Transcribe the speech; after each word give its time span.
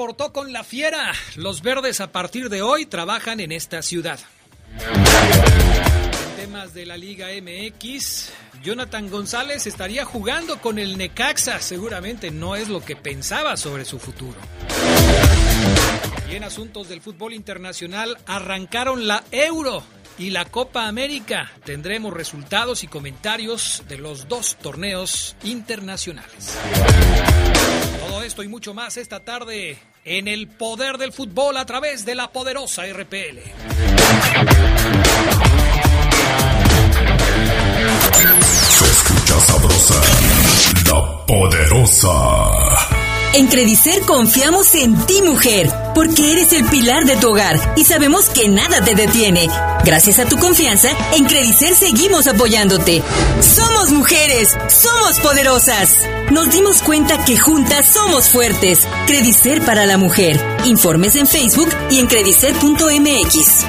Reportó 0.00 0.32
con 0.32 0.50
la 0.50 0.64
fiera. 0.64 1.12
Los 1.36 1.60
verdes 1.60 2.00
a 2.00 2.10
partir 2.10 2.48
de 2.48 2.62
hoy 2.62 2.86
trabajan 2.86 3.38
en 3.38 3.52
esta 3.52 3.82
ciudad. 3.82 4.18
En 4.78 6.36
temas 6.36 6.72
de 6.72 6.86
la 6.86 6.96
Liga 6.96 7.26
MX, 7.28 8.30
Jonathan 8.62 9.10
González 9.10 9.66
estaría 9.66 10.06
jugando 10.06 10.58
con 10.58 10.78
el 10.78 10.96
Necaxa. 10.96 11.60
Seguramente 11.60 12.30
no 12.30 12.56
es 12.56 12.70
lo 12.70 12.82
que 12.82 12.96
pensaba 12.96 13.58
sobre 13.58 13.84
su 13.84 13.98
futuro. 13.98 14.38
Y 16.30 16.36
en 16.36 16.44
asuntos 16.44 16.88
del 16.88 17.02
fútbol 17.02 17.34
internacional, 17.34 18.16
arrancaron 18.24 19.06
la 19.06 19.22
Euro 19.30 19.82
y 20.16 20.30
la 20.30 20.46
Copa 20.46 20.88
América. 20.88 21.52
Tendremos 21.66 22.14
resultados 22.14 22.84
y 22.84 22.86
comentarios 22.86 23.82
de 23.86 23.98
los 23.98 24.28
dos 24.28 24.56
torneos 24.62 25.36
internacionales. 25.42 26.58
Todo 28.08 28.22
esto 28.22 28.42
y 28.42 28.48
mucho 28.48 28.72
más 28.72 28.96
esta 28.96 29.20
tarde 29.20 29.78
en 30.10 30.26
el 30.26 30.48
poder 30.48 30.98
del 30.98 31.12
fútbol 31.12 31.56
a 31.56 31.64
través 31.64 32.04
de 32.04 32.16
la 32.16 32.32
poderosa 32.32 32.82
RPL. 32.84 33.38
Se 38.70 38.84
escucha 38.86 39.40
sabrosa, 39.40 40.02
la 40.86 41.26
poderosa. 41.26 42.89
En 43.32 43.46
Credicer 43.46 44.00
confiamos 44.02 44.74
en 44.74 45.06
ti, 45.06 45.22
mujer, 45.22 45.70
porque 45.94 46.32
eres 46.32 46.52
el 46.52 46.64
pilar 46.64 47.04
de 47.04 47.16
tu 47.16 47.30
hogar 47.30 47.74
y 47.76 47.84
sabemos 47.84 48.28
que 48.28 48.48
nada 48.48 48.84
te 48.84 48.96
detiene. 48.96 49.48
Gracias 49.84 50.18
a 50.18 50.24
tu 50.24 50.36
confianza, 50.36 50.88
en 51.16 51.26
Credicer 51.26 51.76
seguimos 51.76 52.26
apoyándote. 52.26 53.04
Somos 53.40 53.92
mujeres, 53.92 54.56
somos 54.68 55.20
poderosas. 55.20 55.98
Nos 56.32 56.50
dimos 56.50 56.82
cuenta 56.82 57.24
que 57.24 57.38
juntas 57.38 57.92
somos 57.92 58.30
fuertes. 58.30 58.88
Credicer 59.06 59.64
para 59.64 59.86
la 59.86 59.96
mujer. 59.96 60.40
Informes 60.64 61.14
en 61.14 61.28
Facebook 61.28 61.68
y 61.88 62.00
en 62.00 62.08
credicer.mx. 62.08 63.66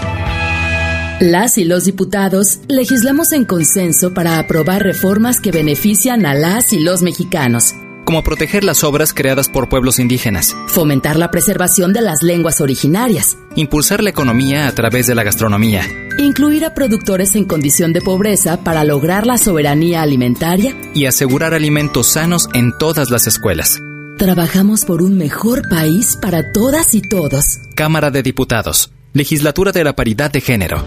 Las 1.19 1.59
y 1.59 1.65
los 1.65 1.83
diputados 1.83 2.57
legislamos 2.67 3.31
en 3.31 3.45
consenso 3.45 4.11
para 4.11 4.39
aprobar 4.39 4.81
reformas 4.81 5.39
que 5.39 5.51
benefician 5.51 6.25
a 6.25 6.33
las 6.33 6.73
y 6.73 6.79
los 6.79 7.03
mexicanos 7.03 7.75
como 8.05 8.23
proteger 8.23 8.63
las 8.63 8.83
obras 8.83 9.13
creadas 9.13 9.49
por 9.49 9.69
pueblos 9.69 9.99
indígenas, 9.99 10.55
fomentar 10.67 11.17
la 11.17 11.31
preservación 11.31 11.93
de 11.93 12.01
las 12.01 12.23
lenguas 12.23 12.61
originarias, 12.61 13.37
impulsar 13.55 14.03
la 14.03 14.09
economía 14.09 14.67
a 14.67 14.71
través 14.73 15.07
de 15.07 15.15
la 15.15 15.23
gastronomía, 15.23 15.83
incluir 16.17 16.65
a 16.65 16.73
productores 16.73 17.35
en 17.35 17.45
condición 17.45 17.93
de 17.93 18.01
pobreza 18.01 18.63
para 18.63 18.83
lograr 18.83 19.25
la 19.25 19.37
soberanía 19.37 20.01
alimentaria 20.01 20.75
y 20.93 21.05
asegurar 21.05 21.53
alimentos 21.53 22.07
sanos 22.07 22.47
en 22.53 22.77
todas 22.77 23.09
las 23.09 23.27
escuelas. 23.27 23.81
Trabajamos 24.17 24.85
por 24.85 25.01
un 25.01 25.17
mejor 25.17 25.67
país 25.67 26.17
para 26.21 26.51
todas 26.51 26.93
y 26.93 27.01
todos. 27.01 27.59
Cámara 27.75 28.11
de 28.11 28.21
Diputados, 28.21 28.91
Legislatura 29.13 29.71
de 29.71 29.83
la 29.83 29.95
Paridad 29.95 30.29
de 30.31 30.41
Género. 30.41 30.83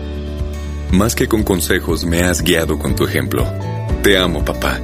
Más 0.92 1.16
que 1.16 1.26
con 1.26 1.42
consejos, 1.42 2.04
me 2.04 2.22
has 2.22 2.42
guiado 2.42 2.78
con 2.78 2.94
tu 2.94 3.04
ejemplo. 3.04 3.44
Te 4.02 4.16
amo, 4.16 4.44
papá. 4.44 4.80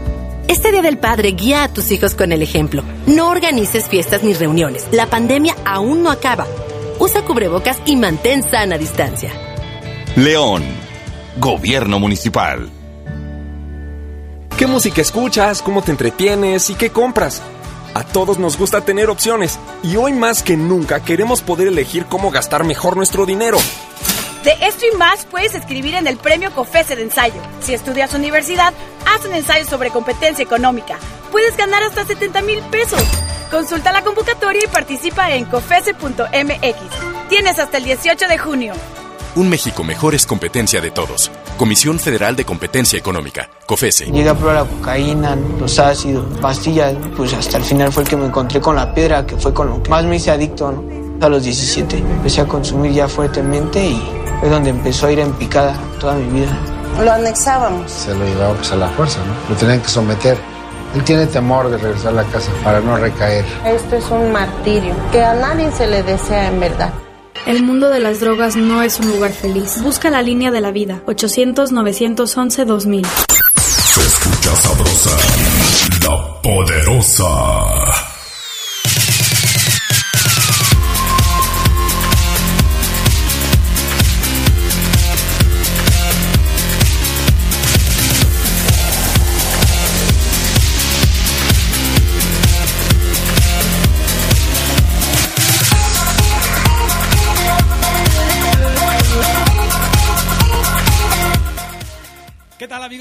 Este 0.51 0.73
Día 0.73 0.83
del 0.83 0.99
Padre 0.99 1.31
guía 1.31 1.63
a 1.63 1.73
tus 1.73 1.93
hijos 1.93 2.17
con 2.17 2.33
el 2.33 2.43
ejemplo. 2.43 2.83
No 3.07 3.29
organices 3.31 3.89
fiestas 3.89 4.25
ni 4.25 4.35
reuniones. 4.35 4.89
La 4.91 5.07
pandemia 5.07 5.55
aún 5.65 6.03
no 6.03 6.11
acaba. 6.11 6.45
Usa 6.99 7.23
cubrebocas 7.23 7.79
y 7.87 7.95
mantén 7.95 8.43
sana 8.43 8.77
distancia. 8.77 9.31
León, 10.17 10.65
Gobierno 11.39 12.01
Municipal. 12.01 12.69
¿Qué 14.59 14.67
música 14.67 15.01
escuchas? 15.01 15.63
¿Cómo 15.63 15.83
te 15.83 15.93
entretienes? 15.93 16.69
¿Y 16.69 16.75
qué 16.75 16.91
compras? 16.91 17.43
A 17.95 18.03
todos 18.03 18.41
nos 18.41 18.59
gusta 18.59 18.81
tener 18.81 19.09
opciones 19.09 19.57
y 19.85 19.95
hoy 19.95 20.13
más 20.15 20.43
que 20.43 20.57
nunca 20.57 20.99
queremos 20.99 21.43
poder 21.43 21.69
elegir 21.69 22.07
cómo 22.07 22.33
gastar 22.33 22.65
mejor 22.65 22.97
nuestro 22.97 23.25
dinero. 23.25 23.59
De 24.45 24.53
esto 24.63 24.87
y 24.91 24.97
más 24.97 25.27
puedes 25.27 25.55
escribir 25.55 25.95
en 25.95 26.07
el 26.07 26.17
premio 26.17 26.51
COFESE 26.53 26.97
de 26.97 27.03
ensayo. 27.03 27.41
Si 27.61 27.75
estudias 27.75 28.15
universidad, 28.15 28.73
haz 29.07 29.27
un 29.27 29.35
ensayo 29.35 29.67
sobre 29.67 29.91
competencia 29.91 30.43
económica. 30.43 30.99
Puedes 31.31 31.57
ganar 31.59 31.83
hasta 31.83 32.07
70 32.07 32.41
mil 32.43 32.61
pesos. 32.71 33.03
Consulta 33.51 33.93
la 33.93 34.03
convocatoria 34.03 34.63
y 34.65 34.69
participa 34.69 35.35
en 35.35 35.45
cofese.mx. 35.45 36.77
Tienes 37.29 37.59
hasta 37.59 37.77
el 37.77 37.85
18 37.85 38.29
de 38.29 38.39
junio. 38.39 38.73
Un 39.37 39.51
México 39.51 39.85
mejor 39.85 40.15
es 40.15 40.25
competencia 40.25 40.81
de 40.81 40.91
todos. 40.91 41.31
Comisión 41.59 41.99
Federal 41.99 42.35
de 42.35 42.47
Competencia 42.47 42.99
Económica, 42.99 43.51
COFESE. 43.67 44.07
Llegué 44.07 44.29
a 44.31 44.35
probar 44.35 44.55
la 44.57 44.65
cocaína, 44.65 45.37
los 45.37 45.79
ácidos, 45.79 46.25
pastillas, 46.41 46.95
pues 47.15 47.35
hasta 47.35 47.59
el 47.59 47.65
final 47.65 47.93
fue 47.93 48.05
el 48.05 48.09
que 48.09 48.17
me 48.17 48.27
encontré 48.27 48.61
con 48.61 48.75
la 48.75 48.95
piedra, 48.95 49.27
que 49.27 49.37
fue 49.37 49.53
con 49.53 49.69
lo 49.69 49.83
que 49.83 49.91
más 49.91 50.05
me 50.05 50.17
hice 50.17 50.31
adicto, 50.31 50.73
¿no? 50.73 51.00
A 51.21 51.29
los 51.29 51.43
17 51.43 51.99
empecé 51.99 52.41
a 52.41 52.47
consumir 52.47 52.93
ya 52.93 53.07
fuertemente 53.07 53.85
y 53.85 54.03
fue 54.41 54.49
donde 54.49 54.71
empezó 54.71 55.07
a 55.07 55.13
ir 55.13 55.19
en 55.19 55.35
picada 55.35 55.79
toda 56.01 56.15
mi 56.15 56.41
vida. 56.41 56.59
Lo 56.99 57.13
anexábamos. 57.13 57.91
Se 57.91 58.15
lo 58.15 58.25
llevaba 58.25 58.55
pues 58.55 58.73
a 58.73 58.77
la 58.77 58.89
fuerza, 58.89 59.19
¿no? 59.27 59.35
Lo 59.51 59.61
tenían 59.61 59.81
que 59.81 59.89
someter. 59.89 60.39
Él 60.95 61.05
tiene 61.05 61.27
temor 61.27 61.71
de 61.71 61.77
regresar 61.77 62.13
a 62.13 62.23
la 62.23 62.25
casa 62.25 62.51
para 62.65 62.81
no 62.81 62.97
recaer. 62.97 63.45
Esto 63.67 63.97
es 63.97 64.11
un 64.11 64.33
martirio 64.33 64.95
que 65.13 65.23
a 65.23 65.35
nadie 65.35 65.71
se 65.73 65.87
le 65.87 66.03
desea 66.03 66.49
en 66.49 66.59
verdad. 66.59 66.95
El 67.47 67.65
mundo 67.65 67.91
de 67.91 68.01
las 68.01 68.21
drogas 68.21 68.57
no 68.57 68.83
es 68.83 68.99
un 68.99 69.11
lugar 69.11 69.33
feliz. 69.33 69.83
Busca 69.83 70.09
la 70.09 70.23
línea 70.23 70.51
de 70.51 70.63
la 70.63 70.71
vida. 70.71 71.03
800-911-2000. 71.07 73.07
Se 73.57 74.01
escucha 74.01 74.57
sabrosa, 74.57 75.11
la 76.03 76.41
poderosa. 76.43 78.10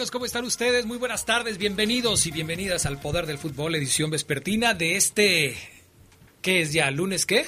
Amigos? 0.10 0.12
¿Cómo 0.12 0.26
están 0.26 0.46
ustedes? 0.46 0.86
Muy 0.86 0.98
buenas 0.98 1.26
tardes, 1.26 1.58
bienvenidos 1.58 2.26
y 2.26 2.32
bienvenidas 2.32 2.86
al 2.86 3.00
Poder 3.00 3.26
del 3.26 3.38
Fútbol, 3.38 3.76
edición 3.76 4.10
vespertina 4.10 4.74
de 4.74 4.96
este... 4.96 5.58
¿Qué 6.42 6.62
es 6.62 6.74
ya? 6.74 6.90
¿Lunes 6.92 7.26
qué? 7.26 7.46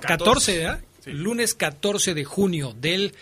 14, 0.00 0.64
¿eh? 0.64 0.76
Lunes 1.06 1.54
14 1.54 2.14
de 2.14 2.24
junio 2.24 2.74
del 2.78 3.14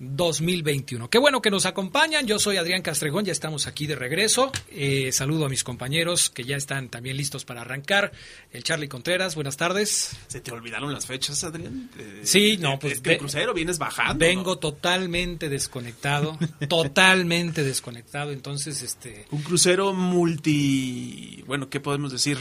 2021. 0.00 1.10
Qué 1.10 1.18
bueno 1.18 1.42
que 1.42 1.50
nos 1.50 1.66
acompañan. 1.66 2.26
Yo 2.26 2.38
soy 2.38 2.56
Adrián 2.56 2.82
Castrejón, 2.82 3.24
ya 3.24 3.32
estamos 3.32 3.66
aquí 3.66 3.86
de 3.86 3.96
regreso. 3.96 4.52
Eh, 4.70 5.10
saludo 5.12 5.46
a 5.46 5.48
mis 5.48 5.64
compañeros 5.64 6.30
que 6.30 6.44
ya 6.44 6.56
están 6.56 6.88
también 6.88 7.16
listos 7.16 7.44
para 7.44 7.62
arrancar. 7.62 8.12
El 8.52 8.62
Charlie 8.62 8.88
Contreras, 8.88 9.34
buenas 9.34 9.56
tardes. 9.56 10.16
¿Se 10.28 10.40
te 10.40 10.52
olvidaron 10.52 10.92
las 10.92 11.06
fechas, 11.06 11.42
Adrián? 11.44 11.90
sí, 12.22 12.56
no, 12.58 12.78
pues. 12.78 13.00
el 13.04 13.18
crucero 13.18 13.54
vienes 13.54 13.78
bajando. 13.78 14.24
Vengo 14.24 14.58
totalmente 14.58 15.48
desconectado, 15.48 16.38
totalmente 16.68 17.64
desconectado. 17.64 18.30
Entonces, 18.30 18.82
este. 18.82 19.26
Un 19.30 19.42
crucero 19.42 19.94
multi. 19.94 21.42
Bueno, 21.46 21.68
¿qué 21.68 21.80
podemos 21.80 22.12
decir? 22.12 22.38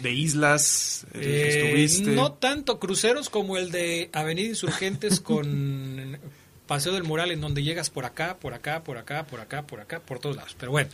De, 0.00 0.12
islas. 0.12 1.06
Eh, 1.14 1.48
estuviste. 1.48 2.10
No 2.12 2.32
tanto 2.32 2.78
cruceros 2.78 3.28
como 3.28 3.56
el 3.56 3.70
de 3.70 4.08
Avenida 4.12 4.48
Insurgentes 4.48 5.20
con 5.20 6.18
Paseo 6.66 6.92
del 6.92 7.04
Mural 7.04 7.30
en 7.30 7.40
donde 7.40 7.62
llegas 7.62 7.90
por 7.90 8.04
acá, 8.04 8.36
por 8.40 8.54
acá, 8.54 8.82
por 8.82 8.98
acá, 8.98 9.24
por 9.24 9.40
acá, 9.40 9.62
por 9.62 9.80
acá, 9.80 10.00
por 10.00 10.18
todos 10.18 10.36
lados. 10.36 10.56
Pero 10.58 10.72
bueno, 10.72 10.90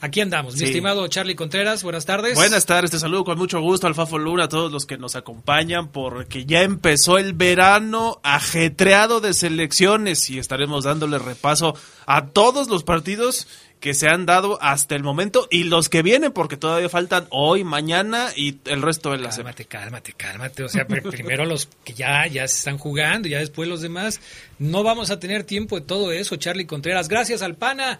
aquí 0.00 0.20
andamos. 0.20 0.56
Mi 0.56 0.64
estimado 0.64 1.06
Charlie 1.08 1.36
Contreras, 1.36 1.82
buenas 1.82 2.04
tardes. 2.04 2.34
Buenas 2.34 2.66
tardes, 2.66 2.90
te 2.90 2.98
saludo 2.98 3.24
con 3.24 3.38
mucho 3.38 3.60
gusto 3.60 3.86
al 3.86 3.94
Fafo 3.94 4.18
Luna, 4.18 4.44
a 4.44 4.48
todos 4.48 4.72
los 4.72 4.86
que 4.86 4.98
nos 4.98 5.16
acompañan, 5.16 5.88
porque 5.88 6.44
ya 6.44 6.62
empezó 6.62 7.18
el 7.18 7.32
verano 7.34 8.20
ajetreado 8.22 9.20
de 9.20 9.32
selecciones 9.34 10.28
y 10.30 10.38
estaremos 10.38 10.84
dándole 10.84 11.18
repaso 11.18 11.76
a 12.06 12.26
todos 12.26 12.68
los 12.68 12.82
partidos 12.82 13.46
que 13.82 13.94
se 13.94 14.08
han 14.08 14.26
dado 14.26 14.62
hasta 14.62 14.94
el 14.94 15.02
momento 15.02 15.48
y 15.50 15.64
los 15.64 15.88
que 15.88 16.02
vienen, 16.02 16.30
porque 16.30 16.56
todavía 16.56 16.88
faltan 16.88 17.26
hoy, 17.30 17.64
mañana 17.64 18.28
y 18.36 18.58
el 18.66 18.80
resto 18.80 19.10
de 19.10 19.18
la 19.18 19.32
semana. 19.32 19.56
Cálmate, 19.56 19.64
cálmate, 19.66 20.12
cálmate. 20.12 20.62
O 20.62 20.68
sea, 20.68 20.86
pr- 20.86 21.10
primero 21.10 21.44
los 21.44 21.68
que 21.84 21.92
ya, 21.92 22.28
ya 22.28 22.46
se 22.46 22.58
están 22.58 22.78
jugando, 22.78 23.26
ya 23.28 23.40
después 23.40 23.68
los 23.68 23.80
demás. 23.80 24.20
No 24.60 24.84
vamos 24.84 25.10
a 25.10 25.18
tener 25.18 25.42
tiempo 25.42 25.80
de 25.80 25.84
todo 25.84 26.12
eso, 26.12 26.36
Charlie 26.36 26.64
Contreras. 26.66 27.08
Gracias 27.08 27.42
al 27.42 27.56
PANA 27.56 27.98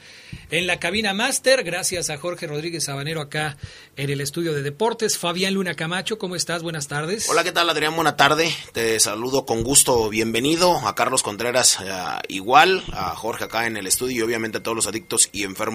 en 0.53 0.69
la 0.69 0.79
cabina 0.79 1.13
máster. 1.15 1.65
Gracias 1.65 2.11
a 2.11 2.17
Jorge 2.17 2.47
Rodríguez 2.47 2.85
Sabanero 2.85 3.21
acá 3.21 3.57
en 3.97 4.09
el 4.11 4.21
estudio 4.21 4.53
de 4.55 4.63
deportes. 4.63 5.19
Fabián 5.19 5.55
Luna 5.55 5.75
Camacho, 5.75 6.17
¿cómo 6.17 6.37
estás? 6.37 6.63
Buenas 6.63 6.87
tardes. 6.87 7.29
Hola, 7.29 7.43
¿qué 7.43 7.51
tal 7.51 7.69
Adrián? 7.69 7.97
Buena 7.97 8.17
tarde. 8.17 8.55
Te 8.73 9.01
saludo 9.01 9.45
con 9.45 9.65
gusto. 9.65 10.09
Bienvenido 10.11 10.87
a 10.87 10.95
Carlos 10.95 11.25
Contreras 11.25 11.79
eh, 11.85 11.93
igual, 12.29 12.85
a 12.93 13.17
Jorge 13.17 13.43
acá 13.43 13.67
en 13.67 13.77
el 13.77 13.89
estudio 13.89 14.19
y 14.19 14.23
obviamente 14.23 14.59
a 14.59 14.63
todos 14.63 14.77
los 14.77 14.87
adictos 14.87 15.29
y 15.33 15.43
enfermos 15.43 15.72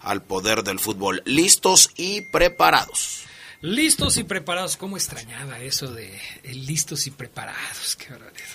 al 0.00 0.22
poder 0.22 0.62
del 0.64 0.78
fútbol. 0.78 1.22
Listos 1.24 1.90
y 1.96 2.22
preparados. 2.22 3.22
Listos 3.60 4.16
y 4.16 4.24
preparados. 4.24 4.76
¿Cómo 4.76 4.96
extrañaba 4.96 5.58
eso 5.60 5.86
de 5.92 6.20
listos 6.44 7.06
y 7.06 7.10
preparados? 7.10 7.96
Qué 7.96 8.10
barbaridad. 8.10 8.46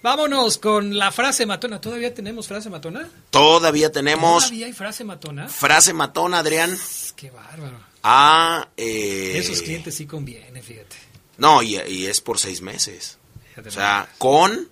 Vámonos 0.00 0.58
con 0.58 0.96
la 0.96 1.10
frase 1.10 1.44
matona. 1.44 1.80
¿Todavía 1.80 2.14
tenemos 2.14 2.46
frase 2.46 2.70
matona? 2.70 3.08
Todavía 3.30 3.90
tenemos 3.90 4.44
¿Todavía 4.44 4.66
hay 4.66 4.72
frase 4.72 5.02
matona? 5.04 5.48
frase 5.48 5.92
matona, 5.92 6.38
Adrián, 6.38 6.78
Qué 7.16 7.30
bárbaro. 7.30 7.80
a... 8.04 8.68
eh, 8.76 9.32
Esos 9.36 9.60
clientes 9.60 9.96
sí 9.96 10.06
conviene, 10.06 10.62
fíjate. 10.62 10.94
No, 11.36 11.62
y, 11.64 11.76
y 11.88 12.06
es 12.06 12.20
por 12.20 12.38
seis 12.38 12.60
meses. 12.62 13.18
O 13.66 13.70
sea, 13.72 14.08
con 14.18 14.68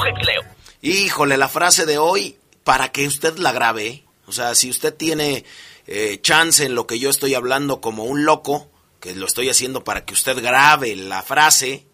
Híjole, 0.82 1.38
la 1.38 1.48
frase 1.48 1.86
de 1.86 2.00
hoy, 2.00 2.38
para 2.64 2.92
que 2.92 3.06
usted 3.06 3.38
la 3.38 3.52
grabe, 3.52 4.04
o 4.26 4.32
sea, 4.32 4.56
si 4.56 4.70
usted 4.70 4.96
tiene 4.96 5.46
eh, 5.86 6.20
chance 6.22 6.66
en 6.66 6.74
lo 6.74 6.88
que 6.88 6.98
yo 6.98 7.10
estoy 7.10 7.36
hablando 7.36 7.82
como 7.82 8.06
un 8.06 8.26
loco, 8.26 8.70
que 9.00 9.14
lo 9.14 9.28
estoy 9.28 9.50
haciendo 9.50 9.84
para 9.84 10.06
que 10.06 10.14
usted 10.14 10.42
grabe 10.42 10.96
la 10.96 11.22
frase, 11.22 11.86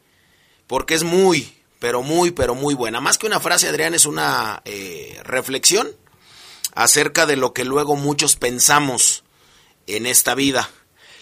porque 0.67 0.93
es 0.93 1.03
muy, 1.03 1.53
pero 1.79 2.01
muy, 2.01 2.31
pero 2.31 2.55
muy 2.55 2.75
buena. 2.75 3.01
Más 3.01 3.17
que 3.17 3.27
una 3.27 3.39
frase, 3.41 3.67
Adrián, 3.67 3.93
es 3.93 4.05
una 4.05 4.61
eh, 4.63 5.19
reflexión 5.23 5.89
acerca 6.73 7.25
de 7.25 7.35
lo 7.35 7.53
que 7.53 7.65
luego 7.65 7.95
muchos 7.95 8.35
pensamos 8.35 9.23
en 9.85 10.05
esta 10.05 10.33
vida. 10.33 10.69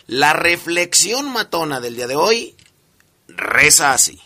La 0.05 0.33
reflexión 0.33 1.31
matona 1.31 1.79
del 1.79 1.95
día 1.95 2.07
de 2.07 2.15
hoy 2.15 2.55
reza 3.27 3.91
así. 3.91 4.21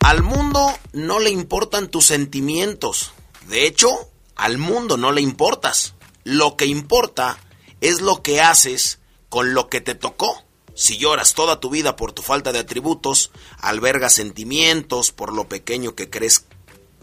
Al 0.00 0.22
mundo 0.22 0.72
no 0.92 1.18
le 1.18 1.30
importan 1.30 1.88
tus 1.88 2.06
sentimientos. 2.06 3.12
De 3.48 3.66
hecho, 3.66 4.10
al 4.36 4.58
mundo 4.58 4.96
no 4.96 5.12
le 5.12 5.20
importas. 5.20 5.94
Lo 6.24 6.56
que 6.56 6.66
importa 6.66 7.38
es 7.80 8.00
lo 8.00 8.22
que 8.22 8.40
haces 8.40 8.98
con 9.28 9.54
lo 9.54 9.68
que 9.68 9.80
te 9.80 9.94
tocó. 9.94 10.44
Si 10.74 10.96
lloras 10.96 11.34
toda 11.34 11.60
tu 11.60 11.70
vida 11.70 11.96
por 11.96 12.12
tu 12.12 12.22
falta 12.22 12.52
de 12.52 12.60
atributos, 12.60 13.32
albergas 13.58 14.14
sentimientos 14.14 15.10
por 15.10 15.32
lo 15.32 15.48
pequeño 15.48 15.94
que 15.94 16.08
crees 16.08 16.46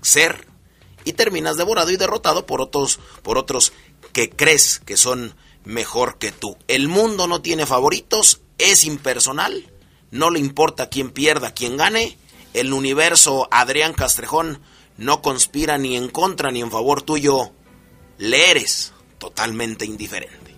ser 0.02 0.48
y 1.04 1.14
terminas 1.14 1.58
devorado 1.58 1.92
y 1.92 1.98
derrotado 1.98 2.46
por 2.46 2.62
otros 2.62 3.00
por 3.22 3.38
otros 3.38 3.74
que 4.14 4.30
crees 4.30 4.80
que 4.80 4.96
son 4.96 5.36
mejor 5.66 6.18
que 6.18 6.32
tú. 6.32 6.58
El 6.68 6.88
mundo 6.88 7.28
no 7.28 7.42
tiene 7.42 7.66
favoritos, 7.66 8.42
es 8.58 8.86
impersonal, 8.86 9.72
no 10.12 10.30
le 10.30 10.40
importa 10.40 10.90
quién 10.90 11.12
pierda, 11.12 11.54
quién 11.54 11.76
gane. 11.76 12.18
El 12.56 12.72
universo 12.72 13.50
Adrián 13.52 13.92
Castrejón 13.94 14.62
no 14.98 15.22
conspira 15.22 15.78
ni 15.78 15.98
en 15.98 16.08
contra 16.08 16.52
ni 16.52 16.62
en 16.62 16.72
favor 16.72 17.02
tuyo. 17.02 17.52
Le 18.18 18.50
eres 18.50 18.94
totalmente 19.18 19.84
indiferente. 19.86 20.56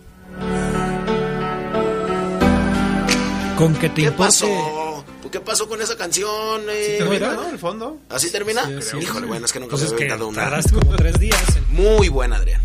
Con 3.57 3.73
que 3.73 3.89
te 3.89 3.95
¿Qué 3.95 4.01
importe... 4.09 4.15
pasó? 4.23 5.05
¿Qué 5.31 5.39
pasó 5.41 5.67
con 5.67 5.81
esa 5.81 5.97
canción? 5.97 6.61
eh? 6.69 6.97
termina, 6.99 7.33
¿no? 7.33 7.49
El 7.49 7.57
fondo. 7.57 7.97
¿Así 8.09 8.31
termina? 8.31 8.63
Sí, 8.81 8.97
Híjole, 9.01 9.25
bueno, 9.25 9.45
es 9.47 9.51
que 9.51 9.59
nunca 9.59 9.71
Pues 9.75 9.89
se 9.89 9.95
había 9.95 10.09
dado 10.09 10.27
una. 10.27 10.61
como 10.71 10.95
tres 10.95 11.19
días. 11.19 11.55
en- 11.57 11.65
Muy 11.75 12.07
buena, 12.09 12.35
Adrián. 12.38 12.61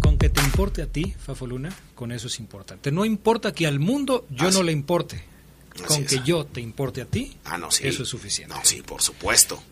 Con 0.00 0.18
que 0.18 0.28
te 0.28 0.40
importe 0.42 0.82
a 0.82 0.86
ti, 0.86 1.14
Fafoluna, 1.24 1.70
con 1.94 2.12
eso 2.12 2.26
es 2.28 2.38
importante. 2.38 2.92
No 2.92 3.04
importa 3.06 3.52
que 3.52 3.66
al 3.66 3.80
mundo 3.80 4.26
yo 4.30 4.50
no 4.50 4.62
le 4.62 4.72
importe. 4.72 5.24
Con 5.84 6.02
es. 6.02 6.08
que 6.08 6.20
yo 6.24 6.44
te 6.46 6.60
importe 6.60 7.02
a 7.02 7.06
ti, 7.06 7.36
Ah, 7.44 7.58
no, 7.58 7.70
sí. 7.70 7.86
eso 7.86 8.02
es 8.02 8.08
suficiente. 8.08 8.54
No, 8.54 8.64
sí, 8.64 8.82
por 8.82 9.02
supuesto. 9.02 9.62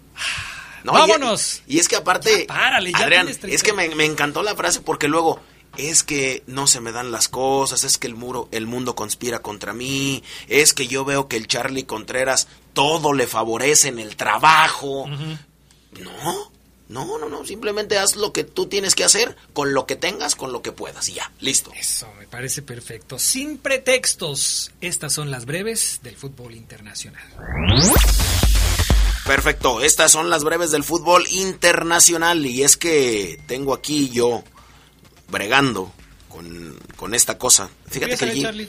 ¡Vámonos! 0.85 1.63
Y, 1.67 1.77
y 1.77 1.79
es 1.79 1.89
que 1.89 1.97
aparte, 1.97 2.41
Ya 2.41 2.47
párale, 2.47 2.93
ya 2.93 2.99
Adrián, 2.99 3.29
es 3.29 3.63
que 3.63 3.73
me, 3.73 3.89
me 3.95 4.05
encantó 4.05 4.43
la 4.43 4.55
frase 4.55 4.81
porque 4.83 5.09
luego 5.09 5.41
es 5.79 6.05
que 6.05 6.43
no 6.47 6.67
se 6.67 6.81
me 6.81 6.93
dan 6.93 7.11
las 7.11 7.29
cosas, 7.29 7.85
es 7.85 7.97
que 7.99 8.07
el 8.07 8.15
muro, 8.15 8.49
el 8.53 8.67
mundo 8.67 8.95
conspira 8.95 9.41
contra 9.41 9.73
mí, 9.73 10.23
es 10.49 10.73
que 10.75 10.87
yo 10.87 11.05
veo 11.05 11.27
que 11.27 11.37
el 11.37 11.49
Charlie 11.49 11.85
Contreras 11.85 12.49
todo 12.75 13.13
le 13.15 13.27
favorece 13.27 13.89
en 13.89 13.99
el 13.99 14.15
trabajo. 14.17 15.07
No, 15.09 16.53
no, 16.89 17.19
no, 17.19 17.29
no, 17.29 17.45
simplemente 17.47 17.99
haz 17.99 18.17
lo 18.17 18.33
que 18.33 18.45
tú 18.45 18.67
tienes 18.67 18.95
que 18.95 19.05
hacer 19.05 19.37
con 19.53 19.73
lo 19.73 19.87
que 19.87 19.97
tengas, 19.97 20.35
con 20.35 20.53
lo 20.53 20.61
que 20.63 20.73
puedas 20.73 21.09
y 21.09 21.15
ya, 21.15 21.33
listo. 21.41 21.73
Eso 21.75 22.07
me 22.19 22.27
parece 22.27 22.63
perfecto. 22.63 23.19
Sin 23.19 23.57
pretextos, 23.59 24.71
estas 24.81 25.15
son 25.15 25.31
las 25.31 25.47
breves 25.47 26.01
del 26.03 26.17
fútbol 26.17 26.55
internacional. 26.55 27.25
Perfecto, 29.25 29.81
estas 29.81 30.13
son 30.13 30.29
las 30.29 30.45
breves 30.45 30.71
del 30.71 30.85
fútbol 30.85 31.25
internacional 31.31 32.45
y 32.45 32.63
es 32.63 32.77
que 32.77 33.41
tengo 33.47 33.73
aquí 33.73 34.11
yo 34.11 34.45
bregando 35.29 35.91
con, 36.35 36.77
con 36.97 37.15
esta 37.15 37.39
cosa. 37.39 37.71
Fíjate 37.87 38.17
que 38.17 38.43
Charlie, 38.43 38.69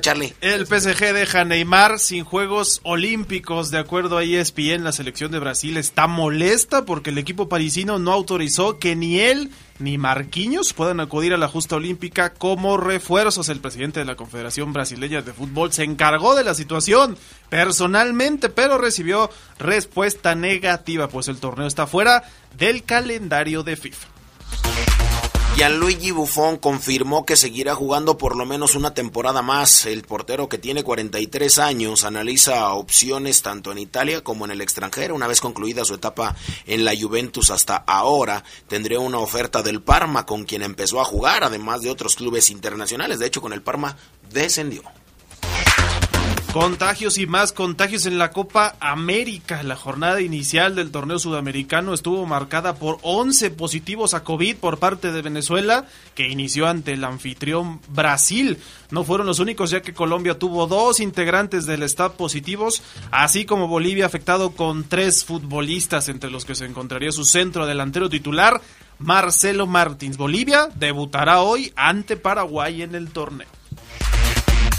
Charlie. 0.00 0.34
El 0.40 0.66
PSG 0.66 1.12
deja 1.12 1.42
a 1.42 1.44
Neymar 1.44 1.98
sin 1.98 2.24
Juegos 2.24 2.80
Olímpicos. 2.82 3.70
De 3.70 3.78
acuerdo 3.78 4.16
a 4.16 4.24
ESPN, 4.24 4.84
la 4.84 4.92
selección 4.92 5.30
de 5.30 5.38
Brasil 5.38 5.76
está 5.76 6.06
molesta 6.06 6.86
porque 6.86 7.10
el 7.10 7.18
equipo 7.18 7.46
parisino 7.46 7.98
no 7.98 8.12
autorizó 8.12 8.78
que 8.78 8.96
ni 8.96 9.20
él 9.20 9.50
ni 9.78 9.98
Marquinhos 9.98 10.72
puedan 10.72 11.00
acudir 11.00 11.34
a 11.34 11.36
la 11.36 11.46
justa 11.46 11.76
olímpica 11.76 12.32
como 12.32 12.78
refuerzos. 12.78 13.50
El 13.50 13.60
presidente 13.60 14.00
de 14.00 14.06
la 14.06 14.16
Confederación 14.16 14.72
Brasileña 14.72 15.20
de 15.20 15.34
Fútbol 15.34 15.70
se 15.74 15.84
encargó 15.84 16.34
de 16.34 16.44
la 16.44 16.54
situación 16.54 17.18
personalmente, 17.50 18.48
pero 18.48 18.78
recibió 18.78 19.30
respuesta 19.58 20.34
negativa, 20.34 21.08
pues 21.08 21.28
el 21.28 21.36
torneo 21.36 21.66
está 21.66 21.86
fuera 21.86 22.24
del 22.56 22.82
calendario 22.84 23.62
de 23.62 23.76
FIFA. 23.76 24.08
Gianluigi 25.58 26.12
Buffon 26.12 26.56
confirmó 26.56 27.26
que 27.26 27.34
seguirá 27.34 27.74
jugando 27.74 28.16
por 28.16 28.36
lo 28.36 28.46
menos 28.46 28.76
una 28.76 28.94
temporada 28.94 29.42
más. 29.42 29.86
El 29.86 30.02
portero 30.02 30.48
que 30.48 30.56
tiene 30.56 30.84
43 30.84 31.58
años 31.58 32.04
analiza 32.04 32.72
opciones 32.74 33.42
tanto 33.42 33.72
en 33.72 33.78
Italia 33.78 34.22
como 34.22 34.44
en 34.44 34.52
el 34.52 34.60
extranjero. 34.60 35.16
Una 35.16 35.26
vez 35.26 35.40
concluida 35.40 35.84
su 35.84 35.94
etapa 35.94 36.36
en 36.64 36.84
la 36.84 36.94
Juventus 36.96 37.50
hasta 37.50 37.74
ahora, 37.74 38.44
tendría 38.68 39.00
una 39.00 39.18
oferta 39.18 39.64
del 39.64 39.82
Parma 39.82 40.26
con 40.26 40.44
quien 40.44 40.62
empezó 40.62 41.00
a 41.00 41.04
jugar, 41.04 41.42
además 41.42 41.82
de 41.82 41.90
otros 41.90 42.14
clubes 42.14 42.50
internacionales. 42.50 43.18
De 43.18 43.26
hecho, 43.26 43.40
con 43.40 43.52
el 43.52 43.60
Parma 43.60 43.96
descendió. 44.30 44.84
Contagios 46.52 47.18
y 47.18 47.26
más 47.26 47.52
contagios 47.52 48.06
en 48.06 48.16
la 48.16 48.30
Copa 48.30 48.74
América. 48.80 49.62
La 49.62 49.76
jornada 49.76 50.22
inicial 50.22 50.74
del 50.74 50.90
torneo 50.90 51.18
sudamericano 51.18 51.92
estuvo 51.92 52.24
marcada 52.24 52.76
por 52.76 52.98
11 53.02 53.50
positivos 53.50 54.14
a 54.14 54.24
COVID 54.24 54.56
por 54.56 54.78
parte 54.78 55.12
de 55.12 55.20
Venezuela, 55.20 55.84
que 56.14 56.26
inició 56.26 56.66
ante 56.66 56.94
el 56.94 57.04
anfitrión 57.04 57.80
Brasil. 57.88 58.56
No 58.90 59.04
fueron 59.04 59.26
los 59.26 59.40
únicos, 59.40 59.70
ya 59.70 59.82
que 59.82 59.92
Colombia 59.92 60.38
tuvo 60.38 60.66
dos 60.66 61.00
integrantes 61.00 61.66
del 61.66 61.82
staff 61.82 62.14
positivos, 62.14 62.82
así 63.10 63.44
como 63.44 63.68
Bolivia 63.68 64.06
afectado 64.06 64.52
con 64.52 64.84
tres 64.84 65.26
futbolistas, 65.26 66.08
entre 66.08 66.30
los 66.30 66.46
que 66.46 66.54
se 66.54 66.64
encontraría 66.64 67.12
su 67.12 67.24
centro 67.24 67.66
delantero 67.66 68.08
titular, 68.08 68.62
Marcelo 68.98 69.66
Martins. 69.66 70.16
Bolivia 70.16 70.70
debutará 70.74 71.42
hoy 71.42 71.74
ante 71.76 72.16
Paraguay 72.16 72.80
en 72.80 72.94
el 72.94 73.10
torneo. 73.10 73.57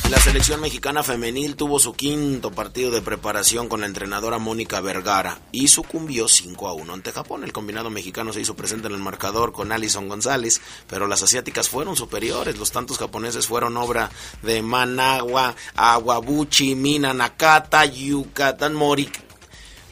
La 0.09 0.19
selección 0.19 0.59
mexicana 0.59 1.03
femenil 1.03 1.55
tuvo 1.55 1.77
su 1.77 1.93
quinto 1.93 2.49
partido 2.49 2.89
de 2.89 3.03
preparación 3.03 3.69
con 3.69 3.81
la 3.81 3.85
entrenadora 3.85 4.39
Mónica 4.39 4.81
Vergara 4.81 5.39
y 5.51 5.67
sucumbió 5.67 6.27
5 6.27 6.67
a 6.67 6.73
1 6.73 6.93
ante 6.93 7.11
Japón. 7.11 7.43
El 7.43 7.53
combinado 7.53 7.91
mexicano 7.91 8.33
se 8.33 8.41
hizo 8.41 8.55
presente 8.55 8.87
en 8.87 8.95
el 8.95 9.01
marcador 9.01 9.51
con 9.51 9.71
Alison 9.71 10.09
González, 10.09 10.61
pero 10.87 11.05
las 11.05 11.21
asiáticas 11.21 11.69
fueron 11.69 11.95
superiores. 11.95 12.57
Los 12.57 12.71
tantos 12.71 12.97
japoneses 12.97 13.45
fueron 13.45 13.77
obra 13.77 14.09
de 14.41 14.63
Managua, 14.63 15.55
Aguabuchi, 15.75 16.73
Mina 16.73 17.13
Nakata, 17.13 17.85
Yucatán 17.85 18.73
Mori. 18.73 19.11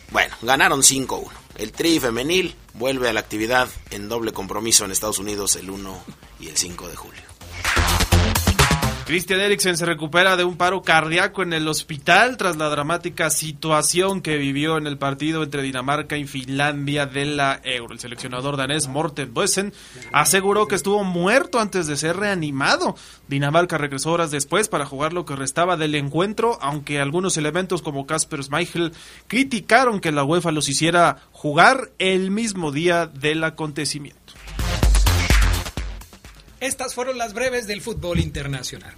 Bueno, 0.10 0.36
ganaron 0.42 0.82
5-1. 0.82 1.30
El 1.60 1.72
tri 1.72 2.00
femenil 2.00 2.56
vuelve 2.74 3.08
a 3.08 3.14
la 3.14 3.20
actividad 3.20 3.70
en 3.92 4.10
doble 4.10 4.34
compromiso 4.34 4.84
en 4.84 4.92
Estados 4.92 5.20
Unidos 5.20 5.56
el 5.58 5.70
1 5.70 6.04
y 6.40 6.48
el 6.48 6.58
5 6.58 6.88
de 6.88 6.96
julio. 6.96 7.22
Christian 9.08 9.40
Eriksen 9.40 9.78
se 9.78 9.86
recupera 9.86 10.36
de 10.36 10.44
un 10.44 10.58
paro 10.58 10.82
cardíaco 10.82 11.42
en 11.42 11.54
el 11.54 11.70
hospital 11.70 12.36
tras 12.36 12.58
la 12.58 12.68
dramática 12.68 13.30
situación 13.30 14.20
que 14.20 14.36
vivió 14.36 14.78
en 14.78 14.86
el 14.86 14.98
partido 14.98 15.44
entre 15.44 15.62
Dinamarca 15.62 16.18
y 16.18 16.28
Finlandia 16.28 17.06
de 17.06 17.24
la 17.24 17.62
Euro. 17.64 17.94
El 17.94 18.02
seleccionador 18.02 18.58
danés 18.58 18.90
Morten 18.90 19.34
Boesen 19.34 19.72
aseguró 20.12 20.68
que 20.68 20.76
estuvo 20.76 21.06
muerto 21.06 21.62
antes 21.62 21.88
de 21.88 21.96
ser 21.96 22.18
reanimado. 22.18 22.98
Dinamarca 23.30 23.78
regresó 23.78 24.12
horas 24.12 24.30
después 24.30 24.68
para 24.68 24.86
jugar 24.86 25.14
lo 25.14 25.24
que 25.24 25.38
restaba 25.38 25.78
del 25.78 25.96
encuentro, 25.96 26.58
aunque 26.60 27.00
algunos 27.00 27.38
elementos 27.38 27.82
como 27.82 28.06
Kasper 28.06 28.44
Schmeichel 28.44 28.92
criticaron 29.28 30.02
que 30.02 30.12
la 30.12 30.26
UEFA 30.26 30.52
los 30.52 30.68
hiciera 30.68 31.20
jugar 31.32 31.92
el 31.98 32.30
mismo 32.30 32.74
día 32.74 33.08
del 33.08 33.46
acontecimiento. 33.46 34.17
Estas 36.60 36.96
fueron 36.96 37.18
las 37.18 37.34
breves 37.34 37.68
del 37.68 37.82
fútbol 37.82 38.20
internacional. 38.20 38.94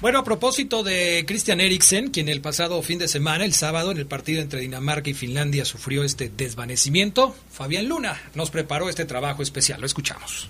Bueno, 0.00 0.18
a 0.18 0.24
propósito 0.24 0.82
de 0.82 1.24
Christian 1.26 1.60
Eriksen, 1.60 2.10
quien 2.10 2.28
el 2.28 2.40
pasado 2.40 2.82
fin 2.82 2.98
de 2.98 3.08
semana, 3.08 3.44
el 3.44 3.54
sábado, 3.54 3.92
en 3.92 3.98
el 3.98 4.06
partido 4.06 4.42
entre 4.42 4.60
Dinamarca 4.60 5.08
y 5.08 5.14
Finlandia 5.14 5.64
sufrió 5.64 6.02
este 6.04 6.28
desvanecimiento, 6.28 7.34
Fabián 7.50 7.88
Luna 7.88 8.20
nos 8.34 8.50
preparó 8.50 8.88
este 8.88 9.04
trabajo 9.04 9.42
especial. 9.42 9.80
Lo 9.80 9.86
escuchamos. 9.86 10.48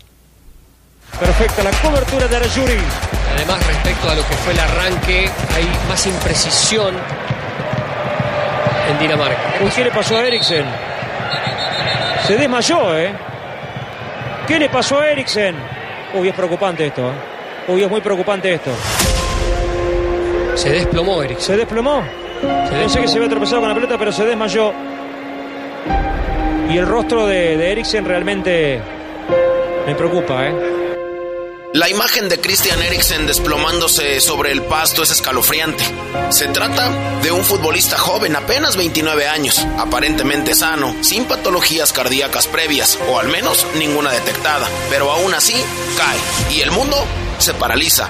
Perfecta 1.20 1.62
la 1.62 1.70
cobertura 1.70 2.26
de 2.26 2.36
Arayuri. 2.36 2.78
Además, 3.36 3.64
respecto 3.66 4.10
a 4.10 4.14
lo 4.14 4.26
que 4.26 4.34
fue 4.34 4.52
el 4.54 4.58
arranque, 4.58 5.30
hay 5.54 5.64
más 5.88 6.04
imprecisión 6.06 6.94
en 8.90 8.98
Dinamarca. 8.98 9.58
¿Qué 9.72 9.84
le 9.84 9.90
pasó 9.90 10.16
a 10.16 10.26
Eriksen? 10.26 10.66
Se 12.26 12.36
desmayó, 12.36 12.98
¿eh? 12.98 13.33
¿Qué 14.46 14.58
le 14.58 14.68
pasó 14.68 15.00
a 15.00 15.10
Eriksen? 15.10 15.54
Uy, 16.14 16.28
es 16.28 16.34
preocupante 16.34 16.86
esto. 16.86 17.08
¿eh? 17.08 17.14
Uy, 17.68 17.82
es 17.82 17.90
muy 17.90 18.00
preocupante 18.00 18.52
esto. 18.52 18.70
Se 20.54 20.70
desplomó 20.70 21.22
Eriksen. 21.22 21.46
¿Se 21.46 21.56
desplomó? 21.56 22.02
Se 22.68 22.74
Pensé 22.74 23.00
que 23.00 23.08
se 23.08 23.16
había 23.16 23.30
tropezado 23.30 23.60
con 23.60 23.68
la 23.70 23.74
pelota, 23.74 23.96
pero 23.98 24.12
se 24.12 24.24
desmayó. 24.24 24.72
Y 26.70 26.76
el 26.76 26.86
rostro 26.86 27.26
de, 27.26 27.56
de 27.56 27.72
Eriksen 27.72 28.04
realmente 28.04 28.80
me 29.86 29.94
preocupa, 29.94 30.46
¿eh? 30.46 30.73
La 31.74 31.88
imagen 31.88 32.28
de 32.28 32.40
Christian 32.40 32.80
Eriksen 32.80 33.26
desplomándose 33.26 34.20
sobre 34.20 34.52
el 34.52 34.62
pasto 34.62 35.02
es 35.02 35.10
escalofriante. 35.10 35.82
Se 36.30 36.46
trata 36.46 36.88
de 37.20 37.32
un 37.32 37.44
futbolista 37.44 37.98
joven, 37.98 38.36
apenas 38.36 38.76
29 38.76 39.26
años, 39.26 39.58
aparentemente 39.76 40.54
sano, 40.54 40.94
sin 41.02 41.24
patologías 41.24 41.92
cardíacas 41.92 42.46
previas, 42.46 42.96
o 43.08 43.18
al 43.18 43.26
menos 43.26 43.66
ninguna 43.74 44.12
detectada, 44.12 44.68
pero 44.88 45.10
aún 45.10 45.34
así 45.34 45.56
cae 45.96 46.54
y 46.54 46.60
el 46.60 46.70
mundo 46.70 46.96
se 47.38 47.54
paraliza. 47.54 48.08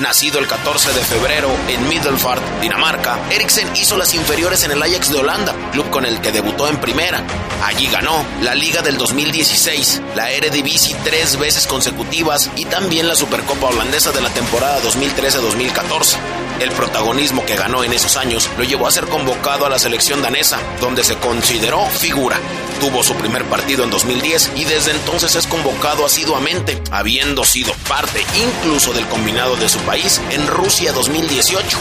Nacido 0.00 0.40
el 0.40 0.48
14 0.48 0.92
de 0.92 1.04
febrero 1.04 1.48
en 1.68 1.88
Middelfart, 1.88 2.42
Dinamarca, 2.60 3.16
Eriksen 3.30 3.68
hizo 3.76 3.96
las 3.96 4.12
inferiores 4.12 4.64
en 4.64 4.72
el 4.72 4.82
Ajax 4.82 5.12
de 5.12 5.18
Holanda, 5.18 5.54
club 5.70 5.88
con 5.90 6.04
el 6.04 6.20
que 6.20 6.32
debutó 6.32 6.68
en 6.68 6.80
primera. 6.80 7.24
Allí 7.62 7.86
ganó 7.86 8.24
la 8.42 8.56
Liga 8.56 8.82
del 8.82 8.98
2016, 8.98 10.02
la 10.16 10.32
Eredivisie 10.32 10.96
tres 11.04 11.38
veces 11.38 11.68
consecutivas 11.68 12.50
y 12.56 12.64
también 12.64 13.06
la 13.06 13.14
Supercopa 13.14 13.68
holandesa 13.68 14.10
de 14.10 14.20
la 14.20 14.30
temporada 14.30 14.80
2013-2014. 14.82 16.16
El 16.60 16.70
protagonismo 16.72 17.44
que 17.46 17.56
ganó 17.56 17.84
en 17.84 17.92
esos 17.92 18.16
años 18.16 18.48
lo 18.58 18.64
llevó 18.64 18.86
a 18.86 18.92
ser 18.92 19.06
convocado 19.06 19.66
a 19.66 19.70
la 19.70 19.78
selección 19.78 20.22
danesa, 20.22 20.58
donde 20.80 21.04
se 21.04 21.16
consideró 21.16 21.84
figura. 21.86 22.38
Tuvo 22.80 23.02
su 23.02 23.14
primer 23.14 23.44
partido 23.44 23.84
en 23.84 23.90
2010 23.90 24.52
y 24.56 24.64
desde 24.64 24.92
entonces 24.92 25.34
es 25.36 25.46
convocado 25.46 26.04
asiduamente, 26.04 26.80
habiendo 26.90 27.44
sido 27.44 27.72
parte 27.88 28.24
incluso 28.36 28.92
del 28.92 29.06
combinado 29.06 29.56
de 29.56 29.68
su 29.68 29.78
país 29.84 30.20
en 30.30 30.46
Rusia 30.46 30.92
2018. 30.92 31.78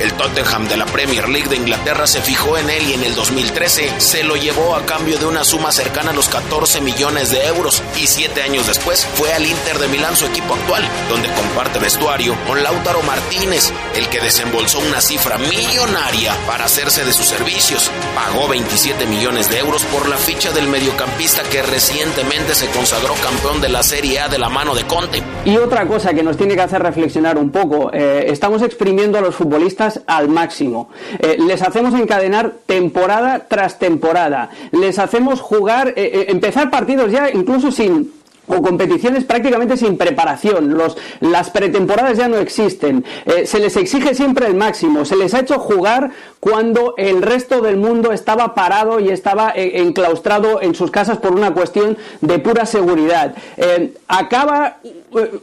El 0.00 0.14
Tottenham 0.14 0.66
de 0.66 0.78
la 0.78 0.86
Premier 0.86 1.28
League 1.28 1.50
de 1.50 1.56
Inglaterra 1.56 2.06
se 2.06 2.22
fijó 2.22 2.56
en 2.56 2.70
él 2.70 2.88
y 2.88 2.94
en 2.94 3.04
el 3.04 3.14
2013 3.14 4.00
se 4.00 4.24
lo 4.24 4.34
llevó 4.34 4.74
a 4.74 4.86
cambio 4.86 5.18
de 5.18 5.26
una 5.26 5.44
suma 5.44 5.70
cercana 5.72 6.12
a 6.12 6.14
los 6.14 6.30
14 6.30 6.80
millones 6.80 7.30
de 7.30 7.44
euros 7.46 7.82
y 8.00 8.06
siete 8.06 8.42
años 8.42 8.66
después 8.66 9.04
fue 9.04 9.30
al 9.34 9.44
Inter 9.44 9.78
de 9.78 9.88
Milán 9.88 10.16
su 10.16 10.24
equipo 10.24 10.54
actual, 10.54 10.88
donde 11.10 11.28
comparte 11.34 11.78
vestuario 11.80 12.34
con 12.46 12.62
Lautaro 12.62 13.02
Martínez, 13.02 13.74
el 13.94 14.08
que 14.08 14.20
desembolsó 14.20 14.78
una 14.78 15.02
cifra 15.02 15.36
millonaria 15.36 16.34
para 16.46 16.64
hacerse 16.64 17.04
de 17.04 17.12
sus 17.12 17.26
servicios. 17.26 17.90
Pagó 18.14 18.48
27 18.48 19.04
millones 19.04 19.50
de 19.50 19.58
euros 19.58 19.84
por 19.84 20.08
la 20.08 20.16
ficha 20.16 20.50
del 20.52 20.66
mediocampista 20.68 21.42
que 21.42 21.60
recientemente 21.60 22.54
se 22.54 22.68
consagró 22.68 23.12
campeón 23.16 23.60
de 23.60 23.68
la 23.68 23.82
Serie 23.82 24.20
A 24.20 24.28
de 24.28 24.38
la 24.38 24.48
mano 24.48 24.74
de 24.74 24.86
Conte. 24.86 25.22
Y 25.44 25.58
otra 25.58 25.86
cosa 25.86 26.14
que 26.14 26.22
nos 26.22 26.38
tiene 26.38 26.54
que 26.54 26.62
hacer 26.62 26.82
reflexionar 26.82 27.36
un 27.36 27.50
poco, 27.50 27.90
eh, 27.92 28.24
estamos 28.28 28.62
exprimiendo 28.62 29.18
a 29.18 29.20
los 29.20 29.34
futbolistas 29.34 29.89
al 30.06 30.28
máximo. 30.28 30.88
Eh, 31.18 31.36
les 31.38 31.62
hacemos 31.62 31.94
encadenar 31.94 32.52
temporada 32.66 33.46
tras 33.48 33.78
temporada. 33.78 34.50
Les 34.72 34.98
hacemos 34.98 35.40
jugar, 35.40 35.88
eh, 35.88 35.92
eh, 35.96 36.24
empezar 36.28 36.70
partidos 36.70 37.10
ya 37.10 37.30
incluso 37.30 37.72
sin 37.72 38.19
o 38.50 38.62
competiciones 38.62 39.24
prácticamente 39.24 39.76
sin 39.76 39.96
preparación. 39.96 40.76
Los, 40.76 40.96
las 41.20 41.50
pretemporadas 41.50 42.18
ya 42.18 42.28
no 42.28 42.36
existen. 42.38 43.04
Eh, 43.26 43.46
se 43.46 43.58
les 43.58 43.76
exige 43.76 44.14
siempre 44.14 44.46
el 44.46 44.54
máximo. 44.54 45.04
Se 45.04 45.16
les 45.16 45.34
ha 45.34 45.40
hecho 45.40 45.58
jugar 45.58 46.10
cuando 46.40 46.94
el 46.96 47.22
resto 47.22 47.60
del 47.60 47.76
mundo 47.76 48.12
estaba 48.12 48.54
parado 48.54 49.00
y 49.00 49.10
estaba 49.10 49.52
eh, 49.54 49.82
enclaustrado 49.82 50.60
en 50.62 50.74
sus 50.74 50.90
casas 50.90 51.18
por 51.18 51.32
una 51.32 51.52
cuestión 51.52 51.96
de 52.20 52.38
pura 52.38 52.66
seguridad. 52.66 53.34
Eh, 53.56 53.94
acaba 54.08 54.78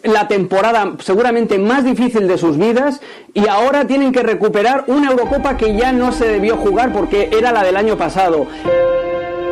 la 0.03 0.27
temporada 0.27 0.93
seguramente 1.03 1.57
más 1.59 1.83
difícil 1.83 2.27
de 2.27 2.37
sus 2.37 2.57
vidas 2.57 3.01
y 3.33 3.47
ahora 3.47 3.85
tienen 3.85 4.11
que 4.11 4.23
recuperar 4.23 4.85
una 4.87 5.11
Eurocopa 5.11 5.57
que 5.57 5.75
ya 5.75 5.91
no 5.91 6.11
se 6.11 6.27
debió 6.27 6.57
jugar 6.57 6.93
porque 6.93 7.29
era 7.31 7.51
la 7.51 7.63
del 7.63 7.77
año 7.77 7.97
pasado. 7.97 8.47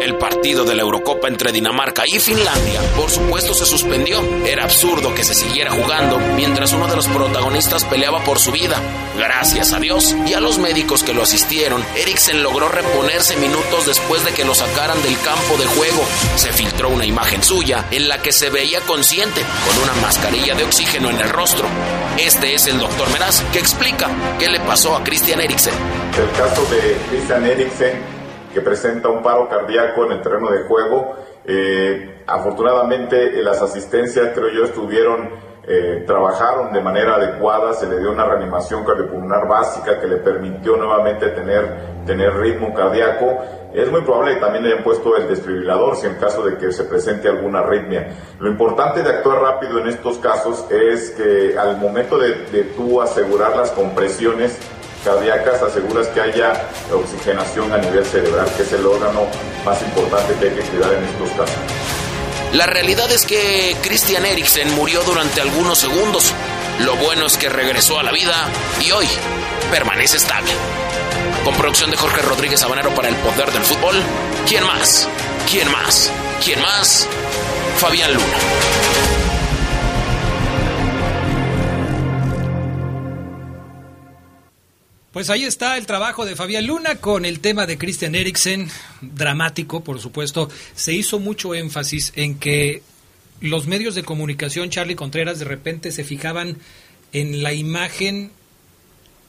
El 0.01 0.17
partido 0.17 0.65
de 0.65 0.75
la 0.75 0.81
Eurocopa 0.81 1.27
entre 1.29 1.51
Dinamarca 1.51 2.03
y 2.05 2.19
Finlandia, 2.19 2.81
por 2.95 3.09
supuesto, 3.09 3.53
se 3.53 3.65
suspendió. 3.65 4.21
Era 4.45 4.65
absurdo 4.65 5.15
que 5.15 5.23
se 5.23 5.33
siguiera 5.33 5.71
jugando 5.71 6.19
mientras 6.35 6.73
uno 6.73 6.87
de 6.87 6.95
los 6.95 7.07
protagonistas 7.07 7.85
peleaba 7.85 8.23
por 8.23 8.37
su 8.37 8.51
vida. 8.51 8.77
Gracias 9.17 9.71
a 9.71 9.79
Dios 9.79 10.13
y 10.27 10.33
a 10.33 10.41
los 10.41 10.59
médicos 10.59 11.03
que 11.03 11.13
lo 11.13 11.23
asistieron, 11.23 11.83
Eriksen 11.95 12.43
logró 12.43 12.67
reponerse 12.67 13.37
minutos 13.37 13.85
después 13.85 14.23
de 14.25 14.33
que 14.33 14.43
lo 14.43 14.53
sacaran 14.53 15.01
del 15.01 15.17
campo 15.21 15.57
de 15.57 15.65
juego. 15.65 16.03
Se 16.35 16.51
filtró 16.51 16.89
una 16.89 17.05
imagen 17.05 17.41
suya 17.41 17.85
en 17.89 18.09
la 18.09 18.21
que 18.21 18.33
se 18.33 18.49
veía 18.49 18.81
consciente, 18.81 19.41
con 19.65 19.83
una 19.83 20.01
mascarilla 20.01 20.55
de 20.55 20.65
oxígeno 20.65 21.09
en 21.09 21.19
el 21.19 21.29
rostro. 21.29 21.67
Este 22.17 22.53
es 22.53 22.67
el 22.67 22.79
doctor 22.79 23.09
Meraz 23.11 23.41
que 23.53 23.59
explica 23.59 24.09
qué 24.39 24.49
le 24.49 24.59
pasó 24.59 24.95
a 24.95 25.03
Christian 25.03 25.39
Eriksen. 25.39 25.73
El 26.17 26.31
caso 26.37 26.65
de 26.65 26.97
Christian 27.09 27.45
Eriksen 27.45 28.14
que 28.55 28.61
presenta 28.61 29.09
un 29.09 29.21
paro 29.21 29.49
cardíaco 29.49 30.05
en 30.05 30.13
el 30.13 30.21
terreno 30.21 30.49
de 30.49 30.63
juego. 30.63 31.17
Eh, 31.43 32.23
afortunadamente 32.25 33.43
las 33.43 33.61
asistencias 33.61 34.31
creo 34.33 34.49
yo 34.49 34.63
estuvieron 34.63 35.29
eh, 35.67 36.03
trabajaron 36.05 36.71
de 36.71 36.79
manera 36.79 37.15
adecuada, 37.15 37.73
se 37.73 37.87
le 37.87 37.97
dio 37.97 38.11
una 38.11 38.23
reanimación 38.23 38.85
cardiopulmonar 38.85 39.47
básica 39.47 39.99
que 39.99 40.05
le 40.05 40.17
permitió 40.17 40.77
nuevamente 40.77 41.29
tener, 41.29 42.03
tener 42.05 42.35
ritmo 42.35 42.71
cardíaco. 42.71 43.39
Es 43.73 43.91
muy 43.91 44.01
probable 44.01 44.35
que 44.35 44.41
también 44.41 44.63
le 44.63 44.73
hayan 44.73 44.83
puesto 44.83 45.17
el 45.17 45.27
desfibrilador 45.27 45.95
si 45.95 46.05
en 46.05 46.15
caso 46.15 46.45
de 46.45 46.59
que 46.59 46.71
se 46.71 46.83
presente 46.83 47.27
alguna 47.27 47.59
arritmia. 47.59 48.09
Lo 48.39 48.51
importante 48.51 49.01
de 49.01 49.09
actuar 49.09 49.41
rápido 49.41 49.79
en 49.79 49.87
estos 49.87 50.19
casos 50.19 50.67
es 50.69 51.09
que 51.11 51.57
al 51.57 51.77
momento 51.77 52.19
de, 52.19 52.45
de 52.51 52.63
tú 52.75 53.01
asegurar 53.01 53.57
las 53.57 53.71
compresiones, 53.71 54.59
cardíacas 55.05 55.61
aseguras 55.61 56.07
que 56.07 56.19
haya 56.19 56.67
oxigenación 56.91 57.71
a 57.71 57.77
nivel 57.77 58.03
cerebral, 58.05 58.51
que 58.57 58.63
es 58.63 58.73
el 58.73 58.85
órgano 58.85 59.27
más 59.63 59.81
importante 59.83 60.33
que 60.39 60.49
hay 60.49 60.55
que 60.55 60.61
cuidar 60.63 60.93
en 60.93 61.03
estos 61.05 61.29
casos. 61.29 61.55
La 62.53 62.65
realidad 62.65 63.11
es 63.11 63.25
que 63.25 63.75
Christian 63.83 64.25
Eriksen 64.25 64.73
murió 64.75 65.03
durante 65.03 65.41
algunos 65.41 65.77
segundos. 65.77 66.33
Lo 66.79 66.95
bueno 66.95 67.25
es 67.27 67.37
que 67.37 67.49
regresó 67.49 67.99
a 67.99 68.03
la 68.03 68.11
vida 68.11 68.33
y 68.81 68.91
hoy 68.91 69.07
permanece 69.71 70.17
estable. 70.17 70.51
Con 71.43 71.55
producción 71.55 71.91
de 71.91 71.97
Jorge 71.97 72.21
Rodríguez 72.21 72.63
Habanero 72.63 72.93
para 72.95 73.09
el 73.09 73.15
poder 73.17 73.51
del 73.51 73.63
fútbol. 73.63 73.95
¿Quién 74.47 74.65
más? 74.65 75.07
¿Quién 75.49 75.71
más? 75.71 76.11
¿Quién 76.43 76.61
más? 76.61 77.07
Fabián 77.77 78.13
Luna. 78.13 78.94
Pues 85.15 85.29
ahí 85.29 85.45
está 85.45 85.77
el 85.77 85.85
trabajo 85.85 86.25
de 86.25 86.35
Fabián 86.35 86.67
Luna 86.67 86.95
con 86.95 87.23
el 87.23 87.39
tema 87.39 87.65
de 87.65 87.77
Christian 87.77 88.15
Eriksen, 88.15 88.69
dramático, 88.99 89.81
por 89.81 90.01
supuesto. 90.01 90.49
Se 90.75 90.91
hizo 90.91 91.19
mucho 91.19 91.55
énfasis 91.55 92.11
en 92.17 92.37
que 92.37 92.83
los 93.39 93.65
medios 93.65 93.95
de 93.95 94.03
comunicación, 94.03 94.71
Charlie 94.71 94.95
Contreras, 94.95 95.39
de 95.39 95.45
repente 95.45 95.93
se 95.93 96.03
fijaban 96.03 96.57
en 97.13 97.43
la 97.43 97.53
imagen 97.53 98.31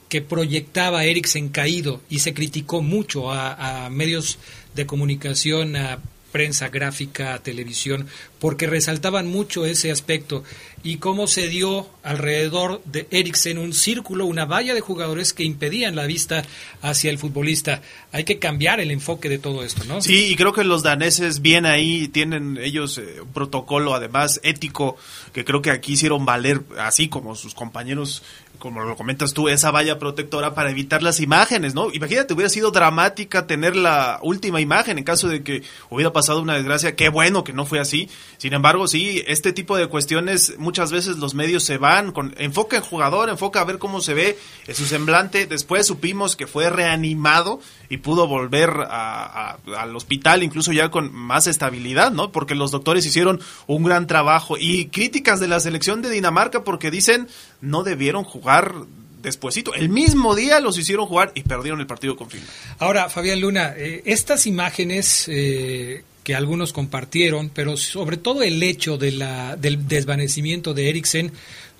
que 0.09 0.21
proyectaba 0.21 1.05
Eriksen 1.05 1.47
caído 1.47 2.01
y 2.09 2.19
se 2.19 2.33
criticó 2.33 2.81
mucho 2.81 3.31
a, 3.31 3.85
a 3.85 3.89
medios 3.89 4.39
de 4.75 4.85
comunicación, 4.85 5.77
a 5.77 5.99
prensa 6.31 6.69
gráfica, 6.69 7.39
televisión, 7.39 8.07
porque 8.39 8.67
resaltaban 8.67 9.27
mucho 9.27 9.65
ese 9.65 9.91
aspecto 9.91 10.43
y 10.83 10.97
cómo 10.97 11.27
se 11.27 11.47
dio 11.47 11.89
alrededor 12.03 12.81
de 12.85 13.07
Eriksen 13.11 13.57
un 13.57 13.73
círculo, 13.73 14.25
una 14.25 14.45
valla 14.45 14.73
de 14.73 14.81
jugadores 14.81 15.33
que 15.33 15.43
impedían 15.43 15.95
la 15.95 16.05
vista 16.05 16.43
hacia 16.81 17.09
el 17.09 17.17
futbolista. 17.17 17.81
Hay 18.11 18.23
que 18.23 18.39
cambiar 18.39 18.79
el 18.79 18.91
enfoque 18.91 19.27
de 19.27 19.39
todo 19.39 19.63
esto, 19.63 19.83
¿no? 19.85 20.01
Sí, 20.01 20.27
y 20.27 20.35
creo 20.35 20.53
que 20.53 20.63
los 20.63 20.83
daneses 20.83 21.41
bien 21.41 21.65
ahí 21.65 22.07
tienen 22.07 22.57
ellos 22.61 22.97
eh, 22.99 23.21
un 23.21 23.33
protocolo 23.33 23.95
además 23.95 24.39
ético 24.43 24.97
que 25.33 25.43
creo 25.43 25.61
que 25.61 25.71
aquí 25.71 25.93
hicieron 25.93 26.25
valer 26.25 26.61
así 26.77 27.07
como 27.09 27.35
sus 27.35 27.53
compañeros 27.53 28.23
como 28.59 28.83
lo 28.83 28.95
comentas 28.95 29.33
tú, 29.33 29.49
esa 29.49 29.71
valla 29.71 29.99
protectora 29.99 30.53
para 30.53 30.71
evitar 30.71 31.03
las 31.03 31.19
imágenes, 31.19 31.75
¿no? 31.75 31.91
Imagínate, 31.91 32.33
hubiera 32.33 32.49
sido 32.49 32.71
dramática 32.71 33.47
tener 33.47 33.75
la 33.75 34.19
última 34.21 34.61
imagen 34.61 34.97
en 34.97 35.03
caso 35.03 35.27
de 35.27 35.43
que 35.43 35.63
hubiera 35.89 36.13
pasado 36.13 36.41
una 36.41 36.55
desgracia. 36.55 36.95
Qué 36.95 37.09
bueno 37.09 37.43
que 37.43 37.53
no 37.53 37.65
fue 37.65 37.79
así. 37.79 38.09
Sin 38.37 38.53
embargo, 38.53 38.87
sí, 38.87 39.23
este 39.27 39.53
tipo 39.53 39.77
de 39.77 39.87
cuestiones 39.87 40.55
muchas 40.57 40.91
veces 40.91 41.17
los 41.17 41.33
medios 41.33 41.63
se 41.63 41.77
van 41.77 42.11
con 42.11 42.33
enfoca 42.37 42.77
en 42.77 42.83
jugador, 42.83 43.29
enfoca 43.29 43.61
a 43.61 43.65
ver 43.65 43.77
cómo 43.77 44.01
se 44.01 44.13
ve 44.13 44.37
su 44.73 44.85
semblante. 44.85 45.45
Después 45.45 45.87
supimos 45.87 46.35
que 46.35 46.47
fue 46.47 46.69
reanimado 46.69 47.59
y 47.89 47.97
pudo 47.97 48.27
volver 48.27 48.71
a, 48.89 49.57
al 49.77 49.95
hospital 49.95 50.43
incluso 50.43 50.71
ya 50.71 50.89
con 50.91 51.13
más 51.13 51.47
estabilidad, 51.47 52.11
¿no? 52.11 52.31
Porque 52.31 52.55
los 52.55 52.71
doctores 52.71 53.05
hicieron 53.05 53.39
un 53.65 53.83
gran 53.83 54.07
trabajo 54.07 54.57
y 54.57 54.87
críticas 54.87 55.39
de 55.39 55.47
la 55.47 55.59
selección 55.59 56.01
de 56.01 56.09
Dinamarca 56.09 56.63
porque 56.63 56.91
dicen 56.91 57.27
no 57.61 57.83
debieron 57.83 58.23
jugar 58.23 58.73
despuesito. 59.21 59.73
El 59.73 59.89
mismo 59.89 60.35
día 60.35 60.59
los 60.59 60.77
hicieron 60.77 61.07
jugar 61.07 61.31
y 61.35 61.41
perdieron 61.41 61.79
el 61.79 61.87
partido 61.87 62.15
con 62.15 62.29
Finlandia. 62.29 62.55
Ahora, 62.79 63.09
Fabián 63.09 63.41
Luna, 63.41 63.73
eh, 63.75 64.01
estas 64.05 64.47
imágenes 64.47 65.25
eh, 65.27 66.03
que 66.23 66.35
algunos 66.35 66.73
compartieron, 66.73 67.49
pero 67.49 67.77
sobre 67.77 68.17
todo 68.17 68.43
el 68.43 68.61
hecho 68.61 68.97
de 68.97 69.11
la, 69.11 69.55
del 69.55 69.87
desvanecimiento 69.87 70.73
de 70.73 70.89
Eriksen, 70.89 71.31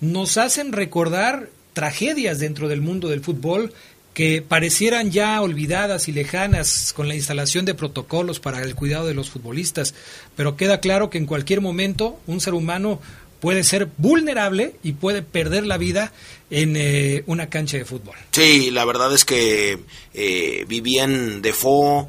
nos 0.02 0.38
hacen 0.38 0.74
recordar 0.74 1.50
tragedias 1.74 2.40
dentro 2.40 2.68
del 2.68 2.82
mundo 2.82 3.08
del 3.08 3.22
fútbol 3.22 3.74
que 4.14 4.42
parecieran 4.42 5.12
ya 5.12 5.40
olvidadas 5.42 6.08
y 6.08 6.12
lejanas 6.12 6.92
con 6.94 7.08
la 7.08 7.14
instalación 7.14 7.66
de 7.66 7.76
protocolos 7.76 8.40
para 8.40 8.64
el 8.64 8.74
cuidado 8.74 9.06
de 9.06 9.14
los 9.14 9.30
futbolistas, 9.30 9.94
pero 10.36 10.56
queda 10.56 10.80
claro 10.80 11.12
que 11.12 11.20
en 11.20 11.28
cualquier 11.28 11.62
momento 11.62 12.20
un 12.26 12.42
ser 12.42 12.56
humano 12.56 13.00
puede 13.40 13.64
ser 13.64 13.90
vulnerable 13.98 14.76
y 14.84 14.94
puede 14.94 15.22
perder 15.22 15.66
la 15.66 15.78
vida 15.78 16.12
en 16.50 16.76
eh, 16.76 17.24
una 17.28 17.50
cancha 17.50 17.78
de 17.78 17.86
fútbol. 17.86 18.16
Sí, 18.32 18.72
la 18.72 18.86
verdad 18.86 19.14
es 19.14 19.26
que 19.26 19.80
eh, 20.14 20.66
Vivien 20.68 21.42
Defoe, 21.42 22.08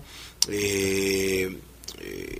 eh, 0.48 1.56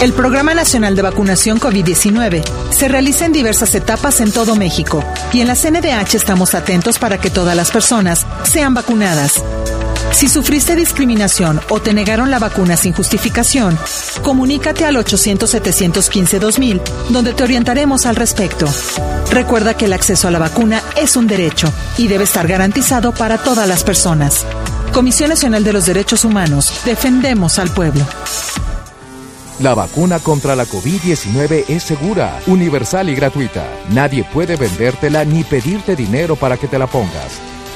El 0.00 0.12
Programa 0.12 0.54
Nacional 0.54 0.96
de 0.96 1.02
Vacunación 1.02 1.60
COVID-19 1.60 2.42
se 2.72 2.88
realiza 2.88 3.26
en 3.26 3.32
diversas 3.32 3.76
etapas 3.76 4.20
en 4.20 4.32
todo 4.32 4.56
México 4.56 5.04
y 5.32 5.40
en 5.40 5.46
la 5.46 5.54
CNDH 5.54 6.14
estamos 6.14 6.54
atentos 6.54 6.98
para 6.98 7.18
que 7.18 7.30
todas 7.30 7.54
las 7.54 7.70
personas 7.70 8.26
sean 8.42 8.74
vacunadas. 8.74 9.40
Si 10.12 10.28
sufriste 10.28 10.76
discriminación 10.76 11.60
o 11.70 11.80
te 11.80 11.94
negaron 11.94 12.30
la 12.30 12.38
vacuna 12.38 12.76
sin 12.76 12.92
justificación, 12.92 13.78
comunícate 14.22 14.84
al 14.84 14.96
800-715-2000, 14.96 16.80
donde 17.10 17.32
te 17.32 17.44
orientaremos 17.44 18.06
al 18.06 18.16
respecto. 18.16 18.66
Recuerda 19.30 19.74
que 19.76 19.86
el 19.86 19.92
acceso 19.92 20.28
a 20.28 20.30
la 20.30 20.38
vacuna 20.38 20.82
es 20.96 21.16
un 21.16 21.26
derecho 21.26 21.72
y 21.96 22.08
debe 22.08 22.24
estar 22.24 22.46
garantizado 22.46 23.12
para 23.12 23.38
todas 23.38 23.68
las 23.68 23.84
personas. 23.84 24.44
Comisión 24.92 25.30
Nacional 25.30 25.62
de 25.62 25.72
los 25.72 25.86
Derechos 25.86 26.24
Humanos, 26.24 26.72
defendemos 26.84 27.58
al 27.58 27.70
pueblo. 27.70 28.04
La 29.60 29.74
vacuna 29.74 30.18
contra 30.18 30.56
la 30.56 30.64
COVID-19 30.64 31.66
es 31.68 31.82
segura, 31.82 32.40
universal 32.46 33.08
y 33.10 33.14
gratuita. 33.14 33.64
Nadie 33.90 34.24
puede 34.24 34.56
vendértela 34.56 35.24
ni 35.24 35.44
pedirte 35.44 35.94
dinero 35.94 36.34
para 36.34 36.56
que 36.56 36.66
te 36.66 36.78
la 36.78 36.86
pongas. 36.86 37.49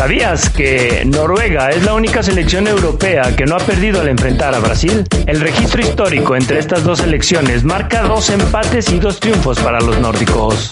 ¿Sabías 0.00 0.48
que 0.48 1.04
Noruega 1.04 1.68
es 1.68 1.84
la 1.84 1.92
única 1.92 2.22
selección 2.22 2.66
europea 2.66 3.36
que 3.36 3.44
no 3.44 3.56
ha 3.56 3.58
perdido 3.58 4.00
al 4.00 4.08
enfrentar 4.08 4.54
a 4.54 4.58
Brasil? 4.58 5.04
El 5.26 5.42
registro 5.42 5.82
histórico 5.82 6.34
entre 6.34 6.58
estas 6.58 6.84
dos 6.84 7.00
selecciones 7.00 7.64
marca 7.64 8.04
dos 8.04 8.30
empates 8.30 8.90
y 8.92 8.98
dos 8.98 9.20
triunfos 9.20 9.58
para 9.58 9.78
los 9.78 9.98
nórdicos. 9.98 10.70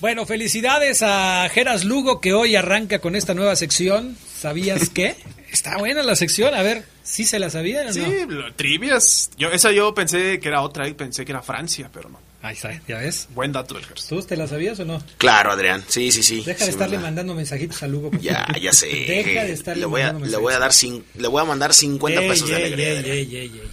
Bueno, 0.00 0.26
felicidades 0.26 1.00
a 1.02 1.48
Geras 1.48 1.86
Lugo 1.86 2.20
que 2.20 2.34
hoy 2.34 2.56
arranca 2.56 2.98
con 2.98 3.16
esta 3.16 3.32
nueva 3.32 3.56
sección. 3.56 4.18
¿Sabías 4.40 4.88
qué? 4.88 5.16
Está 5.52 5.76
buena 5.78 6.02
la 6.02 6.16
sección, 6.16 6.54
a 6.54 6.62
ver, 6.62 6.84
¿sí 7.02 7.24
se 7.24 7.38
la 7.38 7.50
sabían 7.50 7.88
o 7.88 7.92
Sí, 7.92 8.00
no? 8.00 8.26
lo- 8.34 8.54
trivias. 8.54 9.30
Yo, 9.36 9.50
esa 9.50 9.70
yo 9.72 9.92
pensé 9.94 10.38
que 10.40 10.48
era 10.48 10.62
otra 10.62 10.88
y 10.88 10.94
pensé 10.94 11.24
que 11.24 11.32
era 11.32 11.42
Francia, 11.42 11.90
pero 11.92 12.08
no. 12.08 12.18
Ahí 12.42 12.54
está, 12.54 12.80
ya 12.88 12.96
ves. 12.98 13.28
Buen 13.34 13.52
dato 13.52 13.74
del 13.74 13.84
Gers. 13.84 14.06
¿Tú 14.06 14.22
te 14.22 14.34
la 14.34 14.46
sabías 14.46 14.80
o 14.80 14.86
no? 14.86 15.02
Claro, 15.18 15.52
Adrián. 15.52 15.84
Sí, 15.88 16.10
sí, 16.10 16.22
sí. 16.22 16.36
Deja 16.36 16.60
de 16.60 16.64
Sí, 16.64 16.70
estarle 16.70 16.96
¿verdad? 16.96 17.08
mandando 17.08 17.34
mensajitos 17.34 17.82
a 17.82 17.86
Lugo. 17.86 18.10
Ya, 18.22 18.46
ya 18.62 18.72
sé. 18.72 18.86
Deja 19.08 19.44
de 19.44 19.52
estarle 19.52 19.80
le 19.80 19.86
voy 19.86 20.00
a, 20.00 20.04
mandando 20.14 20.26
le 20.30 20.36
voy 20.38 20.54
a 20.54 20.58
mensajitos. 20.58 20.92
dar 20.92 21.02
cin- 21.16 21.20
le 21.20 21.28
voy 21.28 21.42
a 21.42 21.44
mandar 21.44 21.74
50 21.74 22.22
Ey, 22.22 22.28
pesos 22.30 22.48
de 22.48 22.56
alegría. 22.56 22.88
ey, 22.92 22.96
Adrián. 22.96 23.16
ey, 23.16 23.36
ey, 23.36 23.60
ey. 23.60 23.70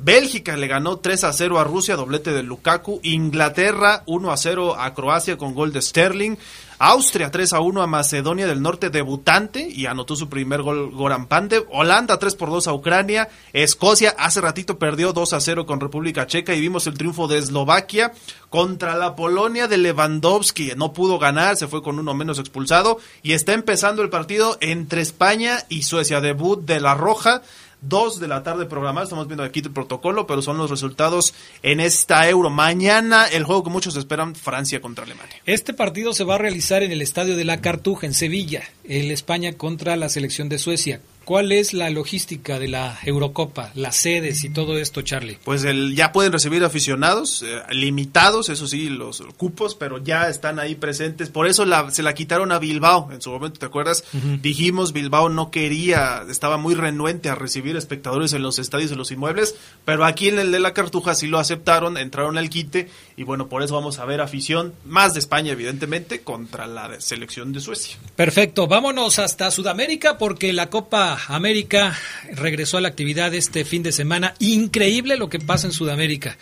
Bélgica 0.01 0.57
le 0.57 0.67
ganó 0.67 0.99
3 0.99 1.25
a 1.25 1.33
0 1.33 1.59
a 1.59 1.65
Rusia, 1.65 1.97
doblete 1.97 2.33
de 2.33 2.43
Lukaku. 2.43 3.01
Inglaterra 3.03 4.03
1 4.07 4.33
a 4.33 4.37
0 4.37 4.77
a 4.79 4.93
Croacia 4.93 5.39
con 5.39 5.55
gol 5.55 5.73
de 5.73 5.81
Sterling. 5.83 6.37
Austria 6.79 7.31
3 7.31 7.53
a 7.53 7.61
1 7.61 7.83
a 7.83 7.87
Macedonia 7.87 8.49
del 8.49 8.61
Norte, 8.61 8.91
debutante, 8.91 9.69
y 9.71 9.87
anotó 9.87 10.17
su 10.17 10.29
primer 10.29 10.63
gol 10.63 10.91
Goran 10.91 11.27
Pandev. 11.27 11.67
Holanda 11.71 12.19
3 12.19 12.35
por 12.35 12.51
2 12.51 12.67
a 12.67 12.73
Ucrania. 12.75 13.29
Escocia 13.53 14.15
hace 14.19 14.41
ratito 14.41 14.79
perdió 14.79 15.13
2 15.13 15.33
a 15.33 15.41
0 15.41 15.67
con 15.67 15.81
República 15.81 16.27
Checa 16.27 16.55
y 16.55 16.61
vimos 16.61 16.87
el 16.89 16.95
triunfo 16.95 17.29
de 17.29 17.39
Eslovaquia 17.39 18.13
contra 18.51 18.97
la 18.97 19.15
Polonia 19.15 19.69
de 19.69 19.79
Lewandowski. 19.79 20.73
No 20.77 20.93
pudo 20.93 21.19
ganar, 21.21 21.57
se 21.57 21.69
fue 21.69 21.83
con 21.83 21.99
uno 21.99 22.15
menos 22.15 22.41
expulsado. 22.41 22.99
Y 23.23 23.33
está 23.33 23.53
empezando 23.53 24.03
el 24.03 24.11
partido 24.11 24.59
entre 24.61 25.01
España 25.01 25.65
y 25.69 25.85
Suecia. 25.85 26.21
Debut 26.21 26.61
de 26.65 26.81
La 26.81 26.95
Roja. 26.95 27.43
Dos 27.87 28.19
de 28.19 28.29
la 28.29 28.43
tarde 28.43 28.65
programado, 28.65 29.05
estamos 29.05 29.27
viendo 29.27 29.45
aquí 29.45 29.61
el 29.61 29.71
protocolo, 29.71 30.27
pero 30.27 30.41
son 30.41 30.57
los 30.57 30.71
resultados 30.71 31.35
en 31.63 31.81
esta 31.81 32.27
Euro. 32.31 32.49
Mañana 32.49 33.27
el 33.27 33.45
juego 33.45 33.65
que 33.65 33.71
muchos 33.71 33.97
esperan, 33.97 34.35
Francia 34.35 34.81
contra 34.81 35.05
Alemania. 35.05 35.37
Este 35.45 35.75
partido 35.75 36.15
se 36.15 36.25
va 36.25 36.37
a 36.37 36.39
realizar 36.39 36.83
en 36.83 36.93
el 36.93 37.03
Estadio 37.03 37.37
de 37.37 37.45
la 37.45 37.61
Cartuja, 37.61 38.07
en 38.07 38.15
Sevilla, 38.15 38.63
el 38.85 39.11
España 39.11 39.53
contra 39.53 39.97
la 39.97 40.09
selección 40.09 40.49
de 40.49 40.59
Suecia. 40.59 41.01
¿Cuál 41.25 41.53
es 41.53 41.73
la 41.73 41.91
logística 41.91 42.59
de 42.59 42.69
la 42.69 42.99
Eurocopa, 43.05 43.71
las 43.75 43.97
sedes 43.97 44.45
y 44.45 44.51
todo 44.51 44.79
esto, 44.79 45.03
Charlie? 45.03 45.39
Pues 45.43 45.65
el, 45.65 45.95
ya 45.97 46.13
pueden 46.13 46.33
recibir 46.33 46.65
aficionados, 46.65 47.43
eh, 47.43 47.63
limitados, 47.71 48.49
eso 48.49 48.67
sí, 48.67 48.89
los 48.89 49.23
cupos, 49.37 49.75
pero 49.75 49.99
ya 49.99 50.29
están 50.29 50.59
ahí 50.59 50.75
presentes. 50.75 51.31
Por 51.31 51.47
eso 51.47 51.65
la, 51.65 51.91
se 51.91 52.03
la 52.03 52.15
quitaron 52.15 52.53
a 52.53 52.59
Bilbao. 52.59 53.11
En 53.13 53.23
su 53.23 53.31
momento, 53.31 53.59
¿te 53.59 53.67
acuerdas? 53.67 54.05
Ujú. 54.13 54.39
Dijimos, 54.43 54.93
Bilbao 54.93 55.29
no 55.29 55.51
quería, 55.51 56.25
estaba 56.29 56.57
muy 56.57 56.75
renuente 56.75 57.29
a 57.29 57.35
recibir 57.35 57.77
espectadores 57.77 58.33
en 58.33 58.43
los 58.43 58.59
estadios, 58.59 58.93
en 58.93 58.99
los 58.99 59.11
inmuebles, 59.11 59.55
pero 59.85 60.05
aquí 60.05 60.29
en 60.29 60.39
el 60.39 60.53
de 60.53 60.61
la 60.61 60.75
Cartuja 60.75 61.15
sí 61.15 61.27
lo 61.27 61.39
aceptaron, 61.39 61.97
entraron 61.97 62.39
al 62.39 62.51
quite, 62.51 62.89
y 63.17 63.23
bueno, 63.23 63.49
por 63.49 63.63
eso 63.63 63.75
vamos 63.75 63.99
a 63.99 64.05
ver 64.05 64.21
afición, 64.21 64.75
más 64.85 65.15
de 65.15 65.21
España, 65.21 65.53
evidentemente, 65.53 66.21
contra 66.21 66.67
la 66.67 67.01
selección 67.01 67.53
de 67.53 67.61
Suecia. 67.61 67.97
Perfecto, 68.17 68.67
vámonos 68.67 69.19
hasta 69.19 69.51
Sudamérica 69.51 70.19
porque 70.19 70.53
la 70.53 70.71
Copa 70.71 71.14
América 71.29 71.99
regresó 72.33 72.77
a 72.79 72.81
la 72.81 72.89
actividad 72.89 73.35
este 73.35 73.65
fin 73.65 73.83
de 73.83 73.93
semana. 73.93 74.35
Increíble 74.39 75.17
lo 75.17 75.29
que 75.29 75.39
pasa 75.39 75.67
en 75.67 75.73
Sudamérica. 75.73 76.37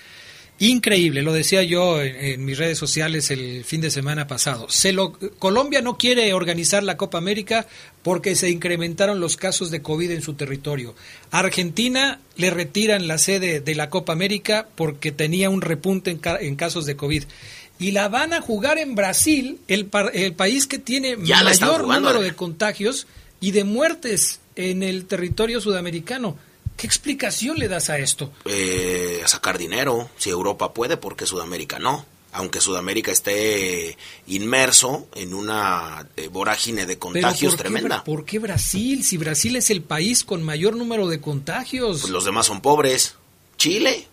Increíble, 0.59 1.23
lo 1.23 1.33
decía 1.33 1.65
yo 1.65 2.01
en, 2.03 2.15
en 2.15 2.45
mis 2.45 2.57
redes 2.57 2.79
sociales 2.79 3.31
el 3.33 3.65
fin 3.65 3.81
de 3.81 3.91
semana 3.91 4.29
pasado. 4.29 4.69
Se 4.69 4.93
lo, 4.93 5.13
Colombia 5.41 5.81
no 5.83 5.99
quiere 5.99 6.33
organizar 6.35 6.85
la 6.85 6.97
Copa 6.97 7.19
América 7.19 7.67
porque 8.03 8.37
se 8.37 8.49
incrementaron 8.49 9.19
los 9.19 9.37
casos 9.37 9.73
de 9.73 9.83
COVID 9.83 10.13
en 10.13 10.23
su 10.23 10.35
territorio. 10.35 10.95
Argentina 11.33 12.21
le 12.37 12.51
retiran 12.51 13.09
la 13.09 13.19
sede 13.19 13.61
de 13.61 13.75
la 13.75 13.91
Copa 13.91 14.13
América 14.13 14.69
porque 14.77 15.11
tenía 15.11 15.51
un 15.51 15.63
repunte 15.63 16.13
en, 16.13 16.19
ca- 16.19 16.39
en 16.41 16.55
casos 16.55 16.87
de 16.87 16.95
COVID. 16.95 17.25
Y 17.81 17.91
la 17.91 18.09
van 18.09 18.33
a 18.33 18.41
jugar 18.41 18.79
en 18.79 18.95
Brasil, 18.95 19.59
el, 19.67 19.87
par- 19.87 20.13
el 20.15 20.35
país 20.35 20.69
que 20.69 20.79
tiene 20.79 21.17
Ya 21.25 21.43
mayor 21.43 21.89
número 21.89 22.23
de 22.23 22.35
contagios 22.35 23.09
y 23.43 23.51
de 23.51 23.65
muertes 23.65 24.41
en 24.57 24.83
el 24.83 25.05
territorio 25.05 25.61
sudamericano. 25.61 26.37
¿Qué 26.79 26.87
explicación 26.87 27.59
le 27.59 27.69
das 27.69 27.91
a 27.91 27.99
esto? 27.99 28.33
Eh, 28.47 29.21
a 29.23 29.29
sacar 29.29 29.59
dinero. 29.59 30.09
Si 30.17 30.31
Europa 30.31 30.73
puede, 30.73 30.97
porque 30.97 31.27
Sudamérica 31.27 31.79
no. 31.79 32.07
Aunque 32.35 32.63
Sudamérica 32.63 33.13
esté 33.13 33.99
inmerso 34.27 35.07
en 35.15 35.35
una 35.35 36.09
eh, 36.17 36.29
vorágine 36.29 36.87
de 36.87 36.95
Pero 36.97 37.01
contagios 37.01 37.53
¿por 37.53 37.59
qué 37.59 37.69
tremenda. 37.71 37.97
Bra- 37.99 38.05
¿Por 38.05 38.25
qué 38.25 38.39
Brasil? 38.39 39.05
Si 39.05 39.19
Brasil 39.19 39.55
es 39.57 39.69
el 39.69 39.83
país 39.83 40.25
con 40.25 40.43
mayor 40.43 40.75
número 40.77 41.09
de 41.09 41.21
contagios. 41.21 42.01
Pues 42.01 42.11
los 42.11 42.25
demás 42.25 42.47
son 42.47 42.63
pobres. 42.63 43.17
Chile, 43.59 44.07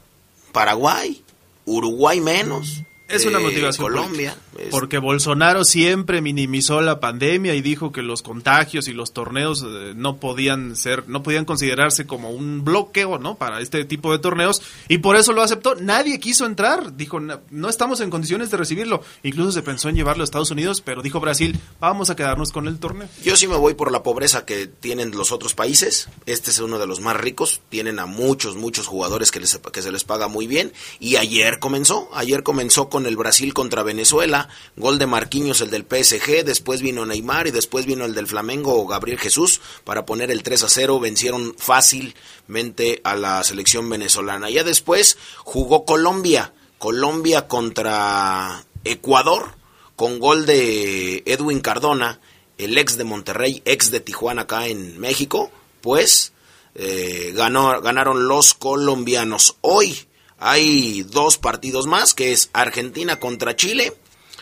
Paraguay, 0.51 1.23
Uruguay 1.65 2.19
menos. 2.19 2.81
Es 3.07 3.25
una 3.25 3.39
eh, 3.39 3.43
motivación 3.43 3.83
Colombia. 3.87 4.31
política. 4.33 4.48
Porque 4.71 4.97
Bolsonaro 4.97 5.63
siempre 5.63 6.21
minimizó 6.21 6.81
la 6.81 6.99
pandemia 6.99 7.55
y 7.55 7.61
dijo 7.61 7.91
que 7.91 8.01
los 8.01 8.21
contagios 8.21 8.87
y 8.87 8.93
los 8.93 9.13
torneos 9.13 9.63
eh, 9.65 9.93
no 9.95 10.17
podían 10.17 10.75
ser, 10.75 11.07
no 11.07 11.23
podían 11.23 11.45
considerarse 11.45 12.05
como 12.05 12.29
un 12.31 12.63
bloqueo, 12.63 13.17
¿no? 13.19 13.35
Para 13.35 13.61
este 13.61 13.85
tipo 13.85 14.11
de 14.11 14.19
torneos 14.19 14.61
y 14.87 14.97
por 14.99 15.15
eso 15.15 15.33
lo 15.33 15.41
aceptó. 15.41 15.75
Nadie 15.75 16.19
quiso 16.19 16.45
entrar, 16.45 16.95
dijo, 16.95 17.19
"Na- 17.19 17.39
no 17.49 17.69
estamos 17.69 17.99
en 18.01 18.09
condiciones 18.09 18.51
de 18.51 18.57
recibirlo. 18.57 19.01
Incluso 19.23 19.51
se 19.51 19.61
pensó 19.61 19.89
en 19.89 19.95
llevarlo 19.95 20.23
a 20.23 20.25
Estados 20.25 20.51
Unidos, 20.51 20.81
pero 20.81 21.01
dijo 21.01 21.19
Brasil, 21.19 21.59
vamos 21.79 22.09
a 22.09 22.15
quedarnos 22.15 22.51
con 22.51 22.67
el 22.67 22.79
torneo. 22.79 23.07
Yo 23.23 23.35
sí 23.35 23.47
me 23.47 23.55
voy 23.55 23.73
por 23.75 23.91
la 23.91 24.03
pobreza 24.03 24.45
que 24.45 24.67
tienen 24.67 25.11
los 25.11 25.31
otros 25.31 25.53
países. 25.53 26.09
Este 26.25 26.51
es 26.51 26.59
uno 26.59 26.79
de 26.79 26.87
los 26.87 26.99
más 26.99 27.15
ricos. 27.15 27.61
Tienen 27.69 27.99
a 27.99 28.05
muchos, 28.05 28.55
muchos 28.55 28.87
jugadores 28.87 29.31
que, 29.31 29.39
les, 29.39 29.57
que 29.71 29.81
se 29.81 29.91
les 29.91 30.03
paga 30.03 30.27
muy 30.27 30.47
bien. 30.47 30.73
Y 30.99 31.15
ayer 31.15 31.59
comenzó. 31.59 32.09
Ayer 32.13 32.43
comenzó 32.43 32.89
con 32.89 33.05
el 33.05 33.15
Brasil 33.15 33.53
contra 33.53 33.83
Venezuela, 33.83 34.48
gol 34.75 34.99
de 34.99 35.05
Marquinhos 35.05 35.61
el 35.61 35.69
del 35.69 35.83
PSG, 35.83 36.43
después 36.43 36.81
vino 36.81 37.05
Neymar 37.05 37.47
y 37.47 37.51
después 37.51 37.85
vino 37.85 38.05
el 38.05 38.13
del 38.13 38.27
Flamengo 38.27 38.85
Gabriel 38.87 39.19
Jesús 39.19 39.61
para 39.83 40.05
poner 40.05 40.31
el 40.31 40.43
3 40.43 40.63
a 40.63 40.69
0, 40.69 40.99
vencieron 40.99 41.55
fácilmente 41.57 43.01
a 43.03 43.15
la 43.15 43.43
selección 43.43 43.89
venezolana. 43.89 44.49
Ya 44.49 44.63
después 44.63 45.17
jugó 45.43 45.85
Colombia, 45.85 46.53
Colombia 46.77 47.47
contra 47.47 48.65
Ecuador 48.83 49.59
con 49.95 50.19
gol 50.19 50.45
de 50.45 51.23
Edwin 51.25 51.59
Cardona, 51.59 52.21
el 52.57 52.77
ex 52.77 52.97
de 52.97 53.03
Monterrey, 53.03 53.61
ex 53.65 53.91
de 53.91 53.99
Tijuana 53.99 54.43
acá 54.43 54.67
en 54.67 54.97
México, 54.97 55.51
pues 55.81 56.31
eh, 56.75 57.33
ganó, 57.35 57.81
ganaron 57.81 58.27
los 58.29 58.53
colombianos. 58.53 59.57
Hoy 59.59 60.07
hay 60.37 61.03
dos 61.03 61.37
partidos 61.37 61.85
más, 61.85 62.13
que 62.13 62.31
es 62.31 62.49
Argentina 62.53 63.19
contra 63.19 63.57
Chile. 63.57 63.93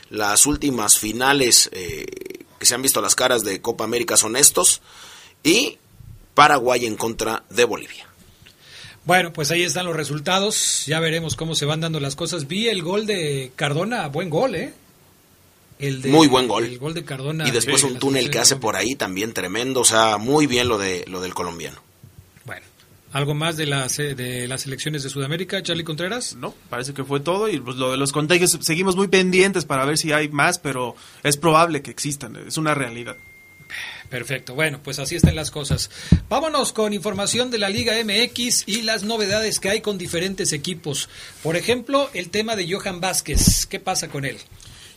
Las 0.09 0.45
últimas 0.45 0.97
finales 0.97 1.69
eh, 1.73 2.05
que 2.59 2.65
se 2.65 2.75
han 2.75 2.81
visto 2.81 3.01
las 3.01 3.15
caras 3.15 3.43
de 3.43 3.61
Copa 3.61 3.83
América 3.83 4.17
son 4.17 4.35
estos. 4.35 4.81
Y 5.43 5.77
Paraguay 6.33 6.85
en 6.85 6.95
contra 6.95 7.43
de 7.49 7.65
Bolivia. 7.65 8.07
Bueno, 9.05 9.31
pues 9.31 9.51
ahí 9.51 9.63
están 9.63 9.85
los 9.85 9.95
resultados. 9.95 10.85
Ya 10.85 10.99
veremos 10.99 11.35
cómo 11.35 11.55
se 11.55 11.65
van 11.65 11.79
dando 11.79 11.99
las 11.99 12.15
cosas. 12.15 12.47
Vi 12.47 12.67
el 12.67 12.83
gol 12.83 13.05
de 13.05 13.51
Cardona, 13.55 14.07
buen 14.07 14.29
gol, 14.29 14.55
¿eh? 14.55 14.73
El 15.79 16.01
de, 16.01 16.09
muy 16.09 16.27
buen 16.27 16.47
gol. 16.47 16.65
El 16.65 16.77
gol 16.77 16.93
de 16.93 17.05
Cardona. 17.05 17.47
Y 17.47 17.51
después 17.51 17.83
un 17.83 17.99
túnel 17.99 18.29
que 18.29 18.39
hace 18.39 18.55
por 18.55 18.75
ahí 18.75 18.95
también 18.95 19.33
tremendo. 19.33 19.81
O 19.81 19.85
sea, 19.85 20.17
muy 20.17 20.45
bien 20.47 20.67
lo, 20.67 20.77
de, 20.77 21.05
lo 21.07 21.21
del 21.21 21.33
colombiano. 21.33 21.81
¿Algo 23.17 23.34
más 23.34 23.58
de 23.58 23.65
las, 23.65 23.97
de 23.97 24.47
las 24.47 24.67
elecciones 24.67 25.01
de 25.01 25.10
Sudamérica, 25.10 25.63
Charlie 25.63 25.84
Contreras? 25.84 26.36
No, 26.36 26.53
parece 26.69 26.93
que 26.93 27.03
fue 27.03 27.19
todo 27.19 27.49
y 27.49 27.60
pues 27.60 27.75
lo 27.75 27.89
de 27.89 27.97
los 27.97 28.12
contagios 28.12 28.56
seguimos 28.62 28.95
muy 28.95 29.08
pendientes 29.08 29.65
para 29.65 29.86
ver 29.86 29.97
si 29.97 30.12
hay 30.12 30.30
más, 30.30 30.60
pero 30.60 30.95
es 31.23 31.36
probable 31.36 31.82
que 31.82 31.89
existan, 31.89 32.36
es 32.36 32.60
una 32.60 32.75
realidad. 32.75 33.17
Perfecto, 34.08 34.53
bueno, 34.53 34.82
pues 34.84 34.99
así 34.99 35.15
están 35.15 35.36
las 35.36 35.49
cosas. 35.49 35.89
Vámonos 36.30 36.73
con 36.73 36.93
información 36.93 37.49
de 37.49 37.58
la 37.58 37.69
Liga 37.69 37.95
MX 38.03 38.67
y 38.67 38.84
las 38.84 39.01
novedades 39.01 39.60
que 39.60 39.71
hay 39.71 39.82
con 39.82 39.97
diferentes 39.97 40.53
equipos. 40.53 41.10
Por 41.41 41.56
ejemplo, 41.56 42.12
el 42.13 42.30
tema 42.30 42.56
de 42.56 42.71
Johan 42.71 43.01
Vázquez, 43.01 43.65
¿qué 43.65 43.80
pasa 43.80 44.10
con 44.10 44.25
él? 44.25 44.38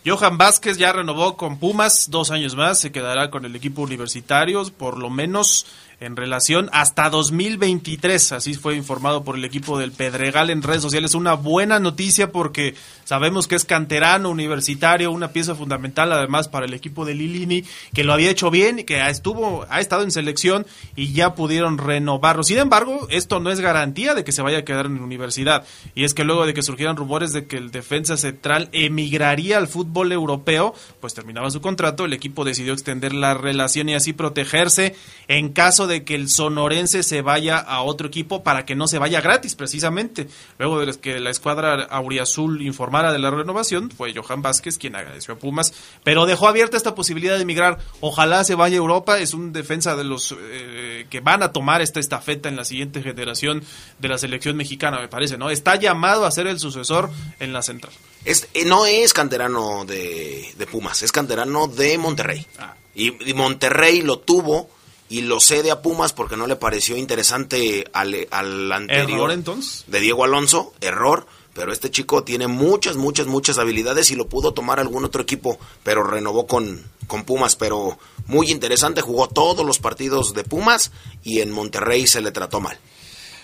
Johan 0.04 0.38
Vázquez 0.38 0.78
ya 0.78 0.92
renovó 0.92 1.36
con 1.36 1.58
Pumas 1.58 2.10
dos 2.10 2.30
años 2.30 2.54
más, 2.54 2.80
se 2.80 2.90
quedará 2.90 3.30
con 3.30 3.44
el 3.44 3.54
equipo 3.54 3.82
universitario, 3.82 4.64
por 4.72 4.98
lo 4.98 5.10
menos 5.10 5.66
en 6.00 6.16
relación 6.16 6.68
hasta 6.72 7.10
2023. 7.10 8.32
Así 8.32 8.54
fue 8.54 8.74
informado 8.74 9.22
por 9.22 9.36
el 9.36 9.44
equipo 9.44 9.78
del 9.78 9.92
Pedregal 9.92 10.50
en 10.50 10.62
redes 10.62 10.82
sociales. 10.82 11.14
Una 11.14 11.34
buena 11.34 11.78
noticia 11.78 12.32
porque 12.32 12.74
sabemos 13.04 13.46
que 13.46 13.54
es 13.54 13.64
canterano 13.66 14.30
universitario, 14.30 15.12
una 15.12 15.32
pieza 15.32 15.54
fundamental 15.54 16.12
además 16.12 16.48
para 16.48 16.66
el 16.66 16.74
equipo 16.74 17.04
de 17.04 17.14
Lilini, 17.14 17.64
que 17.94 18.04
lo 18.04 18.14
había 18.14 18.30
hecho 18.30 18.50
bien 18.50 18.78
y 18.78 18.84
que 18.84 19.06
estuvo, 19.08 19.66
ha 19.68 19.80
estado 19.80 20.02
en 20.02 20.10
selección 20.10 20.66
y 20.96 21.12
ya 21.12 21.34
pudieron 21.34 21.76
renovarlo. 21.76 22.42
Sin 22.42 22.58
embargo, 22.58 23.06
esto 23.10 23.38
no 23.40 23.50
es 23.50 23.60
garantía 23.60 24.14
de 24.14 24.24
que 24.24 24.32
se 24.32 24.42
vaya 24.42 24.58
a 24.58 24.64
quedar 24.64 24.86
en 24.86 24.96
la 24.96 25.02
universidad. 25.02 25.66
Y 25.94 26.04
es 26.04 26.14
que 26.14 26.24
luego 26.24 26.46
de 26.46 26.54
que 26.54 26.62
surgieran 26.62 26.96
rumores 26.96 27.32
de 27.32 27.46
que 27.46 27.58
el 27.58 27.70
defensa 27.70 28.16
central 28.16 28.70
emigraría 28.72 29.58
al 29.58 29.68
fútbol 29.68 30.12
europeo, 30.12 30.74
pues 31.00 31.12
terminaba 31.12 31.50
su 31.50 31.60
contrato, 31.60 32.06
el 32.06 32.14
equipo 32.14 32.44
decidió 32.44 32.72
extender 32.72 33.12
la 33.12 33.34
relación 33.34 33.88
y 33.90 33.94
así 33.94 34.12
protegerse 34.14 34.94
en 35.28 35.50
caso 35.50 35.86
de 35.86 35.89
de 35.90 36.04
que 36.04 36.14
el 36.14 36.30
sonorense 36.30 37.02
se 37.02 37.20
vaya 37.20 37.58
a 37.58 37.82
otro 37.82 38.08
equipo 38.08 38.42
para 38.42 38.64
que 38.64 38.74
no 38.74 38.88
se 38.88 38.98
vaya 38.98 39.20
gratis, 39.20 39.54
precisamente. 39.54 40.28
Luego 40.58 40.80
de 40.80 40.98
que 40.98 41.20
la 41.20 41.28
escuadra 41.28 41.82
auriazul 41.84 42.62
informara 42.62 43.12
de 43.12 43.18
la 43.18 43.30
renovación, 43.30 43.90
fue 43.90 44.14
Johan 44.14 44.40
Vázquez 44.40 44.78
quien 44.78 44.96
agradeció 44.96 45.34
a 45.34 45.38
Pumas, 45.38 45.74
pero 46.04 46.24
dejó 46.24 46.48
abierta 46.48 46.76
esta 46.76 46.94
posibilidad 46.94 47.36
de 47.36 47.42
emigrar. 47.42 47.78
Ojalá 48.00 48.44
se 48.44 48.54
vaya 48.54 48.76
a 48.76 48.78
Europa, 48.78 49.18
es 49.18 49.34
un 49.34 49.52
defensa 49.52 49.96
de 49.96 50.04
los 50.04 50.34
eh, 50.38 51.06
que 51.10 51.20
van 51.20 51.42
a 51.42 51.52
tomar 51.52 51.82
esta 51.82 52.00
estafeta 52.00 52.48
en 52.48 52.56
la 52.56 52.64
siguiente 52.64 53.02
generación 53.02 53.62
de 53.98 54.08
la 54.08 54.16
selección 54.16 54.56
mexicana, 54.56 55.00
me 55.00 55.08
parece, 55.08 55.36
¿no? 55.36 55.50
Está 55.50 55.76
llamado 55.76 56.24
a 56.24 56.30
ser 56.30 56.46
el 56.46 56.58
sucesor 56.58 57.10
en 57.40 57.52
la 57.52 57.62
central. 57.62 57.92
Eh, 58.24 58.64
no 58.66 58.86
es 58.86 59.12
canterano 59.12 59.84
de, 59.84 60.54
Pumas, 60.70 61.02
es 61.02 61.12
canterano 61.12 61.66
de 61.66 61.98
Monterrey. 61.98 62.46
Ah. 62.58 62.74
y 62.94 63.34
Monterrey 63.34 64.02
lo 64.02 64.18
tuvo 64.18 64.68
y 65.10 65.22
lo 65.22 65.40
cede 65.40 65.72
a 65.72 65.82
Pumas 65.82 66.12
porque 66.12 66.36
no 66.36 66.46
le 66.46 66.54
pareció 66.56 66.96
interesante 66.96 67.84
al, 67.92 68.28
al 68.30 68.72
anterior. 68.72 69.10
¿Error 69.10 69.32
entonces? 69.32 69.84
De 69.88 70.00
Diego 70.00 70.24
Alonso, 70.24 70.72
error. 70.80 71.26
Pero 71.52 71.72
este 71.72 71.90
chico 71.90 72.22
tiene 72.22 72.46
muchas, 72.46 72.96
muchas, 72.96 73.26
muchas 73.26 73.58
habilidades 73.58 74.12
y 74.12 74.14
lo 74.14 74.28
pudo 74.28 74.54
tomar 74.54 74.78
algún 74.78 75.04
otro 75.04 75.20
equipo, 75.20 75.58
pero 75.82 76.04
renovó 76.04 76.46
con, 76.46 76.80
con 77.08 77.24
Pumas. 77.24 77.56
Pero 77.56 77.98
muy 78.26 78.52
interesante, 78.52 79.00
jugó 79.00 79.28
todos 79.28 79.66
los 79.66 79.80
partidos 79.80 80.32
de 80.32 80.44
Pumas 80.44 80.92
y 81.24 81.40
en 81.40 81.50
Monterrey 81.50 82.06
se 82.06 82.20
le 82.20 82.30
trató 82.30 82.60
mal. 82.60 82.78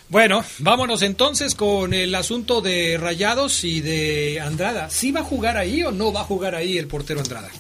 Bueno, 0.08 0.44
vámonos 0.58 1.02
entonces 1.02 1.56
con 1.56 1.92
el 1.92 2.14
asunto 2.14 2.60
de 2.60 2.96
Rayados 2.96 3.64
y 3.64 3.80
de 3.80 4.40
Andrada. 4.40 4.88
¿Sí 4.88 5.10
va 5.10 5.20
a 5.20 5.24
jugar 5.24 5.56
ahí 5.56 5.82
o 5.82 5.90
no 5.90 6.12
va 6.12 6.20
a 6.20 6.24
jugar 6.24 6.54
ahí 6.54 6.78
el 6.78 6.86
portero 6.86 7.18
Andrada? 7.18 7.50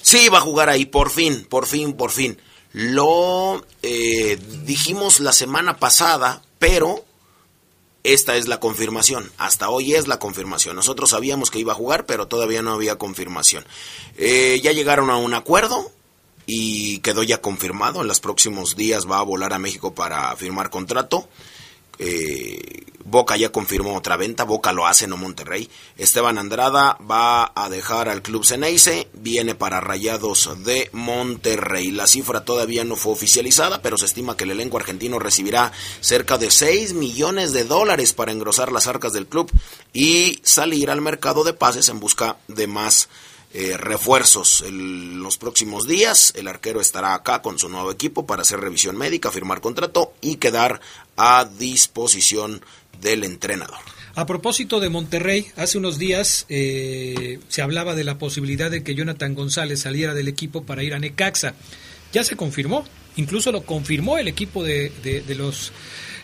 Sí, 0.00 0.30
va 0.30 0.38
a 0.38 0.40
jugar 0.40 0.70
ahí, 0.70 0.86
por 0.86 1.10
fin, 1.10 1.46
por 1.46 1.66
fin, 1.66 1.92
por 1.92 2.10
fin. 2.10 2.38
Lo 2.72 3.64
eh, 3.82 4.38
dijimos 4.64 5.20
la 5.20 5.32
semana 5.32 5.78
pasada, 5.78 6.42
pero 6.58 7.04
esta 8.02 8.36
es 8.36 8.48
la 8.48 8.60
confirmación. 8.60 9.30
Hasta 9.38 9.68
hoy 9.68 9.94
es 9.94 10.08
la 10.08 10.18
confirmación. 10.18 10.76
Nosotros 10.76 11.10
sabíamos 11.10 11.50
que 11.50 11.58
iba 11.58 11.72
a 11.72 11.76
jugar, 11.76 12.06
pero 12.06 12.28
todavía 12.28 12.62
no 12.62 12.72
había 12.72 12.96
confirmación. 12.96 13.64
Eh, 14.16 14.60
ya 14.62 14.72
llegaron 14.72 15.10
a 15.10 15.16
un 15.16 15.34
acuerdo 15.34 15.90
y 16.46 16.98
quedó 17.00 17.22
ya 17.22 17.40
confirmado. 17.40 18.00
En 18.00 18.08
los 18.08 18.20
próximos 18.20 18.76
días 18.76 19.10
va 19.10 19.18
a 19.18 19.24
volar 19.24 19.52
a 19.52 19.58
México 19.58 19.94
para 19.94 20.34
firmar 20.36 20.70
contrato. 20.70 21.28
Eh, 22.02 22.86
Boca 23.04 23.36
ya 23.36 23.50
confirmó 23.50 23.96
otra 23.96 24.16
venta, 24.16 24.44
Boca 24.44 24.72
lo 24.72 24.86
hace, 24.86 25.08
no 25.08 25.16
Monterrey. 25.16 25.68
Esteban 25.98 26.38
Andrada 26.38 26.96
va 26.98 27.50
a 27.56 27.68
dejar 27.68 28.08
al 28.08 28.22
club 28.22 28.44
Ceneice, 28.44 29.08
viene 29.14 29.56
para 29.56 29.80
Rayados 29.80 30.48
de 30.64 30.88
Monterrey. 30.92 31.90
La 31.90 32.06
cifra 32.06 32.44
todavía 32.44 32.84
no 32.84 32.94
fue 32.94 33.12
oficializada, 33.12 33.82
pero 33.82 33.98
se 33.98 34.06
estima 34.06 34.36
que 34.36 34.44
el 34.44 34.52
elenco 34.52 34.76
argentino 34.76 35.18
recibirá 35.18 35.72
cerca 36.00 36.38
de 36.38 36.52
6 36.52 36.94
millones 36.94 37.52
de 37.52 37.64
dólares 37.64 38.12
para 38.12 38.32
engrosar 38.32 38.70
las 38.70 38.86
arcas 38.86 39.12
del 39.12 39.26
club 39.26 39.50
y 39.92 40.38
salir 40.44 40.88
al 40.90 41.00
mercado 41.00 41.42
de 41.42 41.52
pases 41.52 41.88
en 41.88 41.98
busca 41.98 42.36
de 42.46 42.68
más 42.68 43.08
eh, 43.52 43.76
refuerzos. 43.76 44.62
En 44.66 45.22
los 45.22 45.38
próximos 45.38 45.86
días 45.86 46.32
el 46.36 46.48
arquero 46.48 46.80
estará 46.80 47.14
acá 47.14 47.42
con 47.42 47.58
su 47.58 47.68
nuevo 47.68 47.90
equipo 47.90 48.26
para 48.26 48.42
hacer 48.42 48.60
revisión 48.60 48.96
médica, 48.96 49.30
firmar 49.30 49.60
contrato 49.60 50.12
y 50.20 50.36
quedar 50.36 50.80
a 51.16 51.44
disposición 51.44 52.62
del 53.00 53.24
entrenador. 53.24 53.78
A 54.14 54.26
propósito 54.26 54.80
de 54.80 54.88
Monterrey, 54.88 55.46
hace 55.56 55.78
unos 55.78 55.98
días 55.98 56.44
eh, 56.48 57.38
se 57.48 57.62
hablaba 57.62 57.94
de 57.94 58.04
la 58.04 58.18
posibilidad 58.18 58.70
de 58.70 58.82
que 58.82 58.94
Jonathan 58.94 59.34
González 59.34 59.80
saliera 59.80 60.14
del 60.14 60.28
equipo 60.28 60.64
para 60.64 60.82
ir 60.82 60.94
a 60.94 60.98
Necaxa. 60.98 61.54
Ya 62.12 62.24
se 62.24 62.36
confirmó, 62.36 62.84
incluso 63.16 63.52
lo 63.52 63.62
confirmó 63.62 64.18
el 64.18 64.26
equipo 64.26 64.64
de, 64.64 64.92
los 65.36 65.72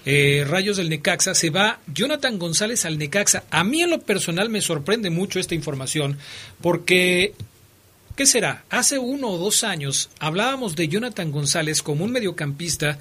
eh, 0.07 0.45
Rayos 0.49 0.79
del 0.79 0.89
Necaxa. 0.89 1.35
Se 1.35 1.51
va 1.51 1.81
Jonathan 1.93 2.39
González 2.39 2.87
al 2.87 2.97
Necaxa. 2.97 3.45
A 3.51 3.65
mí 3.65 3.83
en 3.83 3.91
lo 3.91 4.01
personal 4.01 4.49
me 4.49 4.63
sorprende 4.63 5.11
mucho 5.11 5.39
esta 5.39 5.55
información 5.55 6.17
porque 6.63 7.35
¿Qué 8.17 8.25
será? 8.25 8.65
Hace 8.71 8.99
uno 8.99 9.29
o 9.29 9.37
dos 9.37 9.63
años 9.63 10.09
hablábamos 10.19 10.75
de 10.75 10.89
Jonathan 10.89 11.31
González 11.31 11.83
como 11.83 12.03
un 12.03 12.13
mediocampista 12.13 12.99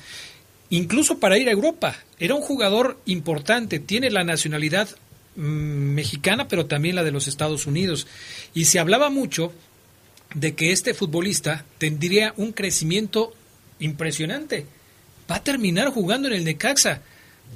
incluso 0.69 1.19
para 1.19 1.37
ir 1.37 1.47
a 1.47 1.53
Europa. 1.53 1.95
Era 2.19 2.35
un 2.35 2.41
jugador 2.41 2.99
importante, 3.05 3.79
tiene 3.79 4.09
la 4.09 4.25
nacionalidad 4.25 4.89
mm, 5.37 5.41
mexicana, 5.41 6.49
pero 6.49 6.65
también 6.65 6.95
la 6.95 7.05
de 7.05 7.13
los 7.13 7.29
Estados 7.29 7.65
Unidos. 7.65 8.07
Y 8.53 8.65
se 8.65 8.77
hablaba 8.77 9.09
mucho 9.09 9.53
de 10.33 10.53
que 10.53 10.73
este 10.73 10.93
futbolista 10.93 11.63
tendría 11.77 12.33
un 12.35 12.51
crecimiento 12.51 13.33
impresionante. 13.79 14.65
Va 15.29 15.37
a 15.37 15.43
terminar 15.43 15.89
jugando 15.89 16.27
en 16.27 16.35
el 16.35 16.43
Necaxa. 16.43 17.01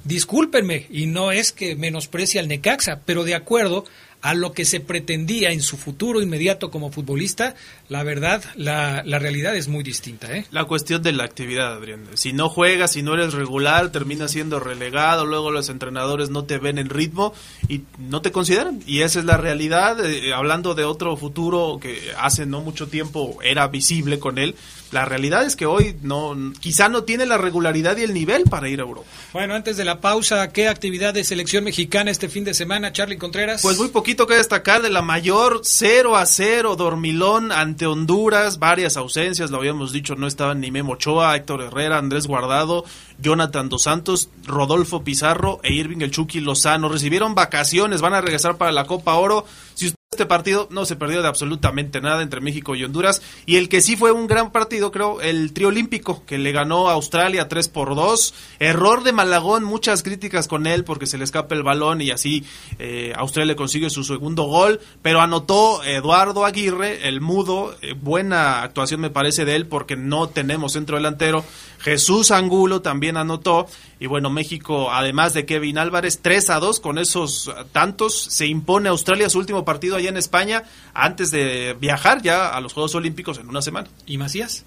Discúlpenme, 0.03 0.87
y 0.89 1.07
no 1.07 1.31
es 1.31 1.51
que 1.51 1.75
menosprecie 1.75 2.39
al 2.39 2.47
Necaxa, 2.47 3.01
pero 3.05 3.23
de 3.23 3.35
acuerdo 3.35 3.85
a 4.21 4.33
lo 4.33 4.51
que 4.51 4.65
se 4.65 4.79
pretendía 4.79 5.51
en 5.51 5.61
su 5.61 5.77
futuro 5.77 6.21
inmediato 6.21 6.69
como 6.71 6.91
futbolista, 6.91 7.55
la 7.87 8.03
verdad, 8.03 8.43
la, 8.55 9.01
la 9.05 9.19
realidad 9.19 9.55
es 9.55 9.67
muy 9.67 9.83
distinta. 9.83 10.35
¿eh? 10.35 10.45
La 10.51 10.65
cuestión 10.65 11.01
de 11.01 11.13
la 11.13 11.23
actividad, 11.23 11.73
Adrián. 11.73 12.05
Si 12.15 12.33
no 12.33 12.49
juegas, 12.49 12.93
si 12.93 13.01
no 13.01 13.13
eres 13.13 13.33
regular, 13.33 13.91
terminas 13.91 14.31
siendo 14.31 14.59
relegado, 14.59 15.25
luego 15.25 15.51
los 15.51 15.69
entrenadores 15.69 16.29
no 16.29 16.43
te 16.43 16.57
ven 16.57 16.77
en 16.77 16.89
ritmo 16.89 17.33
y 17.69 17.83
no 17.97 18.21
te 18.21 18.31
consideran. 18.31 18.81
Y 18.85 19.01
esa 19.01 19.19
es 19.19 19.25
la 19.25 19.37
realidad. 19.37 20.05
Eh, 20.05 20.33
hablando 20.33 20.75
de 20.75 20.83
otro 20.83 21.15
futuro 21.15 21.79
que 21.81 22.11
hace 22.17 22.45
no 22.45 22.61
mucho 22.61 22.87
tiempo 22.87 23.39
era 23.41 23.67
visible 23.67 24.19
con 24.19 24.37
él, 24.37 24.55
la 24.91 25.05
realidad 25.05 25.45
es 25.45 25.55
que 25.55 25.65
hoy 25.65 25.95
no, 26.01 26.35
quizá 26.59 26.89
no 26.89 27.03
tiene 27.03 27.25
la 27.25 27.37
regularidad 27.37 27.97
y 27.97 28.03
el 28.03 28.13
nivel 28.13 28.43
para 28.43 28.69
ir 28.69 28.79
a 28.79 28.83
Europa. 28.83 29.07
Bueno, 29.33 29.53
antes 29.53 29.77
de 29.77 29.85
la 29.85 30.01
pausa, 30.01 30.49
¿qué 30.49 30.67
actividad 30.67 31.13
de 31.13 31.23
selección 31.23 31.63
mexicana 31.63 32.11
este 32.11 32.29
fin 32.29 32.43
de 32.43 32.53
semana, 32.53 32.91
Charlie 32.91 33.17
Contreras? 33.17 33.61
Pues 33.61 33.77
muy 33.77 33.89
poquito 33.89 34.27
que 34.27 34.35
destacar 34.35 34.81
de 34.81 34.89
la 34.89 35.01
mayor 35.01 35.61
0 35.63 36.17
a 36.17 36.25
0 36.25 36.75
dormilón 36.75 37.51
ante 37.51 37.85
Honduras, 37.85 38.59
varias 38.59 38.97
ausencias, 38.97 39.51
lo 39.51 39.57
habíamos 39.57 39.91
dicho, 39.91 40.15
no 40.15 40.27
estaban 40.27 40.59
ni 40.59 40.71
Memo 40.71 40.93
Ochoa, 40.93 41.35
Héctor 41.35 41.61
Herrera, 41.61 41.97
Andrés 41.97 42.27
Guardado, 42.27 42.85
Jonathan 43.19 43.69
Dos 43.69 43.83
Santos, 43.83 44.29
Rodolfo 44.45 45.03
Pizarro 45.03 45.59
e 45.63 45.73
Irving 45.73 46.01
El 46.01 46.11
Chucky 46.11 46.39
Lozano. 46.39 46.89
Recibieron 46.89 47.35
vacaciones, 47.35 48.01
van 48.01 48.13
a 48.13 48.21
regresar 48.21 48.57
para 48.57 48.71
la 48.71 48.85
Copa 48.85 49.15
Oro. 49.15 49.45
Si 49.73 49.93
este 50.19 50.27
partido 50.27 50.67
no 50.69 50.83
se 50.83 50.97
perdió 50.97 51.21
de 51.21 51.29
absolutamente 51.29 52.01
nada 52.01 52.21
entre 52.21 52.41
México 52.41 52.75
y 52.75 52.83
Honduras. 52.83 53.21
Y 53.45 53.55
el 53.55 53.69
que 53.69 53.79
sí 53.79 53.95
fue 53.95 54.11
un 54.11 54.27
gran 54.27 54.51
partido, 54.51 54.91
creo, 54.91 55.21
el 55.21 55.53
trío 55.53 55.69
olímpico, 55.69 56.25
que 56.25 56.37
le 56.37 56.51
ganó 56.51 56.89
a 56.89 56.93
Australia 56.93 57.47
3 57.47 57.69
por 57.69 57.95
2. 57.95 58.33
Error 58.59 59.03
de 59.03 59.13
Malagón, 59.13 59.63
muchas 59.63 60.03
críticas 60.03 60.49
con 60.49 60.67
él 60.67 60.83
porque 60.83 61.07
se 61.07 61.17
le 61.17 61.23
escapa 61.23 61.55
el 61.55 61.63
balón 61.63 62.01
y 62.01 62.11
así 62.11 62.43
eh, 62.79 63.13
Australia 63.15 63.55
consigue 63.55 63.89
su 63.89 64.03
segundo 64.03 64.43
gol. 64.43 64.81
Pero 65.01 65.21
anotó 65.21 65.85
Eduardo 65.85 66.43
Aguirre, 66.43 67.07
el 67.07 67.21
mudo. 67.21 67.77
Eh, 67.81 67.93
buena 67.93 68.61
actuación 68.61 68.99
me 68.99 69.09
parece 69.09 69.45
de 69.45 69.55
él 69.55 69.67
porque 69.67 69.95
no 69.95 70.27
tenemos 70.27 70.73
centro 70.73 70.97
delantero. 70.97 71.45
Jesús 71.79 72.31
Angulo 72.31 72.81
también 72.81 73.15
anotó. 73.15 73.67
Y 74.01 74.07
bueno, 74.07 74.29
México, 74.29 74.91
además 74.91 75.33
de 75.33 75.45
Kevin 75.45 75.77
Álvarez, 75.77 76.19
3 76.21 76.49
a 76.51 76.59
2 76.59 76.79
con 76.79 76.97
esos 76.97 77.51
tantos, 77.71 78.17
se 78.17 78.47
impone 78.47 78.87
a 78.87 78.91
Australia 78.91 79.29
su 79.29 79.39
último 79.39 79.65
partido 79.65 79.95
en 80.09 80.17
España 80.17 80.63
antes 80.93 81.31
de 81.31 81.75
viajar 81.79 82.21
ya 82.21 82.49
a 82.49 82.61
los 82.61 82.73
Juegos 82.73 82.95
Olímpicos 82.95 83.37
en 83.37 83.47
una 83.47 83.61
semana. 83.61 83.87
¿Y 84.05 84.17
Macías? 84.17 84.65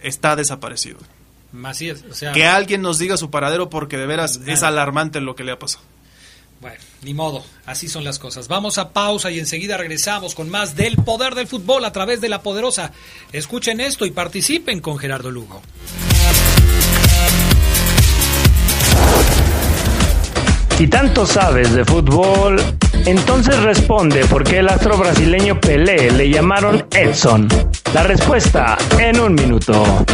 Está 0.00 0.36
desaparecido. 0.36 0.98
Macías, 1.52 2.04
o 2.10 2.14
sea... 2.14 2.32
Que 2.32 2.46
alguien 2.46 2.82
nos 2.82 2.98
diga 2.98 3.16
su 3.16 3.30
paradero 3.30 3.70
porque 3.70 3.96
de 3.96 4.06
veras 4.06 4.40
es 4.46 4.62
alarmante 4.62 5.20
lo 5.20 5.36
que 5.36 5.44
le 5.44 5.52
ha 5.52 5.58
pasado. 5.58 5.84
Bueno, 6.60 6.80
ni 7.02 7.12
modo, 7.12 7.44
así 7.66 7.88
son 7.88 8.04
las 8.04 8.18
cosas. 8.18 8.48
Vamos 8.48 8.78
a 8.78 8.92
pausa 8.92 9.30
y 9.30 9.38
enseguida 9.38 9.76
regresamos 9.76 10.34
con 10.34 10.48
más 10.48 10.74
del 10.74 10.96
poder 10.96 11.34
del 11.34 11.46
fútbol 11.46 11.84
a 11.84 11.92
través 11.92 12.20
de 12.20 12.28
la 12.28 12.42
poderosa. 12.42 12.90
Escuchen 13.32 13.80
esto 13.80 14.06
y 14.06 14.10
participen 14.10 14.80
con 14.80 14.98
Gerardo 14.98 15.30
Lugo. 15.30 15.62
Si 20.78 20.88
tanto 20.88 21.24
sabes 21.24 21.72
de 21.72 21.84
fútbol, 21.84 22.56
entonces 23.06 23.62
responde 23.62 24.24
por 24.26 24.44
qué 24.44 24.58
el 24.58 24.68
astro 24.68 24.96
brasileño 24.96 25.60
Pelé 25.60 26.10
le 26.10 26.30
llamaron 26.30 26.86
Edson. 26.90 27.48
La 27.92 28.02
respuesta 28.02 28.78
en 28.98 29.20
un 29.20 29.34
minuto. 29.34 30.04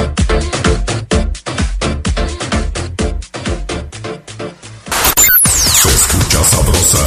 Escucha 5.85 6.45
sabrosa, 6.45 6.99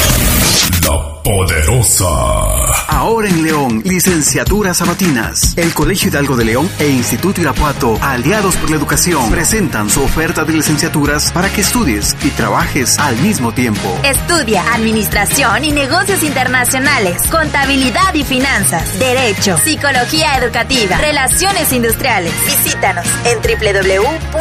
la 0.84 1.24
poderosa. 1.24 2.83
Ahora 2.94 3.28
en 3.28 3.44
León, 3.44 3.82
licenciaturas 3.84 4.78
sabatinas. 4.78 5.58
El 5.58 5.74
Colegio 5.74 6.10
Hidalgo 6.10 6.36
de 6.36 6.46
León 6.46 6.70
e 6.78 6.90
Instituto 6.90 7.42
Irapuato, 7.42 7.98
aliados 8.00 8.56
por 8.58 8.70
la 8.70 8.76
educación, 8.76 9.32
presentan 9.32 9.90
su 9.90 10.04
oferta 10.04 10.46
de 10.46 10.54
licenciaturas 10.54 11.32
para 11.32 11.50
que 11.50 11.62
estudies 11.62 12.16
y 12.24 12.30
trabajes 12.30 13.00
al 13.00 13.18
mismo 13.18 13.52
tiempo. 13.52 14.00
Estudia 14.04 14.64
Administración 14.76 15.66
y 15.66 15.72
Negocios 15.72 16.22
Internacionales, 16.22 17.24
Contabilidad 17.32 18.14
y 18.14 18.24
Finanzas, 18.24 19.00
Derecho, 19.00 19.58
Psicología 19.58 20.38
Educativa, 20.38 20.98
Relaciones 20.98 21.74
Industriales. 21.74 22.32
Visítanos 22.46 23.08
en 23.26 23.40
www.ui.edu.mx. 23.40 24.32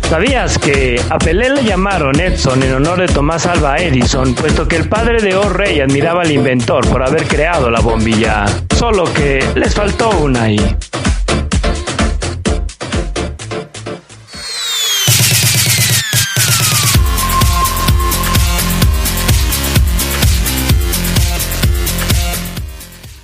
¿Sabías 0.10 0.60
que 0.60 1.02
a 1.10 1.18
Pelé 1.18 1.50
le 1.50 1.63
llamaron 1.63 2.20
Edson 2.20 2.62
en 2.62 2.74
honor 2.74 3.00
de 3.00 3.08
Tomás 3.08 3.48
Alva 3.48 3.78
Edison, 3.78 4.36
puesto 4.36 4.68
que 4.68 4.76
el 4.76 4.88
padre 4.88 5.22
de 5.22 5.36
O. 5.36 5.50
Rey 5.50 5.80
admiraba 5.80 6.22
al 6.22 6.32
inventor 6.32 6.88
por 6.88 7.02
haber 7.02 7.26
creado 7.28 7.72
la 7.72 7.80
bombilla? 7.80 8.46
Solo 8.78 9.12
que 9.12 9.44
les 9.56 9.74
faltó 9.74 10.10
una 10.12 10.44
ahí. 10.44 10.78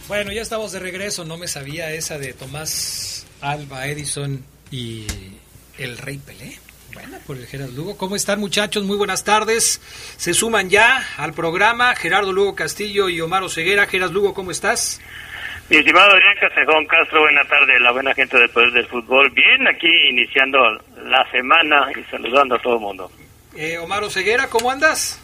Bueno, 0.07 0.31
ya 0.31 0.41
estamos 0.41 0.71
de 0.71 0.79
regreso. 0.79 1.23
No 1.23 1.37
me 1.37 1.47
sabía 1.47 1.91
esa 1.91 2.17
de 2.17 2.33
Tomás 2.33 3.27
Alba 3.41 3.85
Edison 3.85 4.43
y 4.71 5.05
el 5.77 5.97
Rey 5.97 6.17
Pelé. 6.17 6.57
Bueno, 6.93 7.17
por 7.25 7.37
el 7.37 7.45
Gerardo 7.45 7.73
Lugo. 7.73 7.97
¿Cómo 7.97 8.15
están 8.15 8.39
muchachos? 8.39 8.83
Muy 8.83 8.97
buenas 8.97 9.23
tardes. 9.23 9.81
Se 10.17 10.33
suman 10.33 10.69
ya 10.69 11.03
al 11.17 11.33
programa 11.33 11.95
Gerardo 11.95 12.33
Lugo 12.33 12.55
Castillo 12.55 13.09
y 13.09 13.21
Omar 13.21 13.47
Ceguera. 13.49 13.85
Gerardo 13.85 14.13
Lugo, 14.13 14.33
¿cómo 14.33 14.51
estás? 14.51 14.99
Mi 15.69 15.77
estimado 15.77 16.11
Adrián 16.11 16.35
Casejón 16.39 16.85
Castro, 16.87 17.21
buena 17.21 17.43
tarde, 17.45 17.79
la 17.79 17.91
buena 17.91 18.13
gente 18.15 18.37
del 18.37 18.49
Poder 18.49 18.71
del 18.71 18.87
Fútbol. 18.87 19.29
Bien, 19.29 19.67
aquí 19.67 19.87
iniciando 20.09 20.57
la 21.05 21.29
semana 21.29 21.91
y 21.95 22.03
saludando 22.09 22.55
a 22.55 22.59
todo 22.59 22.73
el 22.73 22.79
mundo. 22.79 23.11
Eh, 23.55 23.77
Omar 23.77 24.09
Ceguera, 24.09 24.47
¿cómo 24.47 24.71
andas? 24.71 25.21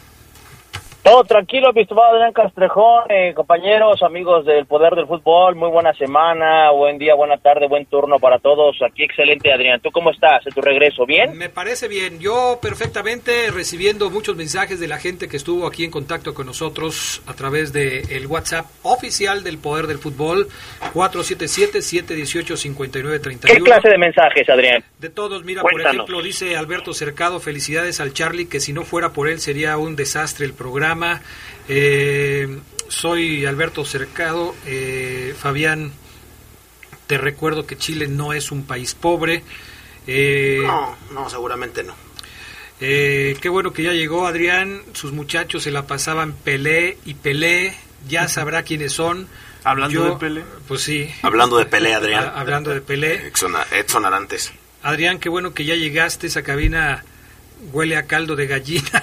Todo 1.06 1.22
tranquilo, 1.22 1.72
mi 1.72 1.82
estimado 1.82 2.14
Adrián 2.14 2.32
Castrejón, 2.32 3.04
eh, 3.10 3.32
compañeros, 3.32 4.02
amigos 4.02 4.44
del 4.44 4.66
Poder 4.66 4.96
del 4.96 5.06
Fútbol, 5.06 5.54
muy 5.54 5.70
buena 5.70 5.92
semana, 5.92 6.72
buen 6.72 6.98
día, 6.98 7.14
buena 7.14 7.36
tarde, 7.36 7.68
buen 7.68 7.86
turno 7.86 8.18
para 8.18 8.40
todos. 8.40 8.76
Aquí 8.82 9.04
excelente, 9.04 9.52
Adrián. 9.52 9.78
¿Tú 9.80 9.92
cómo 9.92 10.10
estás 10.10 10.44
en 10.44 10.52
tu 10.52 10.60
regreso? 10.60 11.06
¿Bien? 11.06 11.38
Me 11.38 11.48
parece 11.48 11.86
bien. 11.86 12.18
Yo 12.18 12.58
perfectamente 12.60 13.52
recibiendo 13.52 14.10
muchos 14.10 14.34
mensajes 14.34 14.80
de 14.80 14.88
la 14.88 14.98
gente 14.98 15.28
que 15.28 15.36
estuvo 15.36 15.68
aquí 15.68 15.84
en 15.84 15.92
contacto 15.92 16.34
con 16.34 16.46
nosotros 16.46 17.22
a 17.28 17.34
través 17.34 17.72
del 17.72 18.10
el 18.10 18.26
WhatsApp 18.26 18.66
oficial 18.82 19.44
del 19.44 19.58
Poder 19.58 19.86
del 19.86 19.98
Fútbol, 19.98 20.48
477-718-5931. 20.92 23.42
¿Qué 23.42 23.60
clase 23.60 23.90
de 23.90 23.98
mensajes, 23.98 24.50
Adrián? 24.50 24.82
De 24.98 25.08
todos, 25.08 25.44
mira, 25.44 25.62
Cuéntanos. 25.62 25.86
por 25.86 25.94
ejemplo, 25.94 26.22
dice 26.22 26.56
Alberto 26.56 26.92
Cercado, 26.92 27.38
felicidades 27.38 28.00
al 28.00 28.12
Charlie, 28.12 28.48
que 28.48 28.58
si 28.58 28.72
no 28.72 28.82
fuera 28.82 29.10
por 29.10 29.28
él 29.28 29.38
sería 29.38 29.78
un 29.78 29.94
desastre 29.94 30.46
el 30.46 30.52
programa. 30.52 30.95
Eh, 31.68 32.60
soy 32.88 33.44
Alberto 33.46 33.84
Cercado, 33.84 34.54
eh, 34.66 35.34
Fabián, 35.38 35.92
te 37.06 37.18
recuerdo 37.18 37.66
que 37.66 37.76
Chile 37.76 38.06
no 38.08 38.32
es 38.32 38.50
un 38.52 38.64
país 38.64 38.94
pobre. 38.94 39.42
Eh, 40.06 40.62
No, 40.64 40.96
no, 41.12 41.28
seguramente 41.28 41.82
no. 41.82 41.94
eh, 42.80 43.36
qué 43.40 43.48
bueno 43.48 43.72
que 43.72 43.82
ya 43.82 43.92
llegó 43.92 44.26
Adrián, 44.26 44.82
sus 44.92 45.12
muchachos 45.12 45.62
se 45.64 45.70
la 45.72 45.86
pasaban 45.86 46.32
Pelé 46.32 46.98
y 47.04 47.14
Pelé, 47.14 47.74
ya 48.08 48.28
sabrá 48.28 48.62
quiénes 48.62 48.92
son. 48.92 49.26
Hablando 49.64 49.94
Yo- 49.94 50.10
de 50.10 50.16
Pelé. 50.20 50.44
Pues 50.68 50.82
sí. 50.82 51.10
Hablando 51.22 51.58
de 51.58 51.66
Pelé, 51.66 51.92
Adrián. 51.94 52.24
Ah, 52.34 52.40
Hablando 52.40 52.70
de 52.72 52.80
Pelé. 52.80 53.26
Edson, 53.26 53.52
Edson 53.72 54.04
Arantes. 54.04 54.52
Adrián, 54.84 55.18
qué 55.18 55.28
bueno 55.28 55.52
que 55.54 55.64
ya 55.64 55.74
llegaste, 55.74 56.28
esa 56.28 56.42
cabina 56.42 57.04
huele 57.72 57.96
a 57.96 58.04
caldo 58.04 58.36
de 58.36 58.46
gallina. 58.46 59.02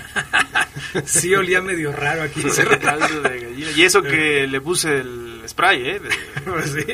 sí, 1.06 1.34
olía 1.36 1.62
medio 1.62 1.92
raro 1.92 2.24
aquí. 2.24 2.42
Caldo 2.82 3.22
de 3.22 3.40
gallina. 3.40 3.72
Y 3.76 3.84
eso 3.84 4.02
que 4.02 4.48
le 4.48 4.62
puse 4.62 4.98
el 4.98 5.42
spray, 5.48 5.90
¿eh? 5.90 6.00
De- 6.00 6.10
Pues 6.46 6.72
sí, 6.72 6.86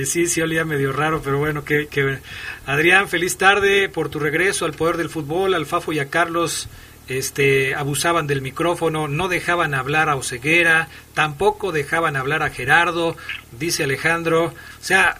y 0.00 0.06
sí, 0.06 0.26
sí 0.26 0.40
olía 0.40 0.64
medio 0.64 0.92
raro, 0.92 1.20
pero 1.22 1.38
bueno, 1.38 1.64
que, 1.64 1.88
que 1.88 2.18
Adrián, 2.66 3.08
feliz 3.08 3.36
tarde 3.36 3.88
por 3.88 4.08
tu 4.08 4.18
regreso 4.20 4.64
al 4.64 4.72
poder 4.74 4.96
del 4.96 5.10
fútbol, 5.10 5.54
al 5.54 5.66
Fafo 5.66 5.92
y 5.92 5.98
a 5.98 6.08
Carlos. 6.08 6.68
Este, 7.08 7.74
abusaban 7.76 8.26
del 8.26 8.42
micrófono, 8.42 9.06
no 9.06 9.28
dejaban 9.28 9.74
hablar 9.74 10.08
a 10.08 10.16
Oceguera, 10.16 10.88
tampoco 11.14 11.70
dejaban 11.70 12.16
hablar 12.16 12.42
a 12.42 12.50
Gerardo, 12.50 13.16
dice 13.52 13.84
Alejandro. 13.84 14.46
O 14.46 14.54
sea, 14.84 15.18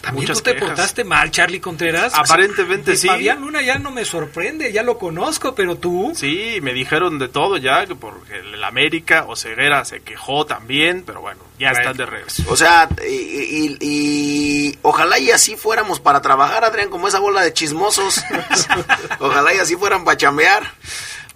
También 0.00 0.22
muchas 0.22 0.38
tú 0.38 0.44
te 0.44 0.52
quejas. 0.54 0.68
portaste 0.68 1.04
mal, 1.04 1.30
Charlie 1.30 1.60
Contreras. 1.60 2.14
Aparentemente 2.16 2.92
De 2.92 2.96
sí. 2.96 3.06
Fabián 3.06 3.40
Luna 3.40 3.60
ya 3.62 3.78
no 3.78 3.90
me 3.90 4.04
sorprende, 4.04 4.72
ya 4.72 4.82
lo 4.82 4.96
conozco, 4.98 5.54
pero 5.54 5.76
tú... 5.76 6.12
Sí, 6.14 6.58
me 6.62 6.72
dijeron 6.72 7.18
de 7.18 7.28
todo 7.28 7.58
ya, 7.58 7.84
que 7.86 7.94
porque 7.94 8.38
el 8.38 8.64
América 8.64 9.24
o 9.28 9.36
Ceguera 9.36 9.84
se 9.84 10.00
quejó 10.00 10.46
también, 10.46 11.02
pero 11.04 11.20
bueno, 11.20 11.40
ya 11.58 11.70
están 11.72 11.96
de 11.96 12.06
regreso. 12.06 12.44
O 12.48 12.56
sea, 12.56 12.88
y, 13.06 13.12
y- 13.12 13.78
y 13.80 14.78
ojalá 14.82 15.18
y 15.18 15.30
así 15.30 15.56
fuéramos 15.56 16.00
para 16.00 16.22
trabajar, 16.22 16.64
Adrián, 16.64 16.88
como 16.88 17.06
esa 17.08 17.18
bola 17.18 17.42
de 17.42 17.52
chismosos. 17.52 18.22
ojalá 19.18 19.54
y 19.54 19.58
así 19.58 19.76
fueran 19.76 20.04
para 20.04 20.16
chambear. 20.16 20.62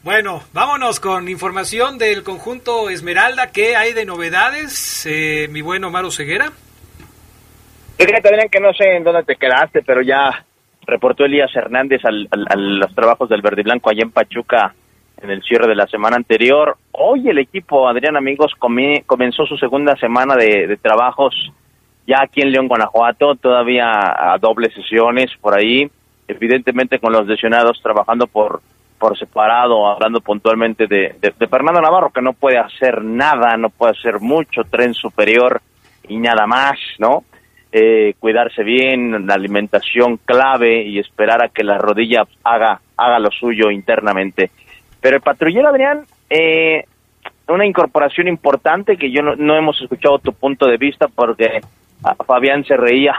Bueno, 0.03 0.42
vámonos 0.53 1.00
con 1.00 1.29
información 1.29 1.96
del 1.96 2.22
conjunto 2.22 2.90
Esmeralda. 2.90 3.50
¿Qué 3.53 3.75
hay 3.77 3.92
de 3.94 4.04
novedades, 4.04 5.02
eh, 5.06 5.48
mi 5.50 5.62
buen 5.62 5.83
Omar 5.85 6.10
Ceguera? 6.12 6.52
Fíjate, 8.07 8.29
Adrián, 8.29 8.48
que 8.50 8.61
no 8.61 8.73
sé 8.73 8.96
en 8.96 9.05
dónde 9.05 9.23
te 9.23 9.37
quedaste, 9.37 9.83
pero 9.83 10.02
ya 10.02 10.44
reportó 10.87 11.25
Elías 11.25 11.55
Hernández 11.55 12.05
al, 12.05 12.29
a 12.31 12.57
los 12.57 12.94
trabajos 12.94 13.29
del 13.29 13.40
Verde 13.42 13.63
Blanco 13.63 13.90
allá 13.90 14.02
en 14.02 14.11
Pachuca 14.11 14.75
en 15.23 15.31
el 15.31 15.42
cierre 15.42 15.67
de 15.67 15.75
la 15.75 15.87
semana 15.87 16.17
anterior. 16.17 16.77
Hoy 16.92 17.29
el 17.29 17.38
equipo, 17.38 17.88
Adrián, 17.88 18.17
amigos, 18.17 18.52
comí- 18.59 19.02
comenzó 19.07 19.46
su 19.46 19.57
segunda 19.57 19.96
semana 19.96 20.35
de, 20.35 20.77
trabajos 20.83 21.35
ya 22.07 22.19
aquí 22.23 22.42
en 22.42 22.52
León, 22.52 22.69
Guanajuato, 22.69 23.37
todavía 23.37 23.87
a 23.88 24.37
dobles 24.38 24.75
sesiones 24.75 25.31
por 25.40 25.59
ahí, 25.59 25.90
evidentemente 26.29 26.98
con 26.98 27.13
los 27.13 27.27
lesionados 27.27 27.81
trabajando 27.83 28.27
por 28.27 28.61
por 28.98 29.19
separado, 29.19 29.87
hablando 29.88 30.21
puntualmente 30.21 30.87
de, 30.87 31.17
de 31.21 31.48
Fernando 31.48 31.81
Navarro, 31.81 32.11
que 32.11 32.23
no 32.23 32.33
puede 32.33 32.57
hacer 32.59 33.02
nada, 33.02 33.57
no 33.57 33.69
puede 33.69 33.92
hacer 33.92 34.21
mucho, 34.21 34.63
tren 34.65 34.94
superior 34.94 35.61
y 36.09 36.17
nada 36.17 36.46
más, 36.46 36.79
¿no? 36.98 37.25
Eh, 37.77 38.14
cuidarse 38.20 38.62
bien, 38.62 39.27
la 39.27 39.35
alimentación 39.35 40.18
clave 40.18 40.85
y 40.85 41.00
esperar 41.00 41.42
a 41.44 41.48
que 41.48 41.64
la 41.64 41.77
rodilla 41.77 42.22
haga, 42.44 42.81
haga 42.96 43.18
lo 43.18 43.33
suyo 43.33 43.68
internamente. 43.68 44.52
Pero 45.00 45.16
el 45.16 45.22
patrullero 45.22 45.70
Adrián, 45.70 46.06
eh, 46.31 46.85
una 47.48 47.66
incorporación 47.66 48.29
importante 48.29 48.96
que 48.96 49.10
yo 49.10 49.22
no, 49.22 49.35
no 49.35 49.56
hemos 49.56 49.83
escuchado 49.83 50.20
tu 50.20 50.33
punto 50.33 50.66
de 50.66 50.77
vista 50.77 51.08
porque 51.08 51.62
Fabián 52.25 52.64
se 52.64 52.77
reía. 52.77 53.12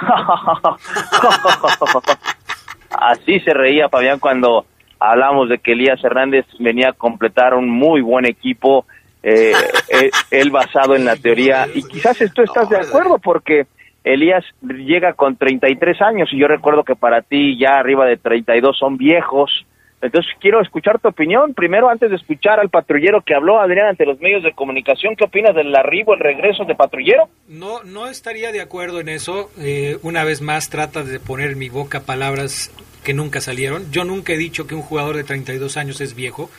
Así 2.92 3.42
se 3.42 3.54
reía 3.54 3.90
Fabián 3.90 4.20
cuando 4.20 4.66
hablamos 5.02 5.50
de 5.50 5.58
que 5.58 5.74
Elías 5.74 6.02
Hernández 6.02 6.46
venía 6.60 6.92
a 6.92 6.94
completar 6.94 7.56
un 7.56 7.70
muy 7.70 8.00
buen 8.00 8.26
equipo, 8.26 8.86
eh, 9.22 9.52
eh, 9.90 10.12
él 10.32 10.50
basado 10.50 10.96
en 10.96 11.04
la 11.04 11.18
teoría, 11.18 11.68
y 11.74 11.84
quizás 11.84 12.18
tú 12.34 12.42
estás 12.42 12.70
de 12.70 12.78
acuerdo 12.78 13.20
porque 13.20 13.68
Elías 14.06 14.46
llega 14.62 15.14
con 15.14 15.36
33 15.36 16.00
años 16.02 16.30
y 16.32 16.38
yo 16.38 16.48
recuerdo 16.48 16.84
que 16.84 16.96
para 16.96 17.24
ti 17.24 17.58
ya 17.60 17.72
arriba 17.80 18.06
de 18.06 18.18
32 18.18 18.78
son 18.78 18.98
viejos. 18.98 19.66
Entonces 20.00 20.32
quiero 20.40 20.62
escuchar 20.62 21.00
tu 21.00 21.08
opinión. 21.08 21.56
Primero, 21.56 21.90
antes 21.90 22.12
de 22.12 22.18
escuchar 22.18 22.60
al 22.60 22.70
patrullero 22.70 23.24
que 23.24 23.34
habló, 23.34 23.60
Adrián, 23.60 23.88
ante 23.88 24.06
los 24.06 24.20
medios 24.20 24.44
de 24.44 24.54
comunicación, 24.54 25.16
¿qué 25.16 25.24
opinas 25.24 25.56
del 25.56 25.76
arribo, 25.76 26.14
el 26.14 26.20
regreso 26.20 26.66
de 26.66 26.76
patrullero? 26.76 27.30
No, 27.48 27.82
no 27.84 28.06
estaría 28.06 28.52
de 28.52 28.62
acuerdo 28.62 29.00
en 29.00 29.10
eso. 29.10 29.50
Eh, 29.58 29.98
una 30.04 30.24
vez 30.24 30.42
más 30.42 30.70
trata 30.70 31.04
de 31.04 31.20
poner 31.20 31.52
en 31.52 31.58
mi 31.58 31.70
boca 31.70 32.02
palabras 32.02 32.72
que 33.04 33.16
nunca 33.16 33.42
salieron. 33.42 33.92
Yo 33.92 34.04
nunca 34.04 34.34
he 34.34 34.38
dicho 34.38 34.68
que 34.68 34.76
un 34.76 34.84
jugador 34.84 35.16
de 35.16 35.24
32 35.24 35.78
años 35.78 36.00
es 36.00 36.14
viejo. 36.14 36.52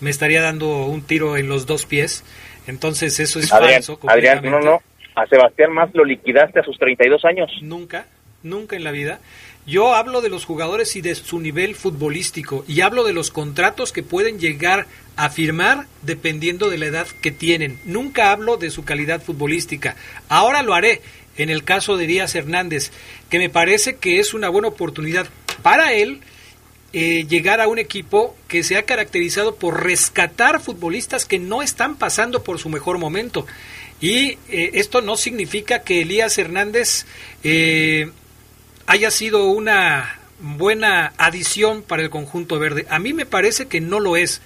Me 0.00 0.08
estaría 0.08 0.40
dando 0.40 0.86
un 0.86 1.02
tiro 1.02 1.36
en 1.36 1.50
los 1.50 1.66
dos 1.66 1.84
pies. 1.84 2.24
Entonces 2.66 3.20
eso 3.20 3.40
es 3.40 3.52
Adrián, 3.52 3.82
falso. 3.82 3.98
Adrián, 4.06 4.40
no, 4.42 4.60
no. 4.60 4.80
A 5.14 5.26
Sebastián 5.26 5.72
más 5.72 5.94
lo 5.94 6.04
liquidaste 6.04 6.60
a 6.60 6.64
sus 6.64 6.78
32 6.78 7.24
años. 7.24 7.50
Nunca, 7.62 8.06
nunca 8.42 8.76
en 8.76 8.84
la 8.84 8.90
vida. 8.90 9.20
Yo 9.66 9.94
hablo 9.94 10.20
de 10.20 10.28
los 10.28 10.44
jugadores 10.44 10.94
y 10.96 11.00
de 11.00 11.14
su 11.14 11.40
nivel 11.40 11.74
futbolístico 11.74 12.64
y 12.68 12.82
hablo 12.82 13.04
de 13.04 13.14
los 13.14 13.30
contratos 13.30 13.92
que 13.92 14.02
pueden 14.02 14.38
llegar 14.38 14.86
a 15.16 15.30
firmar 15.30 15.86
dependiendo 16.02 16.68
de 16.68 16.78
la 16.78 16.86
edad 16.86 17.06
que 17.22 17.30
tienen. 17.30 17.78
Nunca 17.84 18.30
hablo 18.30 18.56
de 18.56 18.70
su 18.70 18.84
calidad 18.84 19.22
futbolística. 19.22 19.96
Ahora 20.28 20.62
lo 20.62 20.74
haré 20.74 21.00
en 21.36 21.48
el 21.48 21.64
caso 21.64 21.96
de 21.96 22.06
Díaz 22.06 22.34
Hernández, 22.34 22.92
que 23.30 23.38
me 23.38 23.48
parece 23.48 23.96
que 23.96 24.18
es 24.18 24.34
una 24.34 24.48
buena 24.48 24.68
oportunidad 24.68 25.26
para 25.62 25.94
él 25.94 26.20
eh, 26.92 27.26
llegar 27.28 27.60
a 27.60 27.66
un 27.66 27.78
equipo 27.78 28.36
que 28.46 28.62
se 28.62 28.76
ha 28.76 28.84
caracterizado 28.84 29.56
por 29.56 29.82
rescatar 29.82 30.60
futbolistas 30.60 31.24
que 31.24 31.40
no 31.40 31.62
están 31.62 31.96
pasando 31.96 32.44
por 32.44 32.58
su 32.58 32.68
mejor 32.68 32.98
momento. 32.98 33.46
Y 34.00 34.38
eh, 34.48 34.70
esto 34.74 35.00
no 35.00 35.16
significa 35.16 35.82
que 35.82 36.02
Elías 36.02 36.36
Hernández 36.38 37.06
eh, 37.42 38.10
haya 38.86 39.10
sido 39.10 39.46
una 39.46 40.20
buena 40.40 41.12
adición 41.16 41.82
para 41.82 42.02
el 42.02 42.10
conjunto 42.10 42.58
verde. 42.58 42.86
A 42.90 42.98
mí 42.98 43.12
me 43.12 43.26
parece 43.26 43.66
que 43.66 43.80
no 43.80 44.00
lo 44.00 44.16
es. 44.16 44.40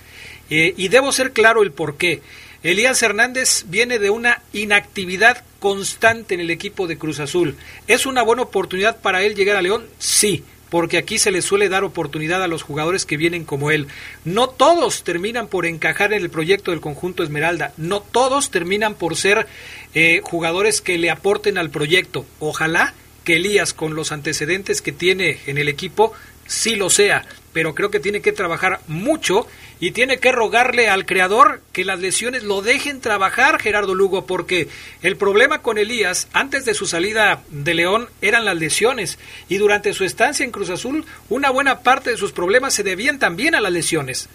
Eh, 0.50 0.74
y 0.76 0.88
debo 0.88 1.12
ser 1.12 1.32
claro 1.32 1.62
el 1.62 1.72
por 1.72 1.96
qué. 1.96 2.22
Elías 2.62 3.02
Hernández 3.02 3.64
viene 3.68 3.98
de 3.98 4.10
una 4.10 4.42
inactividad 4.52 5.44
constante 5.60 6.34
en 6.34 6.40
el 6.40 6.50
equipo 6.50 6.86
de 6.86 6.98
Cruz 6.98 7.20
Azul. 7.20 7.56
¿Es 7.86 8.06
una 8.06 8.22
buena 8.22 8.42
oportunidad 8.42 9.00
para 9.00 9.22
él 9.22 9.34
llegar 9.34 9.56
a 9.56 9.62
León? 9.62 9.86
Sí, 9.98 10.44
porque 10.70 10.98
aquí 10.98 11.18
se 11.18 11.30
le 11.30 11.42
suele 11.42 11.68
dar 11.68 11.84
oportunidad 11.84 12.42
a 12.42 12.48
los 12.48 12.62
jugadores 12.62 13.06
que 13.06 13.16
vienen 13.16 13.44
como 13.44 13.70
él. 13.70 13.88
No 14.24 14.48
todos 14.48 15.02
terminan 15.04 15.48
por 15.48 15.66
encajar 15.66 16.12
en 16.12 16.22
el 16.22 16.30
proyecto 16.30 16.70
del 16.70 16.80
conjunto 16.80 17.22
Esmeralda, 17.22 17.72
no 17.76 18.00
todos 18.00 18.50
terminan 18.50 18.94
por 18.94 19.16
ser 19.16 19.46
eh, 19.94 20.20
jugadores 20.22 20.80
que 20.80 20.98
le 20.98 21.10
aporten 21.10 21.58
al 21.58 21.70
proyecto. 21.70 22.26
Ojalá 22.38 22.94
que 23.24 23.36
Elías, 23.36 23.74
con 23.74 23.94
los 23.94 24.12
antecedentes 24.12 24.80
que 24.80 24.92
tiene 24.92 25.38
en 25.46 25.58
el 25.58 25.68
equipo, 25.68 26.12
sí 26.46 26.76
lo 26.76 26.90
sea, 26.90 27.24
pero 27.52 27.74
creo 27.74 27.90
que 27.90 28.00
tiene 28.00 28.20
que 28.20 28.32
trabajar 28.32 28.80
mucho 28.86 29.46
y 29.80 29.92
tiene 29.92 30.18
que 30.18 30.32
rogarle 30.32 30.88
al 30.88 31.06
creador 31.06 31.60
que 31.72 31.84
las 31.84 32.00
lesiones 32.00 32.42
lo 32.42 32.62
dejen 32.62 33.00
trabajar, 33.00 33.60
Gerardo 33.60 33.94
Lugo, 33.94 34.26
porque 34.26 34.68
el 35.02 35.16
problema 35.16 35.62
con 35.62 35.78
Elías 35.78 36.28
antes 36.32 36.64
de 36.64 36.74
su 36.74 36.86
salida 36.86 37.42
de 37.50 37.74
León 37.74 38.08
eran 38.20 38.44
las 38.44 38.56
lesiones 38.56 39.18
y 39.48 39.58
durante 39.58 39.92
su 39.92 40.04
estancia 40.04 40.44
en 40.44 40.50
Cruz 40.50 40.70
Azul 40.70 41.04
una 41.28 41.50
buena 41.50 41.82
parte 41.82 42.10
de 42.10 42.16
sus 42.16 42.32
problemas 42.32 42.74
se 42.74 42.82
debían 42.82 43.18
también 43.18 43.54
a 43.54 43.60
las 43.60 43.72
lesiones. 43.72 44.28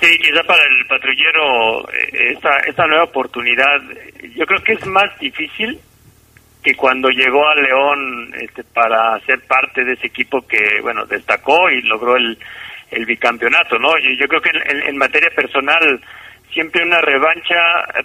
Sí, 0.00 0.18
quizá 0.18 0.42
para 0.44 0.62
el 0.64 0.86
patrullero 0.86 1.88
eh, 1.92 2.32
esta, 2.32 2.56
esta 2.66 2.86
nueva 2.86 3.04
oportunidad, 3.04 3.82
yo 4.34 4.46
creo 4.46 4.62
que 4.62 4.72
es 4.72 4.86
más 4.86 5.16
difícil 5.18 5.78
que 6.62 6.74
cuando 6.74 7.08
llegó 7.10 7.46
a 7.48 7.54
León 7.54 8.34
este, 8.38 8.64
para 8.64 9.18
ser 9.20 9.40
parte 9.46 9.84
de 9.84 9.94
ese 9.94 10.06
equipo 10.06 10.46
que, 10.46 10.80
bueno, 10.82 11.06
destacó 11.06 11.70
y 11.70 11.80
logró 11.82 12.16
el, 12.16 12.38
el 12.90 13.06
bicampeonato, 13.06 13.78
¿no? 13.78 13.90
Yo, 13.98 14.26
creo 14.26 14.40
que 14.40 14.50
en, 14.88 14.96
materia 14.96 15.30
personal 15.34 16.00
siempre 16.52 16.84
una 16.84 17.00
revancha 17.00 17.56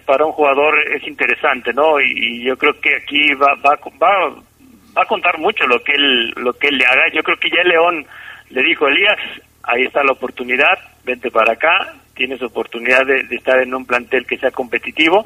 para 0.05 0.25
un 0.25 0.31
jugador 0.31 0.79
es 0.91 1.07
interesante, 1.07 1.73
¿no? 1.73 1.99
Y, 1.99 2.13
y 2.15 2.43
yo 2.43 2.57
creo 2.57 2.79
que 2.79 2.95
aquí 2.95 3.33
va, 3.33 3.55
va, 3.55 3.79
va, 4.01 4.29
va 4.95 5.01
a 5.01 5.07
contar 5.07 5.37
mucho 5.39 5.65
lo 5.67 5.79
que 5.83 5.93
él, 5.93 6.31
lo 6.37 6.53
que 6.53 6.67
él 6.67 6.77
le 6.77 6.85
haga. 6.85 7.09
Yo 7.13 7.23
creo 7.23 7.37
que 7.37 7.49
ya 7.49 7.63
León 7.63 8.05
le 8.49 8.63
dijo, 8.63 8.87
Elías, 8.87 9.19
ahí 9.63 9.83
está 9.83 10.03
la 10.03 10.11
oportunidad, 10.11 10.77
vente 11.03 11.31
para 11.31 11.53
acá, 11.53 11.93
tienes 12.15 12.41
oportunidad 12.41 13.05
de, 13.05 13.23
de 13.23 13.35
estar 13.35 13.59
en 13.61 13.73
un 13.73 13.85
plantel 13.85 14.25
que 14.25 14.37
sea 14.37 14.51
competitivo, 14.51 15.25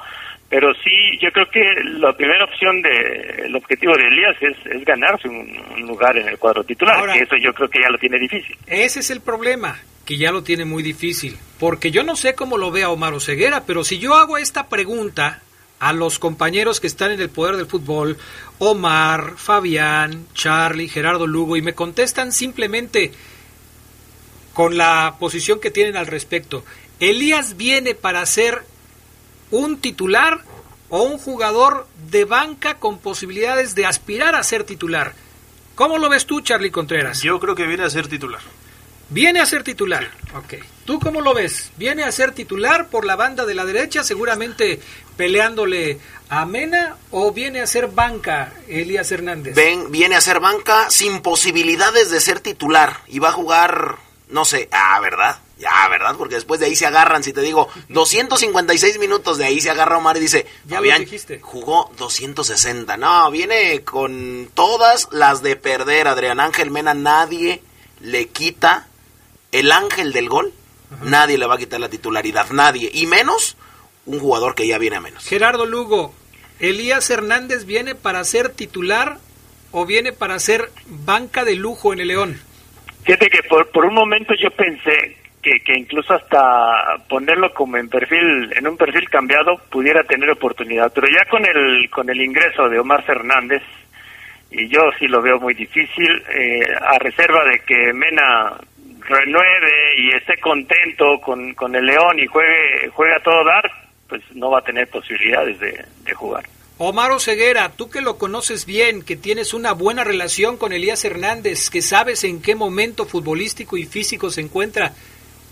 pero 0.50 0.74
sí, 0.84 1.18
yo 1.22 1.32
creo 1.32 1.50
que 1.52 1.62
la 2.00 2.12
primera 2.14 2.44
opción 2.46 2.82
de, 2.82 3.46
el 3.46 3.56
objetivo 3.56 3.94
de 3.96 4.08
Elías 4.08 4.36
es, 4.42 4.58
es 4.76 4.84
ganarse 4.86 5.28
un, 5.28 5.56
un 5.76 5.82
lugar 5.88 6.18
en 6.18 6.28
el 6.28 6.38
cuadro 6.38 6.64
titular, 6.64 6.98
Ahora- 6.98 7.14
que 7.14 7.20
eso 7.22 7.36
yo 7.42 7.54
creo 7.54 7.70
que 7.70 7.80
ya 7.82 7.90
lo 7.90 7.98
tiene 7.98 8.18
difícil. 8.20 8.56
Ese 8.68 9.00
es 9.02 9.10
el 9.12 9.22
problema, 9.22 9.80
que 10.06 10.18
ya 10.18 10.32
lo 10.32 10.42
tiene 10.44 10.66
muy 10.66 10.82
difícil. 10.84 11.38
Porque 11.60 11.92
yo 11.92 12.04
no 12.04 12.16
sé 12.16 12.34
cómo 12.36 12.58
lo 12.58 12.72
vea 12.72 12.90
Omar 12.90 13.14
Oseguera, 13.14 13.64
pero 13.66 13.84
si 13.84 14.00
yo 14.00 14.16
hago 14.16 14.38
esta 14.38 14.68
pregunta 14.70 15.42
a 15.80 15.94
los 15.94 16.20
compañeros 16.20 16.80
que 16.80 16.88
están 16.88 17.12
en 17.12 17.22
el 17.22 17.30
poder 17.30 17.56
del 17.56 17.66
fútbol, 17.68 18.18
Omar, 18.58 19.34
Fabián, 19.38 20.26
Charlie, 20.34 20.90
Gerardo 20.90 21.28
Lugo, 21.28 21.56
y 21.58 21.62
me 21.62 21.74
contestan 21.74 22.32
simplemente 22.32 23.12
con 24.54 24.78
la 24.78 25.16
posición 25.20 25.60
que 25.62 25.72
tienen 25.72 25.96
al 25.96 26.08
respecto, 26.08 26.66
¿Elías 27.00 27.56
viene 27.56 27.96
para 27.96 28.26
ser 28.26 28.64
un 29.52 29.80
titular 29.80 30.42
o 30.90 31.04
un 31.04 31.18
jugador 31.18 31.88
de 32.10 32.26
banca 32.26 32.76
con 32.76 33.00
posibilidades 33.00 33.76
de 33.76 33.86
aspirar 33.86 34.36
a 34.36 34.44
ser 34.44 34.64
titular? 34.64 35.14
¿Cómo 35.76 35.98
lo 35.98 36.10
ves 36.10 36.26
tú, 36.26 36.42
Charlie 36.42 36.72
Contreras? 36.72 37.22
Yo 37.22 37.40
creo 37.40 37.56
que 37.56 37.66
viene 37.66 37.84
a 37.84 37.90
ser 37.90 38.08
titular. 38.08 38.42
Viene 39.10 39.40
a 39.40 39.46
ser 39.46 39.64
titular. 39.64 40.12
Ok. 40.36 40.56
¿Tú 40.86 41.00
cómo 41.00 41.22
lo 41.22 41.34
ves? 41.34 41.72
¿Viene 41.78 42.04
a 42.04 42.12
ser 42.12 42.32
titular 42.34 42.90
por 42.90 43.06
la 43.06 43.16
banda 43.16 43.46
de 43.46 43.56
la 43.56 43.66
derecha, 43.66 44.04
seguramente 44.04 44.80
peleándole 45.18 46.00
a 46.30 46.46
Mena, 46.46 46.96
o 47.10 47.32
viene 47.32 47.62
a 47.62 47.68
ser 47.68 47.88
banca 47.88 48.54
Elías 48.68 49.12
Hernández? 49.12 49.56
Ven, 49.56 49.92
viene 49.92 50.16
a 50.16 50.22
ser 50.22 50.40
banca 50.40 50.90
sin 50.90 51.22
posibilidades 51.22 52.12
de 52.12 52.20
ser 52.20 52.40
titular 52.40 52.98
y 53.08 53.20
va 53.20 53.30
a 53.30 53.34
jugar, 53.34 53.96
no 54.30 54.46
sé, 54.46 54.70
ah, 54.72 55.00
¿verdad? 55.00 55.40
Porque 56.18 56.36
después 56.36 56.60
de 56.60 56.68
ahí 56.68 56.76
se 56.76 56.86
agarran, 56.86 57.24
si 57.24 57.34
te 57.34 57.42
digo, 57.42 57.70
256 57.90 59.00
minutos 59.00 59.38
de 59.38 59.46
ahí 59.46 59.62
se 59.62 59.70
agarra 59.70 59.98
Omar 59.98 60.18
y 60.18 60.22
dice, 60.22 60.46
Fabián, 60.68 61.06
jugó 61.42 61.92
260. 61.98 62.98
No, 62.98 63.30
viene 63.32 63.82
con 63.84 64.50
todas 64.54 65.08
las 65.12 65.42
de 65.42 65.56
perder, 65.56 66.08
Adrián 66.08 66.40
Ángel 66.40 66.72
Mena, 66.72 66.94
nadie 66.94 67.62
le 68.02 68.28
quita 68.28 68.88
el 69.52 69.72
ángel 69.72 70.14
del 70.14 70.30
gol, 70.30 70.54
nadie 71.04 71.38
le 71.38 71.46
va 71.46 71.56
a 71.56 71.58
quitar 71.58 71.80
la 71.80 71.90
titularidad, 71.90 72.50
nadie, 72.52 72.90
y 72.94 73.08
menos 73.08 73.58
un 74.06 74.20
jugador 74.20 74.56
que 74.56 74.68
ya 74.68 74.78
viene 74.78 74.98
a 74.98 75.02
menos. 75.02 75.26
Gerardo 75.26 75.66
Lugo, 75.66 76.14
¿Elías 76.60 77.10
Hernández 77.10 77.66
viene 77.66 77.96
para 77.96 78.24
ser 78.24 78.50
titular 78.50 79.18
o 79.72 79.86
viene 79.86 80.12
para 80.12 80.40
ser 80.40 80.72
banca 80.88 81.46
de 81.46 81.56
lujo 81.56 81.94
en 81.94 82.02
el 82.02 82.10
León? 82.10 82.42
Fíjate 83.04 83.30
que 83.30 83.44
por, 83.44 83.70
por 83.72 83.86
un 83.86 83.94
momento 83.94 84.34
yo 84.36 84.52
pensé 84.52 85.18
que, 85.42 85.78
incluso 85.78 86.14
hasta 86.14 86.98
ponerlo 87.08 87.54
como 87.54 87.78
en 87.78 87.90
perfil, 87.90 88.52
en 88.56 88.68
un 88.68 88.78
perfil 88.78 89.10
cambiado, 89.10 89.58
pudiera 89.70 90.04
tener 90.04 90.30
oportunidad. 90.30 90.92
Pero 90.94 91.08
ya 91.08 91.26
con 91.30 91.46
el, 91.46 91.90
con 91.90 92.10
el 92.10 92.22
ingreso 92.22 92.68
de 92.70 92.80
Omar 92.80 93.04
Fernández, 93.04 93.64
y 94.52 94.68
yo 94.68 94.82
sí 94.98 95.08
lo 95.08 95.22
veo 95.22 95.40
muy 95.40 95.54
difícil, 95.54 96.24
eh, 96.34 96.62
a 96.82 96.98
reserva 97.00 97.46
de 97.46 97.60
que 97.60 97.94
Mena 97.94 98.58
renueve 99.08 99.96
y 99.98 100.10
esté 100.12 100.38
contento 100.40 101.20
con, 101.22 101.54
con 101.54 101.76
el 101.76 101.86
León 101.86 102.20
y 102.20 102.28
juegue, 102.28 102.90
juegue 102.92 103.16
a 103.16 103.24
todo 103.24 103.44
dar, 103.44 103.72
pues 104.08 104.22
no 104.34 104.52
va 104.52 104.60
a 104.60 104.64
tener 104.64 104.88
posibilidades 104.88 105.60
de, 105.60 105.86
de 106.04 106.14
jugar. 106.14 106.44
Omar 106.82 107.20
Ceguera, 107.20 107.74
tú 107.76 107.90
que 107.90 108.00
lo 108.00 108.18
conoces 108.18 108.66
bien, 108.66 109.04
que 109.04 109.18
tienes 109.18 109.54
una 109.54 109.74
buena 109.74 110.06
relación 110.06 110.56
con 110.56 110.72
Elías 110.72 111.04
Hernández, 111.04 111.70
que 111.70 111.82
sabes 111.82 112.24
en 112.24 112.42
qué 112.42 112.56
momento 112.56 113.06
futbolístico 113.06 113.76
y 113.76 113.84
físico 113.84 114.30
se 114.30 114.40
encuentra, 114.40 114.94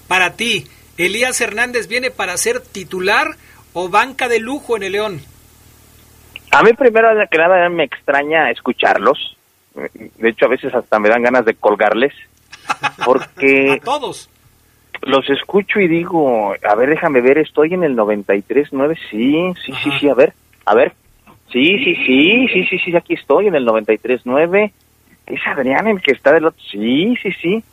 para 0.08 0.34
ti, 0.34 0.66
¿Elías 0.98 1.40
Hernández 1.42 1.88
viene 1.88 2.12
para 2.12 2.38
ser 2.38 2.62
titular 2.62 3.36
o 3.74 3.90
banca 3.90 4.28
de 4.28 4.40
lujo 4.40 4.76
en 4.78 4.84
el 4.84 4.92
León? 4.94 5.22
A 6.52 6.64
mí 6.64 6.74
primero 6.74 7.10
que 7.30 7.38
nada 7.38 7.70
me 7.70 7.84
extraña 7.84 8.50
escucharlos. 8.50 9.38
De 9.76 10.30
hecho, 10.30 10.46
a 10.46 10.50
veces 10.50 10.74
hasta 10.74 10.98
me 10.98 11.10
dan 11.10 11.22
ganas 11.22 11.46
de 11.46 11.54
colgarles. 11.54 12.14
Porque 13.06 13.72
A 13.82 13.84
todos. 13.84 14.30
los 15.04 15.30
escucho 15.30 15.80
y 15.80 15.88
digo, 15.88 16.56
a 16.68 16.76
ver, 16.76 16.90
déjame 16.90 17.22
ver, 17.22 17.38
estoy 17.38 17.74
en 17.74 17.84
el 17.84 17.96
93.9. 17.96 18.98
Sí, 19.12 19.54
sí, 19.66 19.74
sí, 19.84 19.92
sí, 20.00 20.10
a 20.10 20.16
ver, 20.16 20.34
a 20.66 20.74
ver. 20.74 20.94
Sí, 21.52 21.78
sí, 21.84 21.96
sí, 22.06 22.48
sí, 22.52 22.66
sí, 22.70 22.80
sí, 22.80 22.96
aquí 22.96 23.14
estoy 23.14 23.48
en 23.48 23.56
el 23.56 23.66
93.9. 23.68 24.72
Es 25.28 25.40
Adrián 25.46 25.88
el 25.88 26.02
que 26.02 26.12
está 26.14 26.32
del 26.34 26.46
otro. 26.46 26.62
Sí, 26.72 27.16
sí, 27.22 27.32
sí. 27.42 27.64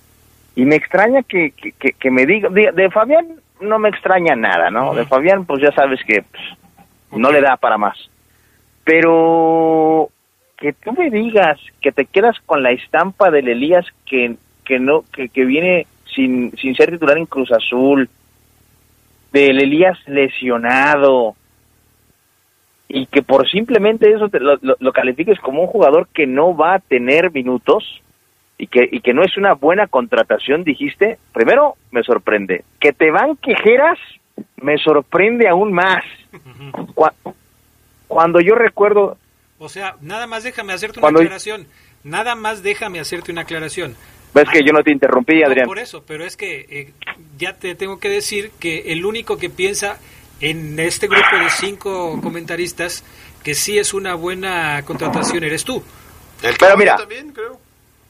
Y 0.57 0.65
me 0.65 0.77
extraña 0.77 1.23
que, 1.23 1.51
que, 1.53 1.73
que, 1.73 1.93
que 1.93 2.11
me 2.11 2.27
diga, 2.27 2.49
de, 2.49 2.71
de 2.73 2.91
Fabián 2.91 3.27
no 3.61 3.79
me 3.79 3.89
extraña 3.89 4.37
nada, 4.37 4.71
¿no? 4.71 4.95
De 4.95 5.05
Fabián, 5.07 5.45
pues 5.47 5.63
ya 5.63 5.73
sabes 5.73 6.01
que 6.07 6.23
pues, 6.23 6.45
no 7.21 7.33
le 7.33 7.41
da 7.41 7.57
para 7.57 7.77
más. 7.79 7.97
Pero 8.85 10.11
que 10.57 10.73
tú 10.73 10.93
me 10.93 11.11
digas 11.11 11.59
que 11.81 11.91
te 11.93 12.05
quedas 12.05 12.37
con 12.47 12.63
la 12.63 12.71
estampa 12.71 13.31
del 13.31 13.49
Elías 13.49 13.85
que, 14.07 14.37
que 14.65 14.79
no 14.79 15.03
que, 15.13 15.29
que 15.29 15.45
viene 15.45 15.87
sin, 16.15 16.53
sin 16.57 16.77
ser 16.77 16.91
titular 16.91 17.19
en 17.19 17.27
Cruz 17.27 17.51
Azul, 17.51 18.09
del 19.33 19.61
Elías 19.61 19.99
lesionado, 20.07 21.35
y 22.89 23.07
que 23.07 23.23
por 23.23 23.51
simplemente 23.51 24.13
eso 24.13 24.29
te 24.29 24.39
lo, 24.39 24.57
lo- 24.63 24.77
lo 24.79 24.93
califiques 24.93 25.41
como 25.41 25.63
un 25.63 25.67
jugador 25.67 26.07
que 26.15 26.27
no 26.27 26.57
va 26.57 26.75
a 26.75 26.79
tener 26.79 27.33
minutos 27.33 28.01
y 28.65 28.67
que, 28.67 28.89
y 28.91 29.01
que 29.01 29.13
no 29.13 29.23
es 29.23 29.37
una 29.37 29.53
buena 29.55 29.87
contratación, 29.89 30.65
dijiste, 30.65 31.19
primero 31.35 31.77
me 31.91 32.03
sorprende. 32.03 32.65
Que 32.81 32.93
te 32.93 33.11
van 33.11 33.37
quejeras, 33.37 33.99
me 34.63 34.79
sorprende 34.79 35.49
aún 35.49 35.73
más. 35.73 36.03
Cua- 36.95 37.13
Cuando 38.09 38.41
yo 38.41 38.55
recuerdo, 38.55 39.19
O 39.59 39.69
sea, 39.69 39.97
nada 40.01 40.27
más 40.27 40.43
déjame 40.45 40.73
hacerte 40.73 40.99
una 41.01 41.09
aclaración. 41.09 41.67
Nada 42.05 42.35
más 42.35 42.63
déjame 42.63 43.01
hacerte 43.01 43.33
una 43.33 43.43
aclaración. 43.43 43.97
ves 44.35 44.49
que 44.51 44.61
yo 44.65 44.73
no 44.73 44.83
te 44.83 44.93
interrumpí, 44.93 45.41
No, 45.41 45.47
Adrián. 45.47 45.67
por 45.67 45.79
eso, 45.79 46.03
pero 46.07 46.25
es 46.25 46.37
que 46.37 46.67
eh, 46.71 46.93
ya 47.39 47.53
te 47.55 47.75
tengo 47.75 47.99
que 47.99 48.09
decir 48.09 48.51
que 48.59 48.93
el 48.93 49.05
único 49.05 49.37
que 49.37 49.49
piensa 49.51 49.99
en 50.41 50.79
este 50.81 51.07
grupo 51.07 51.37
de 51.39 51.51
cinco 51.51 52.21
comentaristas 52.23 53.05
que 53.43 53.55
sí 53.55 53.79
es 53.79 53.93
una 53.95 54.15
buena 54.15 54.83
contratación 54.85 55.45
eres 55.45 55.65
tú. 55.65 55.83
Pero 56.59 56.77
mira, 56.77 56.97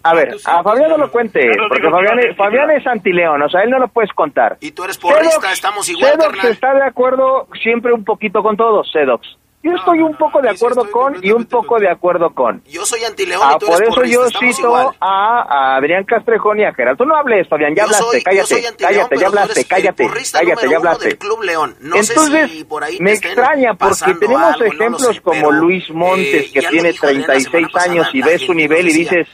a 0.04 0.14
ver, 0.14 0.36
a 0.44 0.62
Fabián 0.62 0.90
no 0.90 0.98
lo 0.98 1.10
cuente, 1.10 1.50
porque 1.68 1.90
Fabián 1.90 2.18
es, 2.20 2.36
Fabián 2.36 2.70
es 2.70 2.86
antileón, 2.86 3.42
o 3.42 3.48
sea, 3.48 3.62
él 3.62 3.70
no 3.70 3.78
lo 3.78 3.88
puedes 3.88 4.12
contar. 4.12 4.56
Y 4.60 4.70
tú 4.72 4.84
eres 4.84 4.98
porrista, 4.98 5.50
estamos 5.52 5.88
igual, 5.88 6.12
Sedox 6.12 6.44
está 6.44 6.74
de 6.74 6.84
acuerdo 6.84 7.48
siempre 7.62 7.92
un 7.92 8.04
poquito 8.04 8.42
con 8.42 8.56
todos, 8.56 8.90
Sedox. 8.92 9.26
Yo 9.62 9.72
estoy 9.72 10.00
un 10.00 10.14
poco 10.18 10.42
de 10.42 10.50
acuerdo 10.50 10.90
con 10.90 11.16
y 11.24 11.32
un 11.32 11.46
poco 11.46 11.80
de 11.80 11.88
acuerdo 11.88 12.34
con. 12.34 12.62
Yo 12.68 12.84
soy 12.84 13.02
antileón 13.04 13.40
Ah, 13.42 13.52
y 13.56 13.58
tú 13.60 13.64
por 13.64 13.76
eres 13.76 13.88
eso 13.88 13.94
porrista, 13.94 14.22
yo 14.22 14.38
cito 14.38 14.66
igual. 14.68 14.88
a, 15.00 15.40
a 15.72 15.76
Adrián 15.76 16.04
Castrejón 16.04 16.60
y 16.60 16.64
a 16.64 16.74
Gerardo. 16.74 16.98
Tú 16.98 17.06
no 17.06 17.16
hables, 17.16 17.48
Fabián, 17.48 17.70
ya 17.74 17.76
Yo 17.76 17.82
hablaste, 17.84 18.04
soy- 18.04 18.18
yo 18.20 18.24
cállate, 18.24 18.74
cállate, 18.84 19.06
pero 19.08 19.20
ya 19.22 19.26
hablaste, 19.28 19.64
cállate, 19.64 20.06
cállate, 20.34 20.68
ya 20.68 20.76
hablaste. 20.76 21.08
del 21.08 21.16
Club 21.16 21.42
León. 21.44 21.76
No 21.80 21.96
sé 22.02 22.12
Entonces, 22.12 22.50
si 22.50 22.64
por 22.64 22.84
ahí 22.84 22.98
me 23.00 23.12
extraña 23.12 23.72
porque 23.72 24.12
tenemos 24.20 24.42
algo, 24.42 24.58
no 24.58 24.64
lo 24.64 24.66
ejemplos 24.66 25.02
sé, 25.16 25.20
como 25.22 25.34
pero, 25.48 25.52
Luis 25.52 25.90
Montes, 25.92 26.26
eh, 26.26 26.50
que 26.52 26.60
tiene 26.60 26.92
dijo 26.92 27.06
Adrián 27.06 27.20
la 27.22 27.26
36 27.28 27.44
semana 27.50 27.68
pasada, 27.72 27.90
años 27.90 28.08
y 28.12 28.20
ves 28.20 28.42
su 28.42 28.52
nivel 28.52 28.86
y 28.86 28.92
dices, 28.92 29.28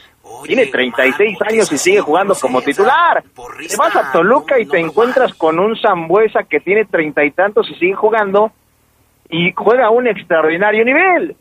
tiene 0.45 0.65
36 0.67 1.37
años 1.41 1.71
y 1.71 1.77
sigue 1.77 2.01
jugando 2.01 2.35
como 2.35 2.61
titular. 2.61 3.23
Te 3.23 3.77
vas 3.77 3.95
a 3.95 4.11
Toluca 4.11 4.59
y 4.59 4.65
te 4.65 4.79
encuentras 4.79 5.33
con 5.33 5.59
un 5.59 5.77
Zambuesa 5.77 6.43
que 6.43 6.59
tiene 6.59 6.85
treinta 6.85 7.23
y 7.23 7.31
tantos 7.31 7.69
y 7.69 7.75
sigue 7.75 7.93
jugando 7.93 8.51
y 9.29 9.53
juega 9.53 9.87
a 9.87 9.89
un 9.91 10.07
extraordinario 10.07 10.83
nivel. 10.83 11.35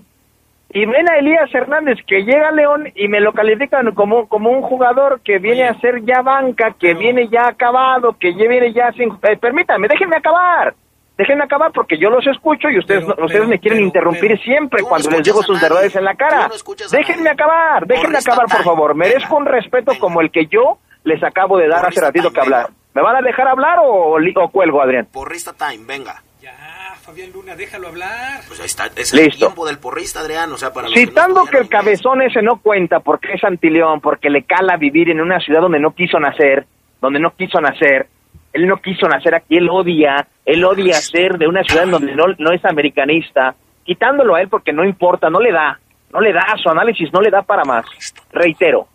Y 0.72 0.86
ven 0.86 1.11
a 1.11 1.18
Elías 1.18 1.53
Hernández 1.53 1.99
que 2.07 2.22
llega 2.22 2.49
a 2.49 2.53
León 2.53 2.93
y 2.95 3.09
me 3.09 3.20
lo 3.20 3.32
califican 3.32 3.93
como, 3.93 4.28
como 4.28 4.51
un 4.51 4.62
jugador 4.62 5.20
que 5.22 5.38
viene 5.38 5.64
a 5.64 5.74
ser 5.80 6.05
ya 6.05 6.22
banca, 6.22 6.76
que 6.78 6.95
viene 6.95 7.28
ya 7.28 7.49
acabado, 7.49 8.16
que 8.18 8.34
ya 8.34 8.49
viene 8.49 8.72
ya 8.72 8.93
sin... 8.93 9.11
eh, 9.22 9.36
permítanme, 9.36 9.88
déjenme 9.88 10.16
acabar. 10.16 10.74
Déjenme 11.20 11.44
acabar 11.44 11.70
porque 11.70 11.98
yo 11.98 12.08
los 12.08 12.26
escucho 12.26 12.70
y 12.70 12.78
ustedes, 12.78 13.06
no- 13.06 13.14
ustedes 13.26 13.46
me 13.46 13.58
quieren 13.58 13.80
interrumpir 13.82 14.40
siempre 14.40 14.82
cuando 14.82 15.10
les 15.10 15.22
digo 15.22 15.42
sus 15.42 15.60
verdades 15.60 15.94
en 15.94 16.04
la 16.04 16.14
cara. 16.14 16.48
déjenme 16.90 17.28
acabar, 17.28 17.86
déjenme 17.86 18.16
acabar 18.16 18.46
por 18.46 18.64
favor. 18.64 18.94
Merezco 18.94 19.36
un 19.36 19.44
respeto 19.44 19.92
como 19.98 20.22
el 20.22 20.30
que 20.30 20.46
yo 20.46 20.78
les 21.04 21.22
acabo 21.22 21.58
de 21.58 21.68
dar 21.68 21.84
hace 21.84 22.00
ratito 22.00 22.30
que 22.32 22.40
hablar. 22.40 22.70
¿Me 22.94 23.02
van 23.02 23.16
a 23.16 23.20
dejar 23.20 23.48
hablar 23.48 23.80
o, 23.84 24.16
cuelgo, 24.50 24.80
Adrián? 24.80 25.08
Porrista 25.12 25.52
time, 25.52 25.84
venga. 25.86 26.22
Ah, 26.48 26.94
Fabián 27.02 27.30
Luna, 27.34 27.54
déjalo 27.54 27.88
hablar. 27.88 28.40
Pues 28.48 28.58
ahí 28.60 28.66
está, 28.66 28.86
es 28.96 29.12
el 29.12 29.24
Listo. 29.26 29.44
tiempo 29.46 29.66
del 29.66 29.78
porrista, 29.78 30.20
Adrián, 30.20 30.50
o 30.52 30.56
sea, 30.56 30.72
para 30.72 30.88
los 30.88 30.94
que 30.94 31.02
no 31.04 31.06
Citando 31.10 31.44
que 31.44 31.58
el 31.58 31.68
cabezón 31.68 32.22
ese 32.22 32.40
no 32.40 32.60
cuenta 32.62 33.00
porque 33.00 33.34
es 33.34 33.44
antileón, 33.44 34.00
porque 34.00 34.30
le 34.30 34.44
cala 34.44 34.78
vivir 34.78 35.10
en 35.10 35.20
una 35.20 35.38
ciudad 35.38 35.60
donde 35.60 35.80
no 35.80 35.90
quiso 35.94 36.18
nacer, 36.18 36.66
donde 37.02 37.20
no 37.20 37.30
quiso 37.36 37.60
nacer, 37.60 38.08
él 38.53 38.66
no 38.66 38.78
quiso 38.78 39.09
nacer 39.09 39.34
aquí, 39.34 39.57
él 39.57 39.68
odia, 39.70 40.26
él 40.44 40.64
odia 40.64 40.94
ser 40.94 41.38
de 41.38 41.46
una 41.46 41.62
ciudad 41.62 41.84
en 41.84 41.90
donde 41.92 42.14
no, 42.14 42.24
no 42.38 42.53
es 42.53 42.64
americanista, 42.64 43.55
quitándolo 43.84 44.34
a 44.34 44.42
él 44.42 44.48
porque 44.48 44.72
no 44.72 44.84
importa, 44.84 45.30
no 45.30 45.40
le 45.40 45.53
da, 45.53 45.78
no 46.12 46.20
le 46.20 46.32
da, 46.32 46.57
su 46.62 46.68
análisis 46.68 47.12
no 47.12 47.20
le 47.20 47.30
da 47.30 47.42
para 47.42 47.64
más. 47.64 47.86
Reitero, 48.32 48.88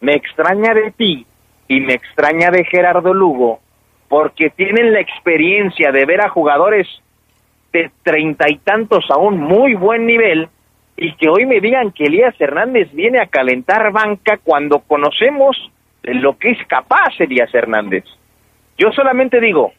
me 0.00 0.14
extraña 0.14 0.74
de 0.74 0.90
ti 0.92 1.26
y 1.68 1.80
me 1.80 1.94
extraña 1.94 2.50
de 2.50 2.64
Gerardo 2.64 3.12
Lugo 3.12 3.60
porque 4.08 4.50
tienen 4.50 4.92
la 4.92 5.00
experiencia 5.00 5.90
de 5.92 6.04
ver 6.06 6.20
a 6.20 6.28
jugadores 6.28 6.86
de 7.72 7.90
treinta 8.02 8.48
y 8.48 8.58
tantos 8.58 9.04
a 9.10 9.16
un 9.18 9.40
muy 9.40 9.74
buen 9.74 10.06
nivel 10.06 10.48
y 10.96 11.14
que 11.16 11.28
hoy 11.28 11.44
me 11.46 11.60
digan 11.60 11.90
que 11.90 12.04
Elías 12.04 12.34
Hernández 12.38 12.92
viene 12.92 13.20
a 13.20 13.26
calentar 13.26 13.90
banca 13.90 14.38
cuando 14.42 14.80
conocemos 14.80 15.56
de 16.02 16.14
lo 16.14 16.38
que 16.38 16.50
es 16.50 16.66
capaz 16.68 17.18
Elías 17.18 17.52
Hernández. 17.52 18.04
Yo 18.78 18.90
solamente 18.92 19.40
digo, 19.40 19.72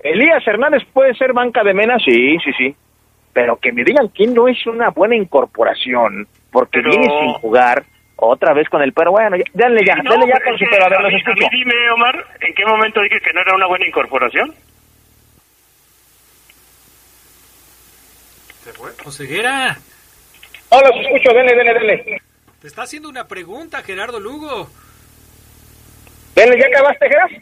Elías 0.00 0.46
Hernández 0.46 0.82
puede 0.92 1.14
ser 1.14 1.32
banca 1.32 1.62
de 1.62 1.74
Mena, 1.74 1.98
sí, 1.98 2.36
sí, 2.44 2.50
sí, 2.56 2.74
pero 3.32 3.56
que 3.58 3.72
me 3.72 3.84
digan 3.84 4.08
que 4.08 4.26
no 4.26 4.48
es 4.48 4.66
una 4.66 4.90
buena 4.90 5.14
incorporación 5.16 6.26
porque 6.50 6.80
Pero- 6.80 6.90
viene 6.90 7.06
sin 7.06 7.32
jugar 7.34 7.84
otra 8.16 8.52
vez 8.54 8.68
con 8.68 8.82
el 8.82 8.92
pero 8.92 9.10
bueno, 9.10 9.36
ya, 9.36 9.44
denle 9.52 9.84
ya, 9.84 9.94
Sí, 9.96 10.00
no, 10.04 10.12
denle 10.12 10.26
ya 10.28 10.34
pero 10.34 10.44
con 10.50 10.58
su 10.58 10.64
que 10.64 10.70
pero, 10.70 10.84
a 10.84 10.88
ver, 10.88 10.98
a 10.98 11.02
los 11.02 11.12
mí- 11.12 11.18
escucho. 11.18 11.46
a 11.46 11.50
mí 11.50 11.58
dime, 11.58 11.90
Omar, 11.94 12.26
¿en 12.40 12.54
qué 12.54 12.64
momento 12.66 13.00
dije 13.02 13.20
que 13.20 13.32
no 13.32 13.40
era 13.40 13.54
una 13.54 13.66
buena 13.66 13.86
incorporación? 13.86 14.54
Oseguera, 19.04 19.76
No, 20.70 20.80
los 20.80 20.90
escucho, 21.04 21.34
denle, 21.34 21.54
denle, 21.54 21.74
denle. 21.74 22.22
te 22.60 22.66
está 22.68 22.82
haciendo 22.82 23.08
una 23.08 23.26
pregunta, 23.26 23.82
Gerardo 23.82 24.20
Lugo. 24.20 24.68
Denle, 26.36 26.58
¿ya 26.58 26.66
acabaste, 26.68 27.08
Gerardo? 27.08 27.36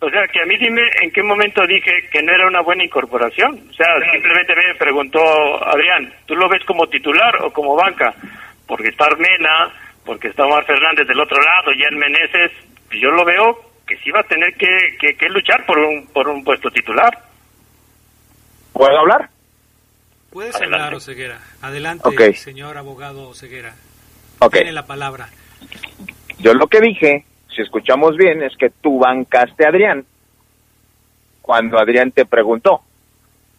O 0.00 0.08
sea, 0.10 0.28
que 0.28 0.40
a 0.40 0.46
mí 0.46 0.56
dime 0.58 0.82
en 1.02 1.10
qué 1.10 1.22
momento 1.24 1.66
dije 1.66 1.90
que 2.12 2.22
no 2.22 2.32
era 2.32 2.46
una 2.46 2.60
buena 2.60 2.84
incorporación. 2.84 3.68
O 3.68 3.72
sea, 3.72 3.86
simplemente 4.12 4.54
me 4.54 4.74
preguntó 4.76 5.20
Adrián, 5.66 6.12
¿tú 6.26 6.36
lo 6.36 6.48
ves 6.48 6.62
como 6.64 6.86
titular 6.88 7.34
o 7.42 7.52
como 7.52 7.74
banca? 7.74 8.14
Porque 8.66 8.88
está 8.88 9.06
Armena, 9.06 9.72
porque 10.04 10.28
está 10.28 10.44
Omar 10.44 10.64
Fernández 10.66 11.06
del 11.08 11.18
otro 11.20 11.42
lado 11.42 11.72
y 11.74 11.82
el 11.82 11.96
Meneses, 11.96 12.52
yo 12.92 13.10
lo 13.10 13.24
veo 13.24 13.58
que 13.86 13.96
sí 13.98 14.10
va 14.10 14.20
a 14.20 14.24
tener 14.24 14.54
que, 14.54 14.68
que, 15.00 15.14
que 15.16 15.28
luchar 15.30 15.66
por 15.66 15.78
un, 15.78 16.06
por 16.08 16.28
un 16.28 16.44
puesto 16.44 16.70
titular. 16.70 17.18
¿Puedo 18.72 18.98
hablar? 18.98 19.30
Puedes 20.30 20.54
Adelante. 20.54 20.76
hablar, 20.84 20.94
Oseguera. 20.94 21.38
Adelante, 21.62 22.02
Ok. 22.08 22.34
señor 22.34 22.76
abogado 22.76 23.28
Oseguera. 23.30 23.74
Ok. 24.40 24.52
Tiene 24.54 24.72
la 24.72 24.86
palabra. 24.86 25.30
Yo 26.38 26.54
lo 26.54 26.66
que 26.68 26.80
dije, 26.80 27.24
si 27.58 27.62
escuchamos 27.62 28.16
bien, 28.16 28.40
es 28.44 28.56
que 28.56 28.70
tú 28.70 29.00
bancaste 29.00 29.66
a 29.66 29.70
Adrián 29.70 30.04
cuando 31.42 31.76
Adrián 31.76 32.12
te 32.12 32.24
preguntó. 32.24 32.82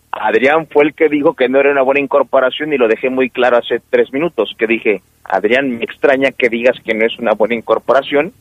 Adrián 0.09 0.67
fue 0.67 0.85
el 0.85 0.93
que 0.93 1.09
dijo 1.09 1.33
que 1.33 1.49
no 1.49 1.59
era 1.59 1.71
una 1.71 1.81
buena 1.81 1.99
incorporación 1.99 2.71
y 2.71 2.77
lo 2.77 2.87
dejé 2.87 3.09
muy 3.09 3.29
claro 3.29 3.57
hace 3.57 3.81
tres 3.89 4.13
minutos, 4.13 4.55
que 4.57 4.67
dije, 4.67 5.01
Adrián, 5.25 5.77
me 5.77 5.83
extraña 5.83 6.31
que 6.31 6.47
digas 6.47 6.77
que 6.81 6.93
no 6.93 7.05
es 7.05 7.19
una 7.19 7.33
buena 7.33 7.55
incorporación 7.55 8.31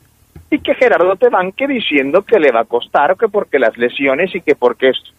y 0.49 0.59
que 0.59 0.75
Gerardo 0.75 1.17
te 1.17 1.27
banque 1.27 1.67
diciendo 1.67 2.21
que 2.21 2.39
le 2.39 2.53
va 2.53 2.61
a 2.61 2.65
costar 2.65 3.11
o 3.11 3.17
que 3.17 3.27
porque 3.27 3.59
las 3.59 3.77
lesiones 3.77 4.33
y 4.33 4.39
que 4.39 4.55
porque 4.55 4.91
esto. 4.91 5.11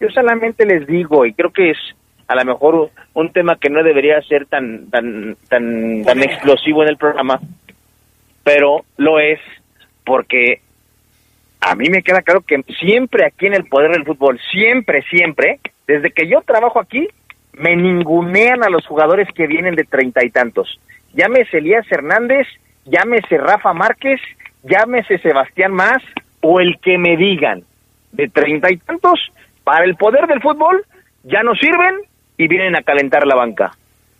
Yo 0.00 0.08
solamente 0.10 0.66
les 0.66 0.88
digo, 0.88 1.24
y 1.24 1.34
creo 1.34 1.52
que 1.52 1.70
es 1.70 1.78
a 2.26 2.34
lo 2.34 2.44
mejor 2.44 2.90
un 3.12 3.30
tema 3.30 3.58
que 3.60 3.70
no 3.70 3.84
debería 3.84 4.20
ser 4.22 4.46
tan, 4.46 4.90
tan, 4.90 5.36
tan, 5.48 6.02
tan 6.02 6.20
explosivo 6.20 6.82
en 6.82 6.88
el 6.88 6.96
programa, 6.96 7.38
pero 8.42 8.84
lo 8.96 9.20
es 9.20 9.38
porque 10.04 10.60
a 11.60 11.74
mí 11.74 11.88
me 11.88 12.02
queda 12.02 12.22
claro 12.22 12.42
que 12.42 12.62
siempre 12.78 13.24
aquí 13.24 13.46
en 13.46 13.54
el 13.54 13.64
poder 13.64 13.92
del 13.92 14.04
fútbol, 14.04 14.38
siempre, 14.50 15.02
siempre, 15.10 15.60
desde 15.86 16.10
que 16.10 16.28
yo 16.28 16.42
trabajo 16.42 16.78
aquí, 16.78 17.08
me 17.52 17.76
ningunean 17.76 18.62
a 18.64 18.68
los 18.68 18.86
jugadores 18.86 19.28
que 19.34 19.46
vienen 19.46 19.74
de 19.74 19.84
treinta 19.84 20.24
y 20.24 20.30
tantos. 20.30 20.78
Llámese 21.14 21.58
Elías 21.58 21.86
Hernández, 21.90 22.46
llámese 22.84 23.38
Rafa 23.38 23.72
Márquez, 23.72 24.20
llámese 24.62 25.18
Sebastián 25.18 25.72
Más 25.72 26.02
o 26.40 26.60
el 26.60 26.78
que 26.80 26.98
me 26.98 27.16
digan 27.16 27.62
de 28.12 28.28
treinta 28.28 28.70
y 28.70 28.76
tantos, 28.76 29.32
para 29.64 29.84
el 29.84 29.96
poder 29.96 30.26
del 30.26 30.40
fútbol 30.40 30.84
ya 31.22 31.42
no 31.42 31.54
sirven 31.54 32.02
y 32.36 32.48
vienen 32.48 32.76
a 32.76 32.82
calentar 32.82 33.26
la 33.26 33.34
banca. 33.34 33.72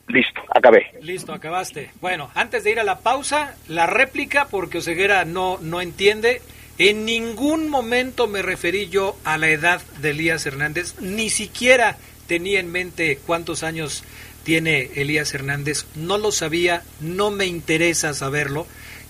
Listo, 0.09 0.43
acabé. 0.55 0.93
Listo, 1.01 1.33
acabaste. 1.33 1.91
Bueno, 2.01 2.31
antes 2.35 2.65
de 2.65 2.73
ir 2.73 2.81
a 2.81 2.85
la 2.85 2.99
pausa, 2.99 3.57
la 3.69 3.87
réplica, 3.87 4.49
porque 4.51 4.79
Oseguera 4.79 5.25
no, 5.25 5.59
no 5.61 5.81
entiende. 5.81 6.43
En 6.77 7.05
ningún 7.05 7.69
momento 7.69 8.27
me 8.27 8.43
referí 8.43 8.89
yo 8.89 9.17
a 9.25 9.39
la 9.39 9.49
edad 9.49 9.81
de 10.01 10.11
Elías 10.11 10.45
Hernández, 10.45 10.97
ni 11.01 11.31
siquiera 11.31 11.97
tenía 12.27 12.59
en 12.59 12.73
mente 12.73 13.19
cuántos 13.25 13.63
años 13.63 14.03
tiene 14.43 14.91
Elías 14.97 15.33
Hernández, 15.35 15.87
no 15.95 16.19
lo 16.19 16.33
sabía, 16.33 16.83
no 17.01 17.31
me 17.31 17.47
interesa 17.47 18.13
saberlo. 18.13 18.67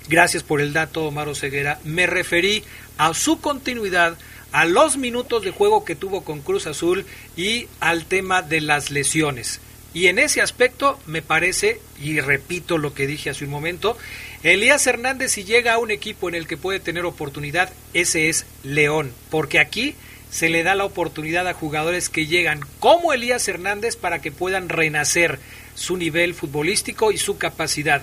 Gracias 0.08 0.42
por 0.42 0.60
el 0.60 0.72
dato, 0.72 1.06
Omar 1.06 1.28
Oseguera. 1.28 1.80
Me 1.84 2.06
referí 2.06 2.62
a 2.98 3.14
su 3.14 3.40
continuidad, 3.40 4.16
a 4.52 4.64
los 4.66 4.96
minutos 4.96 5.42
de 5.42 5.50
juego 5.50 5.84
que 5.84 5.96
tuvo 5.96 6.22
con 6.22 6.40
Cruz 6.40 6.66
Azul 6.66 7.04
y 7.36 7.66
al 7.80 8.04
tema 8.04 8.42
de 8.42 8.60
las 8.60 8.90
lesiones. 8.90 9.60
Y 9.94 10.08
en 10.08 10.18
ese 10.18 10.42
aspecto 10.42 10.98
me 11.06 11.22
parece, 11.22 11.80
y 12.00 12.20
repito 12.20 12.78
lo 12.78 12.92
que 12.94 13.06
dije 13.06 13.30
hace 13.30 13.44
un 13.44 13.50
momento, 13.50 13.96
Elías 14.42 14.86
Hernández 14.86 15.32
si 15.32 15.44
llega 15.44 15.74
a 15.74 15.78
un 15.78 15.92
equipo 15.92 16.28
en 16.28 16.34
el 16.34 16.48
que 16.48 16.56
puede 16.56 16.80
tener 16.80 17.04
oportunidad, 17.04 17.72
ese 17.94 18.28
es 18.28 18.44
León, 18.64 19.12
porque 19.30 19.60
aquí 19.60 19.94
se 20.30 20.48
le 20.48 20.64
da 20.64 20.74
la 20.74 20.84
oportunidad 20.84 21.46
a 21.46 21.54
jugadores 21.54 22.08
que 22.08 22.26
llegan 22.26 22.60
como 22.80 23.12
Elías 23.12 23.46
Hernández 23.46 23.94
para 23.94 24.20
que 24.20 24.32
puedan 24.32 24.68
renacer 24.68 25.38
su 25.76 25.96
nivel 25.96 26.34
futbolístico 26.34 27.12
y 27.12 27.18
su 27.18 27.38
capacidad. 27.38 28.02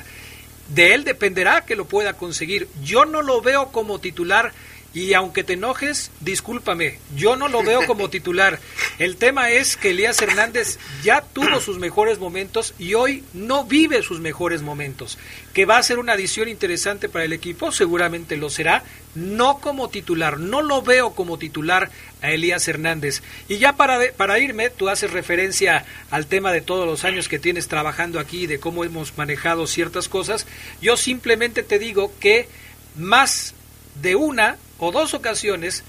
De 0.69 0.93
él 0.93 1.03
dependerá 1.03 1.65
que 1.65 1.75
lo 1.75 1.85
pueda 1.85 2.13
conseguir. 2.13 2.69
Yo 2.81 3.03
no 3.03 3.21
lo 3.21 3.41
veo 3.41 3.73
como 3.73 3.99
titular 3.99 4.53
y 4.93 5.13
aunque 5.13 5.43
te 5.45 5.53
enojes, 5.53 6.11
discúlpame, 6.19 6.99
yo 7.15 7.37
no 7.37 7.47
lo 7.47 7.63
veo 7.63 7.85
como 7.87 8.09
titular. 8.09 8.59
El 8.99 9.15
tema 9.15 9.49
es 9.49 9.77
que 9.77 9.91
Elías 9.91 10.21
Hernández 10.21 10.79
ya 11.03 11.21
tuvo 11.21 11.61
sus 11.61 11.77
mejores 11.79 12.19
momentos 12.19 12.73
y 12.77 12.93
hoy 12.95 13.23
no 13.33 13.63
vive 13.63 14.03
sus 14.03 14.19
mejores 14.19 14.61
momentos. 14.61 15.17
Que 15.53 15.65
va 15.65 15.77
a 15.77 15.83
ser 15.83 15.97
una 15.99 16.13
adición 16.13 16.49
interesante 16.49 17.07
para 17.07 17.23
el 17.23 17.31
equipo, 17.33 17.71
seguramente 17.71 18.35
lo 18.35 18.49
será, 18.49 18.83
no 19.15 19.59
como 19.59 19.89
titular, 19.89 20.39
no 20.39 20.61
lo 20.61 20.81
veo 20.81 21.13
como 21.15 21.37
titular 21.37 21.89
a 22.21 22.31
Elías 22.31 22.67
Hernández. 22.67 23.21
Y 23.47 23.57
ya 23.59 23.73
para, 23.77 23.97
de- 23.97 24.11
para 24.11 24.39
irme, 24.39 24.69
tú 24.69 24.89
haces 24.89 25.11
referencia 25.11 25.85
al 26.09 26.25
tema 26.27 26.51
de 26.51 26.61
todos 26.61 26.85
los 26.85 27.05
años 27.05 27.29
que 27.29 27.39
tienes 27.39 27.67
trabajando 27.69 28.19
aquí, 28.19 28.45
de 28.45 28.59
cómo 28.59 28.83
hemos 28.83 29.17
manejado 29.17 29.67
ciertas 29.67 30.09
cosas. 30.09 30.47
Yo 30.81 30.97
simplemente 30.97 31.63
te 31.63 31.79
digo 31.79 32.13
que 32.19 32.49
más 32.97 33.53
de 34.01 34.15
una 34.15 34.57
o 34.81 34.91
dos 34.91 35.13
ocasiones 35.13 35.83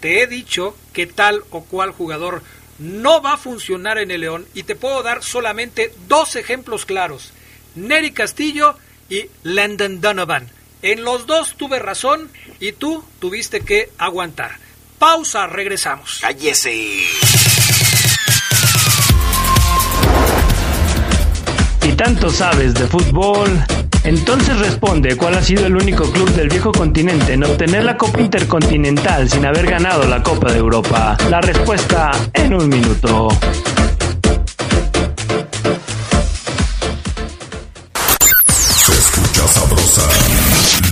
te 0.00 0.22
he 0.22 0.26
dicho 0.26 0.74
que 0.92 1.06
tal 1.06 1.44
o 1.50 1.62
cual 1.64 1.92
jugador 1.92 2.42
no 2.78 3.20
va 3.20 3.34
a 3.34 3.36
funcionar 3.36 3.98
en 3.98 4.10
el 4.10 4.22
León 4.22 4.46
y 4.54 4.62
te 4.62 4.74
puedo 4.74 5.02
dar 5.02 5.22
solamente 5.22 5.92
dos 6.08 6.34
ejemplos 6.34 6.86
claros. 6.86 7.32
Neri 7.74 8.10
Castillo 8.12 8.76
y 9.10 9.26
Landon 9.42 10.00
Donovan. 10.00 10.48
En 10.80 11.04
los 11.04 11.26
dos 11.26 11.56
tuve 11.56 11.78
razón 11.78 12.30
y 12.58 12.72
tú 12.72 13.04
tuviste 13.20 13.60
que 13.60 13.90
aguantar. 13.98 14.52
Pausa, 14.98 15.46
regresamos. 15.46 16.18
Cállese. 16.20 17.02
Si 21.82 21.92
tanto 21.96 22.30
sabes 22.30 22.74
de 22.74 22.86
fútbol, 22.86 23.64
entonces 24.08 24.58
responde 24.58 25.18
cuál 25.18 25.34
ha 25.34 25.42
sido 25.42 25.66
el 25.66 25.76
único 25.76 26.10
club 26.10 26.30
del 26.30 26.48
viejo 26.48 26.72
continente 26.72 27.34
en 27.34 27.44
obtener 27.44 27.84
la 27.84 27.98
Copa 27.98 28.22
Intercontinental 28.22 29.28
sin 29.28 29.44
haber 29.44 29.66
ganado 29.66 30.04
la 30.04 30.22
Copa 30.22 30.50
de 30.50 30.58
Europa. 30.58 31.14
La 31.28 31.42
respuesta 31.42 32.10
en 32.32 32.54
un 32.54 32.70
minuto. 32.70 33.28
Se 38.46 38.92
escucha 38.92 39.46
sabrosa, 39.46 40.02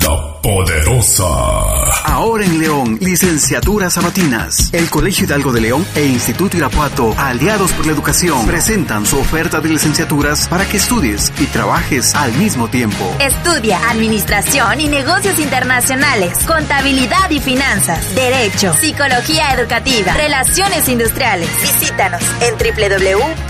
la 0.03 0.43
poderosa. 0.43 1.96
Ahora 2.07 2.45
en 2.45 2.61
León, 2.61 2.99
licenciaturas 3.01 3.95
sabatinas. 3.95 4.73
El 4.73 4.89
Colegio 4.89 5.25
Hidalgo 5.25 5.51
de 5.51 5.61
León 5.61 5.85
e 5.97 6.07
Instituto 6.07 6.57
Irapuato, 6.57 7.13
aliados 7.19 7.73
por 7.73 7.85
la 7.85 7.93
educación, 7.93 8.47
presentan 8.47 9.05
su 9.05 9.19
oferta 9.19 9.61
de 9.61 9.71
licenciaturas 9.71 10.47
para 10.47 10.65
que 10.69 10.77
estudies 10.77 11.33
y 11.41 11.47
trabajes 11.47 12.15
al 12.15 12.33
mismo 12.35 12.69
tiempo. 12.69 13.13
Estudia 13.19 13.91
Administración 13.91 14.81
y 14.81 14.89
Negocios 14.89 15.41
Internacionales, 15.41 16.39
Contabilidad 16.47 17.29
y 17.29 17.41
Finanzas, 17.41 18.15
Derecho, 18.15 18.73
Psicología 18.75 19.53
Educativa, 19.55 20.15
Relaciones 20.15 20.89
Industriales. 20.89 21.51
Visítanos 21.61 22.23
en 22.41 22.55
www.ui.edu.mx. 22.55 23.47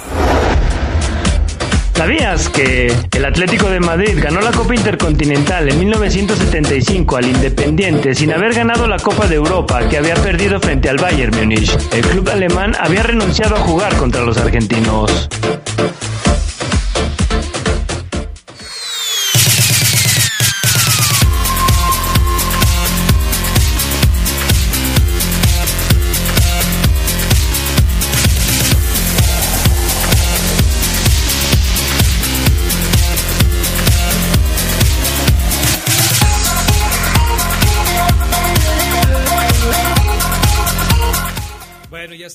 ¿Sabías 1.95 2.49
que 2.49 2.93
el 3.12 3.24
Atlético 3.24 3.68
de 3.68 3.78
Madrid 3.78 4.18
ganó 4.20 4.40
la 4.40 4.51
Copa 4.51 4.74
Intercontinental 4.74 5.68
en 5.68 5.78
1975 5.78 7.16
al 7.16 7.26
Independiente 7.26 8.14
sin 8.14 8.32
haber 8.32 8.55
ganado 8.55 8.88
la 8.88 8.99
Copa 8.99 9.26
de 9.26 9.36
Europa 9.36 9.88
que 9.88 9.99
había 9.99 10.14
perdido 10.14 10.59
frente 10.59 10.88
al 10.88 10.97
Bayern 10.97 11.36
Múnich? 11.36 11.76
El 11.93 12.03
club 12.03 12.28
alemán 12.30 12.74
había 12.80 13.03
renunciado 13.03 13.57
a 13.57 13.61
jugar 13.61 13.95
contra 13.97 14.22
los 14.22 14.36
argentinos. 14.38 15.28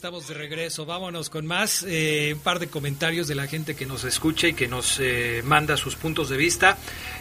Estamos 0.08 0.30
de 0.30 0.36
regreso. 0.36 0.86
Vámonos 0.86 1.30
con 1.30 1.46
más. 1.46 1.84
Eh, 1.86 2.32
un 2.34 2.40
par 2.40 2.60
de 2.60 2.68
comentarios 2.68 3.28
de 3.28 3.36
la 3.36 3.46
gente 3.46 3.76
que 3.76 3.86
nos 3.86 4.06
escucha 4.06 4.48
y 4.48 4.54
que 4.54 4.66
nos 4.66 5.02
eh, 5.02 5.42
manda 5.44 5.76
sus 5.76 5.98
puntos 5.98 6.30
de 6.30 6.38
vista. 6.38 6.78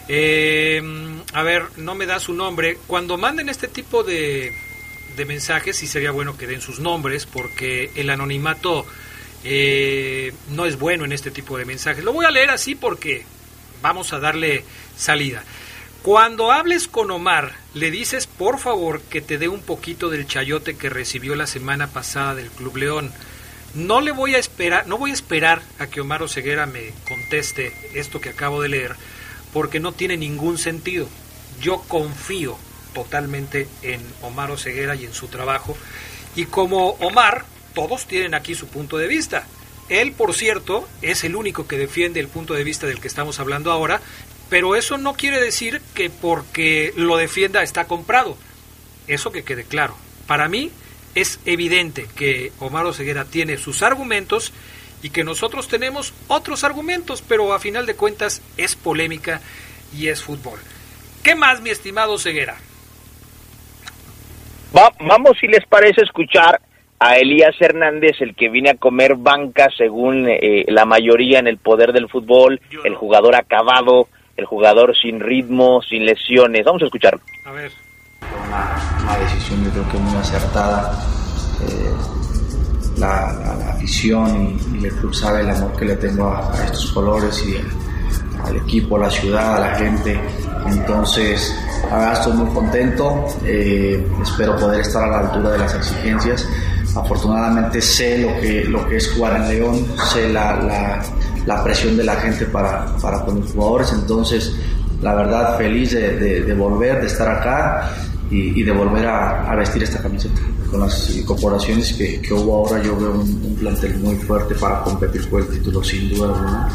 Eh, 0.07 0.81
a 1.33 1.43
ver, 1.43 1.65
no 1.79 1.97
me 1.97 2.07
da 2.07 2.21
su 2.21 2.33
nombre. 2.33 2.79
Cuando 2.87 3.19
manden 3.19 3.49
este 3.49 3.67
tipo 3.67 4.05
de, 4.05 4.53
de 5.17 5.25
mensajes, 5.25 5.77
sí 5.77 5.89
sería 5.89 6.13
bueno 6.13 6.39
que 6.39 6.47
den 6.47 6.61
sus 6.61 6.79
nombres, 6.79 7.27
porque 7.27 7.91
el 7.97 8.09
anonimato 8.09 8.87
no 9.43 10.65
es 10.65 10.79
bueno 10.79 11.05
en 11.05 11.11
este 11.11 11.33
tipo 11.33 11.59
de 11.59 11.65
mensajes. 11.65 12.05
Lo 12.05 12.13
voy 12.13 12.25
a 12.25 12.31
leer 12.31 12.51
así 12.51 12.77
porque 12.77 13.25
vamos 13.83 14.13
a 14.13 14.21
darle 14.21 14.63
salida. 14.97 15.43
Cuando 16.07 16.53
hables 16.53 16.87
con 16.87 17.11
Omar, 17.11 17.57
le 17.75 17.91
dices 17.91 18.29
por 18.29 18.61
favor 18.61 19.01
que 19.01 19.21
te 19.21 19.39
dé 19.39 19.49
un 19.49 19.61
poquito 19.61 20.09
del 20.09 20.29
chayote 20.29 20.77
que 20.77 20.89
recibió 20.89 21.35
la 21.35 21.49
semana 21.49 21.89
pasada 21.89 22.37
del 22.37 22.49
Club 22.49 22.77
León. 22.77 23.13
No 23.75 24.01
le 24.01 24.13
voy 24.13 24.37
a 24.37 24.39
esperar, 24.39 24.87
no 24.87 24.99
voy 24.99 25.11
a 25.11 25.15
esperar 25.15 25.63
a 25.81 25.89
que 25.89 26.01
Omar 26.01 26.23
Oseguera 26.23 26.65
me 26.67 26.93
conteste 27.09 27.73
esto 27.95 28.21
que 28.21 28.29
acabo 28.29 28.63
de 28.63 28.69
leer, 28.69 28.95
porque 29.53 29.81
no 29.81 29.91
tiene 29.91 30.17
ningún 30.17 30.59
sentido. 30.59 31.09
Yo 31.61 31.83
confío 31.89 32.57
totalmente 32.95 33.67
en 33.83 34.01
Omar 34.23 34.53
Oseguera 34.53 34.95
y 34.95 35.07
en 35.07 35.13
su 35.13 35.27
trabajo. 35.27 35.77
Y 36.37 36.45
como 36.45 36.91
Omar, 37.01 37.47
todos 37.75 38.07
tienen 38.07 38.37
aquí 38.37 38.55
su 38.55 38.69
punto 38.69 38.97
de 38.97 39.09
vista. 39.09 39.45
Él, 39.89 40.13
por 40.13 40.35
cierto, 40.35 40.89
es 41.03 41.25
el 41.25 41.35
único 41.37 41.67
que 41.67 41.79
defiende 41.79 42.21
el 42.21 42.29
punto 42.29 42.55
de 42.55 42.65
vista 42.65 42.87
del 42.87 43.01
que 43.01 43.09
estamos 43.09 43.39
hablando 43.41 43.71
ahora 43.73 44.01
pero 44.49 44.77
eso 44.77 44.99
no 44.99 45.15
quiere 45.15 45.41
decir 45.41 45.81
que 45.95 46.11
porque 46.11 46.93
lo 46.97 47.17
defienda 47.17 47.63
está 47.63 47.87
comprado. 47.87 48.37
Eso 49.09 49.33
que 49.33 49.45
quede 49.45 49.65
claro. 49.65 49.97
Para 50.27 50.49
mí 50.49 50.71
es 51.15 51.41
evidente 51.47 52.07
que 52.17 52.53
Omar 52.61 52.87
Oseguera 52.87 53.25
tiene 53.25 53.57
sus 53.57 53.83
argumentos 53.83 54.53
y 55.03 55.11
que 55.11 55.25
nosotros 55.25 55.69
tenemos 55.69 56.15
otros 56.29 56.65
argumentos, 56.65 57.23
pero 57.23 57.53
a 57.53 57.59
final 57.59 57.87
de 57.87 57.95
cuentas 57.95 58.43
es 58.57 58.77
polémica 58.77 59.41
y 59.97 60.09
es 60.09 60.23
fútbol. 60.23 60.59
¿Qué 61.23 61.35
más, 61.35 61.61
mi 61.61 61.71
estimado 61.71 62.19
Ceguera? 62.19 62.57
vamos, 65.01 65.39
si 65.41 65.47
les 65.47 65.65
parece, 65.67 66.03
escuchar 66.03 66.61
a 66.99 67.17
Elías 67.17 67.55
Hernández, 67.61 68.21
el 68.21 68.35
que 68.35 68.49
viene 68.49 68.71
a 68.71 68.77
comer 68.77 69.15
banca 69.17 69.69
según 69.77 70.27
eh, 70.29 70.65
la 70.69 70.85
mayoría 70.85 71.39
en 71.39 71.47
el 71.47 71.59
poder 71.59 71.93
del 71.93 72.09
fútbol, 72.09 72.61
el 72.85 72.95
jugador 72.95 73.37
acabado, 73.37 74.09
el 74.37 74.45
jugador 74.45 74.95
sin 74.97 75.21
ritmo, 75.21 75.81
sin 75.83 76.05
lesiones. 76.05 76.65
Vamos 76.65 76.83
a 76.83 76.87
escucharlo. 76.87 77.21
A 77.45 77.53
ver. 77.53 77.73
Una, 78.49 79.19
decisión 79.19 79.65
yo 79.65 79.71
creo 79.71 79.89
que 79.89 79.99
muy 79.99 80.17
acertada. 80.17 80.93
Eh, 81.63 82.99
la, 82.99 83.27
afición 83.73 84.59
y, 84.75 84.85
el 84.85 84.93
club 84.95 85.15
sabe 85.15 85.41
el 85.41 85.51
amor 85.51 85.77
que 85.77 85.85
le 85.85 85.97
tengo 85.97 86.29
a, 86.29 86.53
estos 86.65 86.93
colores 86.93 87.45
y 87.47 87.57
al 88.43 88.57
equipo, 88.57 88.97
a 88.97 89.01
la 89.01 89.11
ciudad, 89.11 89.57
a 89.57 89.61
la 89.61 89.75
gente. 89.77 90.19
Entonces, 90.67 91.55
ahora 91.91 92.13
estoy 92.13 92.33
muy 92.35 92.55
contento. 92.55 93.27
Eh, 93.45 94.07
espero 94.23 94.57
poder 94.57 94.81
estar 94.81 95.05
a 95.05 95.09
la 95.09 95.21
altura 95.29 95.51
de 95.53 95.59
las 95.59 95.75
exigencias. 95.75 96.49
Afortunadamente 96.95 97.81
sé 97.83 98.19
lo 98.19 98.41
que, 98.41 98.65
lo 98.65 98.89
que 98.89 98.97
es 98.97 99.13
jugar 99.13 99.37
en 99.37 99.49
León, 99.49 99.87
sé 100.11 100.31
la, 100.31 100.57
la 100.57 101.03
la 101.47 101.63
presión 101.63 101.97
de 101.97 102.05
la 102.05 102.17
gente 102.17 102.45
para, 102.47 102.87
para 103.01 103.25
con 103.25 103.41
los 103.41 103.53
jugadores. 103.53 103.93
Entonces, 103.93 104.55
la 105.01 105.15
verdad, 105.15 105.57
feliz 105.57 105.93
de, 105.93 106.55
volver, 106.55 107.01
de 107.01 107.07
estar 107.07 107.29
acá 107.29 107.91
y, 108.31 108.63
de 108.63 108.73
volver 108.73 109.07
a, 109.07 109.55
vestir 109.55 109.83
esta 109.83 109.99
camiseta. 110.01 110.41
Con 110.71 110.81
las 110.81 111.11
incorporaciones 111.17 111.93
que, 111.93 112.21
hubo 112.33 112.67
ahora, 112.67 112.83
yo 112.83 112.97
veo 112.97 113.13
un, 113.13 113.57
plantel 113.57 113.99
muy 113.99 114.17
fuerte 114.17 114.55
para 114.57 114.83
competir 114.83 115.29
por 115.31 115.43
el 115.43 115.49
título, 115.49 115.83
sin 115.83 116.11
duda 116.11 116.35
alguna. 116.35 116.69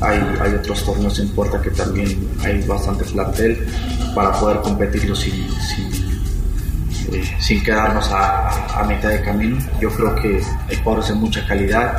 Hay, 0.00 0.18
hay, 0.40 0.54
otros 0.54 0.82
torneos 0.84 1.18
en 1.18 1.28
puerta 1.30 1.60
que 1.60 1.70
también 1.70 2.26
hay 2.42 2.62
bastante 2.62 3.04
plantel 3.04 3.66
para 4.14 4.32
poder 4.32 4.60
competirlo 4.60 5.14
sin, 5.14 5.34
sin, 5.60 7.14
eh, 7.14 7.36
sin 7.38 7.62
quedarnos 7.62 8.10
a, 8.10 8.80
a, 8.80 8.84
mitad 8.84 9.10
de 9.10 9.20
camino. 9.20 9.58
Yo 9.78 9.90
creo 9.90 10.14
que 10.14 10.40
hay 10.68 10.76
jugadores 10.76 11.08
de 11.08 11.14
mucha 11.16 11.46
calidad 11.46 11.98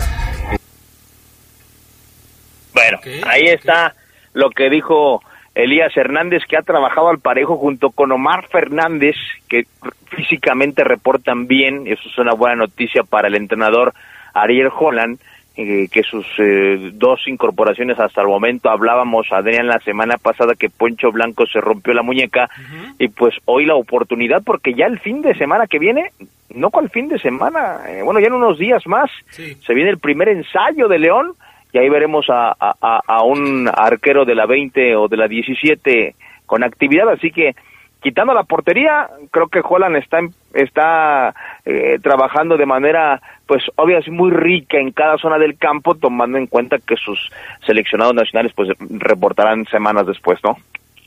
bueno, 2.73 2.99
ahí 3.27 3.45
está 3.45 3.93
lo 4.33 4.49
que 4.49 4.69
dijo 4.69 5.21
Elías 5.53 5.95
Hernández, 5.95 6.43
que 6.47 6.57
ha 6.57 6.61
trabajado 6.61 7.09
al 7.09 7.19
parejo 7.19 7.57
junto 7.57 7.89
con 7.89 8.11
Omar 8.11 8.47
Fernández, 8.47 9.15
que 9.49 9.65
físicamente 10.07 10.83
reportan 10.83 11.47
bien, 11.47 11.87
eso 11.87 12.07
es 12.07 12.17
una 12.17 12.33
buena 12.33 12.55
noticia 12.55 13.03
para 13.03 13.27
el 13.27 13.35
entrenador 13.35 13.93
Ariel 14.33 14.69
Holland, 14.77 15.19
eh, 15.57 15.89
que 15.91 16.03
sus 16.03 16.25
eh, 16.37 16.91
dos 16.93 17.27
incorporaciones 17.27 17.99
hasta 17.99 18.21
el 18.21 18.27
momento 18.27 18.69
hablábamos, 18.69 19.27
Adrián, 19.31 19.67
la 19.67 19.79
semana 19.79 20.15
pasada 20.17 20.55
que 20.55 20.69
Poncho 20.69 21.11
Blanco 21.11 21.45
se 21.45 21.59
rompió 21.59 21.93
la 21.93 22.03
muñeca, 22.03 22.49
y 22.97 23.09
pues 23.09 23.35
hoy 23.43 23.65
la 23.65 23.75
oportunidad, 23.75 24.41
porque 24.45 24.73
ya 24.73 24.85
el 24.85 24.99
fin 24.99 25.21
de 25.21 25.35
semana 25.35 25.67
que 25.67 25.79
viene, 25.79 26.11
no 26.55 26.69
con 26.69 26.85
el 26.85 26.89
fin 26.89 27.09
de 27.09 27.19
semana, 27.19 27.81
eh, 27.89 28.01
bueno, 28.01 28.21
ya 28.21 28.27
en 28.27 28.33
unos 28.33 28.57
días 28.57 28.87
más, 28.87 29.11
se 29.29 29.73
viene 29.73 29.89
el 29.89 29.99
primer 29.99 30.29
ensayo 30.29 30.87
de 30.87 30.99
León, 30.99 31.33
y 31.73 31.77
ahí 31.77 31.89
veremos 31.89 32.25
a, 32.29 32.55
a, 32.59 33.23
un 33.23 33.69
arquero 33.73 34.25
de 34.25 34.35
la 34.35 34.45
20 34.45 34.95
o 34.95 35.07
de 35.07 35.17
la 35.17 35.27
17 35.27 36.15
con 36.45 36.63
actividad, 36.63 37.09
así 37.09 37.31
que 37.31 37.55
quitando 38.01 38.33
la 38.33 38.43
portería, 38.43 39.09
creo 39.31 39.47
que 39.47 39.61
Holland 39.63 39.95
está 39.97 40.19
está 40.53 41.33
eh, 41.65 41.97
trabajando 42.01 42.57
de 42.57 42.65
manera 42.65 43.21
pues 43.45 43.63
obviamente 43.75 44.11
muy 44.11 44.31
rica 44.31 44.77
en 44.77 44.91
cada 44.91 45.17
zona 45.17 45.37
del 45.37 45.57
campo, 45.57 45.95
tomando 45.95 46.37
en 46.37 46.47
cuenta 46.47 46.77
que 46.77 46.95
sus 46.95 47.19
seleccionados 47.65 48.15
nacionales 48.15 48.53
pues 48.55 48.69
reportarán 48.79 49.65
semanas 49.67 50.07
después, 50.07 50.39
¿no? 50.43 50.57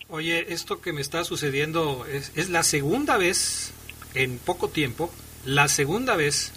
Oye, 0.09 0.53
esto 0.53 0.81
que 0.81 0.93
me 0.93 1.01
está 1.01 1.25
sucediendo 1.25 2.05
es, 2.11 2.37
es 2.37 2.49
la 2.49 2.63
segunda 2.63 3.17
vez 3.17 3.75
en 4.15 4.39
poco 4.39 4.69
tiempo, 4.69 5.11
la 5.45 5.69
segunda 5.69 6.17
vez 6.17 6.53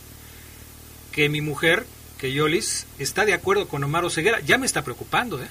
que 1.11 1.29
mi 1.29 1.41
mujer 1.41 1.85
que 2.17 2.33
Yolis 2.33 2.87
está 2.99 3.25
de 3.25 3.33
acuerdo 3.33 3.67
con 3.67 3.83
Omar 3.83 4.05
Oseguera. 4.05 4.39
Ya 4.41 4.57
me 4.57 4.65
está 4.65 4.83
preocupando, 4.83 5.41
¿eh? 5.41 5.47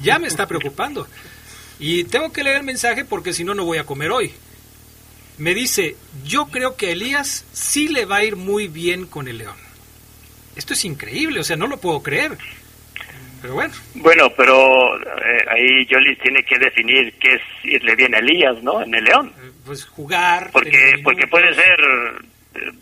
Ya 0.00 0.18
me 0.18 0.28
está 0.28 0.46
preocupando. 0.46 1.06
Y 1.78 2.04
tengo 2.04 2.32
que 2.32 2.42
leer 2.42 2.58
el 2.58 2.62
mensaje 2.64 3.04
porque 3.04 3.32
si 3.32 3.44
no, 3.44 3.54
no 3.54 3.64
voy 3.64 3.78
a 3.78 3.86
comer 3.86 4.10
hoy. 4.10 4.32
Me 5.38 5.54
dice, 5.54 5.96
yo 6.24 6.46
creo 6.46 6.76
que 6.76 6.88
a 6.88 6.90
Elías 6.90 7.44
sí 7.52 7.88
le 7.88 8.04
va 8.04 8.16
a 8.16 8.24
ir 8.24 8.36
muy 8.36 8.66
bien 8.66 9.06
con 9.06 9.28
el 9.28 9.38
León. 9.38 9.56
Esto 10.56 10.74
es 10.74 10.84
increíble, 10.84 11.38
o 11.38 11.44
sea, 11.44 11.56
no 11.56 11.68
lo 11.68 11.78
puedo 11.78 12.02
creer. 12.02 12.36
Pero 13.40 13.54
bueno. 13.54 13.72
Bueno, 13.94 14.30
pero 14.36 14.98
eh, 14.98 15.44
ahí 15.48 15.86
Yolis 15.86 16.18
tiene 16.18 16.42
que 16.42 16.58
definir 16.58 17.14
qué 17.20 17.34
es 17.34 17.42
irle 17.62 17.94
bien 17.94 18.14
a 18.14 18.18
Elías, 18.18 18.60
¿no? 18.64 18.82
En 18.82 18.92
el 18.92 19.04
León. 19.04 19.32
Pues 19.64 19.84
jugar. 19.84 20.50
Porque, 20.52 21.00
porque 21.04 21.28
puede 21.28 21.54
ser 21.54 21.78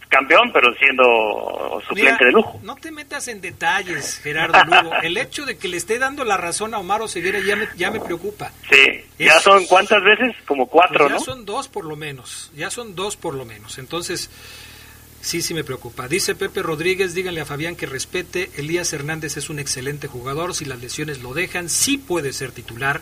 campeón, 0.08 0.50
pero 0.52 0.74
siendo 0.74 1.82
suplente 1.86 2.24
de 2.24 2.32
lujo. 2.32 2.60
No 2.62 2.76
te 2.76 2.90
metas 2.90 3.28
en 3.28 3.40
detalles, 3.40 4.18
Gerardo 4.22 4.64
Lugo. 4.64 4.94
El 5.02 5.16
hecho 5.16 5.44
de 5.44 5.58
que 5.58 5.68
le 5.68 5.76
esté 5.76 5.98
dando 5.98 6.24
la 6.24 6.36
razón 6.36 6.74
a 6.74 6.78
Omar 6.78 7.02
Oseguera 7.02 7.38
ya 7.40 7.56
me, 7.56 7.68
ya 7.76 7.90
me 7.90 8.00
preocupa. 8.00 8.52
Sí, 8.70 9.04
ya 9.18 9.40
son 9.40 9.66
cuántas 9.66 10.02
veces? 10.02 10.34
Como 10.46 10.66
cuatro, 10.66 11.08
pues 11.08 11.20
ya 11.20 11.24
son 11.24 11.44
dos 11.44 11.68
por 11.68 11.84
lo 11.84 11.96
menos, 11.96 12.50
ya 12.56 12.70
son 12.70 12.94
dos 12.94 13.16
por 13.16 13.34
lo 13.34 13.44
menos. 13.44 13.78
Entonces, 13.78 14.30
sí, 15.20 15.42
sí 15.42 15.54
me 15.54 15.64
preocupa. 15.64 16.08
Dice 16.08 16.34
Pepe 16.34 16.62
Rodríguez, 16.62 17.14
díganle 17.14 17.40
a 17.40 17.46
Fabián 17.46 17.76
que 17.76 17.86
respete. 17.86 18.50
Elías 18.56 18.92
Hernández 18.92 19.36
es 19.36 19.50
un 19.50 19.58
excelente 19.58 20.06
jugador, 20.06 20.54
si 20.54 20.64
las 20.64 20.80
lesiones 20.80 21.22
lo 21.22 21.34
dejan, 21.34 21.68
sí 21.68 21.98
puede 21.98 22.32
ser 22.32 22.52
titular. 22.52 23.00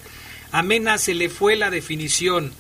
A 0.53 0.63
Mena 0.63 0.99
se 0.99 1.15
le 1.15 1.29
fue 1.29 1.57
la 1.57 1.71
definición 1.71 2.53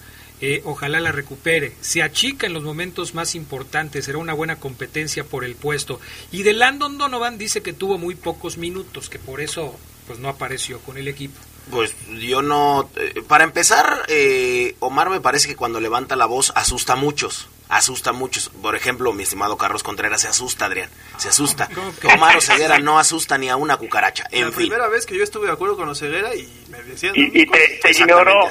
ojalá 0.65 1.01
la 1.01 1.13
recupere. 1.13 1.73
Se 1.81 2.03
achica 2.03 2.47
en 2.47 2.53
los 2.53 2.63
momentos 2.63 3.15
más 3.15 3.35
importantes, 3.35 4.05
será 4.05 4.19
una 4.19 4.35
buena 4.35 4.57
competencia 4.57 5.25
por 5.25 5.45
el 5.45 5.55
puesto. 5.55 6.01
Y 6.33 6.43
de 6.43 6.53
Landon 6.53 6.99
Donovan 6.99 7.39
dice 7.39 7.63
que 7.63 7.73
tuvo 7.73 7.99
muy 7.99 8.15
pocos 8.15 8.59
minutos, 8.59 9.09
que 9.09 9.19
por 9.19 9.41
eso 9.41 9.77
pues 10.07 10.19
no 10.19 10.29
apareció 10.29 10.81
con 10.81 10.99
el 10.99 11.09
equipo. 11.09 11.41
Pues 11.71 11.95
yo 12.21 12.43
no... 12.43 12.91
Eh, 12.97 13.23
para 13.27 13.45
empezar, 13.45 14.05
eh, 14.09 14.77
Omar 14.81 15.09
me 15.09 15.21
parece 15.21 15.49
que 15.49 15.57
cuando 15.57 15.81
levanta 15.81 16.15
la 16.15 16.27
voz 16.27 16.53
asusta 16.55 16.93
a 16.93 16.97
muchos 16.97 17.49
asusta 17.69 18.13
mucho. 18.13 18.41
Por 18.63 18.77
ejemplo, 18.77 19.13
mi 19.13 19.23
estimado 19.23 19.57
Carlos 19.57 19.83
Contreras 19.83 20.23
se 20.23 20.29
asusta, 20.29 20.67
Adrián. 20.67 20.91
Se 21.17 21.29
asusta. 21.29 21.69
Omar 22.15 22.37
Oseguera 22.37 22.79
no 22.79 22.99
asusta 22.99 23.39
ni 23.39 23.49
a 23.49 23.57
una 23.57 23.77
cucaracha. 23.77 24.25
En 24.31 24.51
la 24.51 24.51
primera 24.51 24.89
vez 24.89 25.07
que 25.07 25.17
yo 25.17 25.25
estuve 25.25 25.47
de 25.47 25.53
acuerdo 25.53 25.77
con 25.77 25.89
Oseguera 25.89 26.35
y 26.35 26.49
me 26.69 26.83
decían... 26.83 27.15
Y, 27.17 27.47
te, 27.47 27.91
ignoró, 27.93 28.49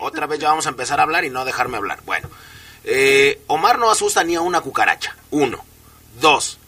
Otra 0.00 0.26
vez 0.26 0.38
ya 0.38 0.48
vamos 0.48 0.66
a 0.66 0.70
empezar 0.70 1.00
a 1.00 1.04
hablar 1.04 1.24
y 1.24 1.30
no 1.30 1.44
dejarme 1.44 1.76
hablar. 1.76 2.00
Bueno, 2.04 2.28
eh, 2.84 3.40
Omar 3.46 3.78
no 3.78 3.90
asusta 3.90 4.24
ni 4.24 4.34
a 4.34 4.40
una 4.40 4.60
cucaracha. 4.60 5.16
Uno. 5.30 5.64
Dos. 6.20 6.58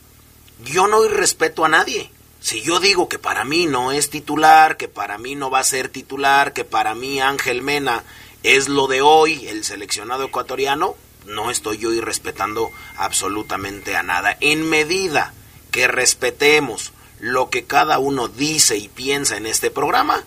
Yo 0.65 0.87
no 0.87 1.07
respeto 1.09 1.65
a 1.65 1.69
nadie. 1.69 2.11
Si 2.41 2.63
yo 2.63 2.79
digo 2.79 3.09
que 3.09 3.19
para 3.19 3.45
mí 3.45 3.67
no 3.67 3.93
es 3.93 4.09
titular, 4.09 4.77
que 4.77 4.89
para 4.89 5.19
mí 5.19 5.35
no 5.35 5.51
va 5.51 5.59
a 5.59 5.65
ser 5.65 5.89
titular, 5.89 6.53
que 6.53 6.65
para 6.65 6.95
mí 6.95 7.21
Ángel 7.21 7.63
Mena 7.63 8.05
es 8.43 8.69
lo 8.69 8.87
de 8.87 9.03
hoy, 9.03 9.49
el 9.49 9.65
seleccionado 9.65 10.25
ecuatoriano, 10.25 10.95
no 11.27 11.51
estoy 11.51 11.79
yo 11.79 11.93
irrespetando 11.93 12.71
absolutamente 12.97 13.97
a 13.97 14.03
nada. 14.03 14.37
En 14.41 14.69
medida 14.69 15.33
que 15.73 15.89
respetemos 15.89 16.93
lo 17.21 17.51
que 17.51 17.65
cada 17.65 17.99
uno 17.99 18.29
dice 18.29 18.77
y 18.77 18.89
piensa 18.89 19.37
en 19.37 19.47
este 19.47 19.71
programa, 19.71 20.25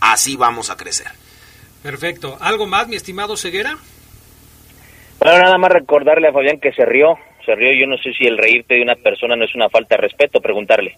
así 0.00 0.36
vamos 0.36 0.70
a 0.70 0.76
crecer. 0.76 1.08
Perfecto. 1.82 2.36
¿Algo 2.40 2.66
más, 2.66 2.88
mi 2.88 2.96
estimado 2.96 3.36
Ceguera? 3.36 3.76
Bueno, 5.18 5.38
nada 5.38 5.58
más 5.58 5.70
recordarle 5.70 6.28
a 6.28 6.32
Fabián 6.32 6.60
que 6.60 6.72
se 6.72 6.84
rió. 6.84 7.18
Se 7.44 7.54
rió. 7.54 7.72
Yo 7.72 7.86
no 7.86 7.96
sé 7.98 8.12
si 8.12 8.24
el 8.24 8.38
reírte 8.38 8.74
de 8.74 8.82
una 8.82 8.94
persona 8.94 9.36
no 9.36 9.44
es 9.44 9.54
una 9.54 9.68
falta 9.68 9.96
de 9.96 10.02
respeto, 10.02 10.40
preguntarle. 10.40 10.96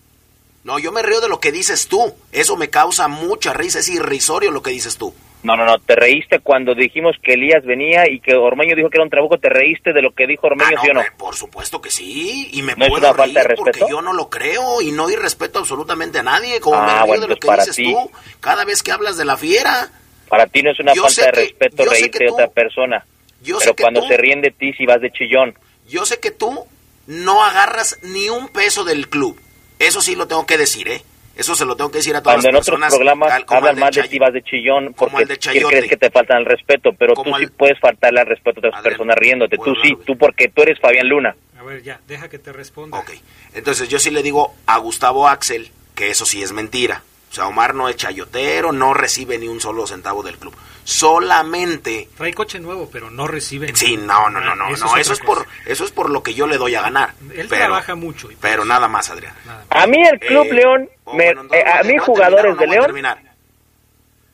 No, 0.65 0.79
yo 0.79 0.93
me 0.93 1.03
río 1.03 1.21
de 1.21 1.29
lo 1.29 1.41
que 1.41 1.53
dices 1.53 1.89
tú. 1.89 2.15
Eso 2.33 2.57
me 2.57 2.71
causa 2.71 3.07
mucha 3.09 3.53
risa. 3.53 3.79
Es 3.81 3.89
irrisorio 3.91 4.51
lo 4.51 4.62
que 4.62 4.71
dices 4.71 4.97
tú. 4.97 5.15
No, 5.43 5.57
no, 5.57 5.67
no. 5.67 5.79
Te 5.79 5.95
reíste 5.95 6.39
cuando 6.41 6.75
dijimos 6.75 7.17
que 7.23 7.35
Elías 7.35 7.62
venía 7.67 8.09
y 8.11 8.19
que 8.19 8.35
Ormeño 8.35 8.75
dijo 8.75 8.89
que 8.89 8.97
era 8.97 9.05
un 9.05 9.11
trabuco. 9.11 9.37
¿Te 9.37 9.51
reíste 9.51 9.93
de 9.93 10.01
lo 10.01 10.12
que 10.15 10.27
dijo 10.27 10.47
Ormeño, 10.47 10.71
Ah, 10.71 10.75
no, 10.77 10.83
sí 10.83 10.89
o 10.91 10.95
no? 10.95 11.03
Por 11.19 11.37
supuesto 11.37 11.83
que 11.83 11.91
sí. 11.91 12.49
Y 12.53 12.62
me 12.62 12.75
¿No 12.77 12.87
es 12.87 12.91
puedo 12.91 13.15
falta 13.15 13.43
reír 13.43 13.57
porque 13.59 13.81
yo 13.91 14.01
no 14.01 14.15
lo 14.15 14.31
creo 14.31 14.81
y 14.81 14.91
no 14.91 15.11
irrespeto 15.11 15.59
absolutamente 15.59 16.21
a 16.21 16.23
nadie. 16.23 16.61
Como 16.61 16.81
me 16.83 16.91
Ah, 16.91 16.97
río 17.01 17.07
bueno, 17.09 17.23
de 17.23 17.29
lo 17.29 17.35
pues 17.35 17.41
que 17.41 17.47
para 17.47 17.62
dices 17.65 17.77
ti. 17.77 17.93
tú 17.93 18.11
cada 18.41 18.65
vez 18.65 18.83
que 18.83 18.91
hablas 18.93 19.19
de 19.19 19.27
la 19.27 19.37
fiera. 19.37 19.91
Para 20.31 20.47
ti 20.47 20.62
no 20.62 20.71
es 20.71 20.81
una 20.81 20.95
Yo 20.95 21.03
falta 21.03 21.27
de 21.27 21.31
que- 21.33 21.41
respeto 21.43 21.85
reírte 21.85 22.25
de 22.25 22.31
otra 22.31 22.49
persona. 22.49 23.05
yo 23.43 23.59
sé 23.61 23.65
Pero 23.67 23.77
que 23.77 23.83
cuando 23.83 24.01
tú- 24.01 24.09
se 24.09 24.17
ríen 24.17 24.41
de 24.41 24.51
ti, 24.51 24.73
si 24.73 24.87
vas 24.87 25.03
de 25.03 25.12
chillón. 25.12 25.55
Yo 25.87 26.07
sé 26.07 26.19
que 26.21 26.31
tú 26.31 26.65
no 27.07 27.45
agarras 27.45 27.99
ni 28.03 28.31
un 28.31 28.49
peso 28.49 28.85
del 28.85 29.11
club. 29.11 29.39
Eso 29.87 30.01
sí 30.01 30.14
lo 30.16 30.26
tengo 30.26 30.47
que 30.47 30.57
decir, 30.59 30.89
¿eh? 30.89 31.03
Eso 31.37 31.55
se 31.57 31.64
lo 31.64 31.74
tengo 31.76 31.91
que 31.91 31.99
decir 31.99 32.14
a 32.14 32.22
todas 32.22 32.37
Cuando 32.37 32.49
en 32.51 32.55
las 32.55 32.62
otros 32.62 32.78
personas. 32.80 32.95
programas 32.95 33.32
al- 33.32 33.45
como 33.45 33.59
hablan 33.59 33.78
más 33.80 33.91
de 33.95 34.03
Chay- 34.03 34.09
ti, 34.11 34.18
vas 34.20 34.32
de 34.32 34.43
chillón, 34.43 34.95
porque 34.97 35.22
el 35.22 35.28
de 35.28 35.35
¿qué 35.35 35.41
Chayote. 35.41 35.66
crees 35.76 35.89
que 35.91 35.97
te 35.97 36.11
faltan 36.11 36.39
el 36.39 36.45
respeto? 36.45 36.91
Pero 36.97 37.14
tú 37.14 37.24
Como 37.24 37.37
sí 37.39 37.45
el- 37.45 37.51
puedes 37.53 37.78
faltarle 37.80 38.20
al 38.20 38.26
respeto 38.26 38.61
a 38.62 38.68
otras 38.68 38.82
personas 38.85 39.16
riéndote. 39.18 39.57
Tú 39.59 39.74
sí, 39.82 39.97
tú 40.07 40.16
porque 40.16 40.49
tú 40.49 40.62
eres 40.62 40.78
Fabián 40.80 41.09
Luna. 41.09 41.35
A 41.59 41.62
ver, 41.64 41.82
ya, 41.82 42.01
deja 42.07 42.28
que 42.28 42.39
te 42.39 42.53
responda. 42.53 42.97
Ok. 42.99 43.11
Entonces 43.55 43.89
yo 43.89 43.99
sí 43.99 44.11
le 44.11 44.22
digo 44.22 44.55
a 44.66 44.78
Gustavo 44.78 45.26
Axel 45.28 45.70
que 45.97 46.11
eso 46.11 46.24
sí 46.24 46.41
es 46.43 46.53
mentira. 46.53 47.03
O 47.30 47.35
sea, 47.35 47.49
Omar 47.49 47.74
no 47.74 47.89
es 47.89 47.97
chayotero, 47.97 48.70
no 48.70 48.95
recibe 48.95 49.37
ni 49.39 49.49
un 49.49 49.61
solo 49.61 49.89
centavo 49.89 50.22
del 50.22 50.39
club. 50.39 50.55
Solamente... 50.85 52.09
Trae 52.16 52.32
coche 52.35 52.61
nuevo, 52.61 52.89
pero 52.93 53.11
no 53.11 53.26
recibe. 53.26 53.74
Sí, 53.74 53.97
no, 53.97 54.28
no, 54.30 54.41
no, 54.41 54.55
no, 54.55 54.68
Eso 54.68 54.85
no. 54.87 54.97
es 54.97 55.01
Eso 55.03 55.12
es 55.14 55.20
por, 55.20 55.47
eso 55.66 55.85
es 55.85 55.91
por 55.91 56.11
lo 56.11 56.22
que 56.22 56.35
yo 56.35 56.47
le 56.47 56.59
doy 56.59 56.74
a 56.74 56.82
ganar. 56.82 57.14
Él 57.35 57.47
pero, 57.49 57.64
trabaja 57.66 57.95
mucho. 57.95 58.30
y- 58.30 58.37
pero 58.37 58.64
nada 58.64 58.87
más, 58.89 59.11
Adrián. 59.11 59.35
A 59.70 59.87
mí 59.87 60.03
el 60.07 60.18
Club 60.20 60.47
Eh, 60.51 60.55
León, 60.55 60.89
oh, 61.05 61.14
me- 61.14 61.24
bueno, 61.24 61.41
entonces 61.43 61.66
eh, 61.66 61.78
a 61.78 61.82
mí 61.82 61.99
jugadores 61.99 62.55
no 62.55 62.61
de 62.61 62.66
León 62.66 62.95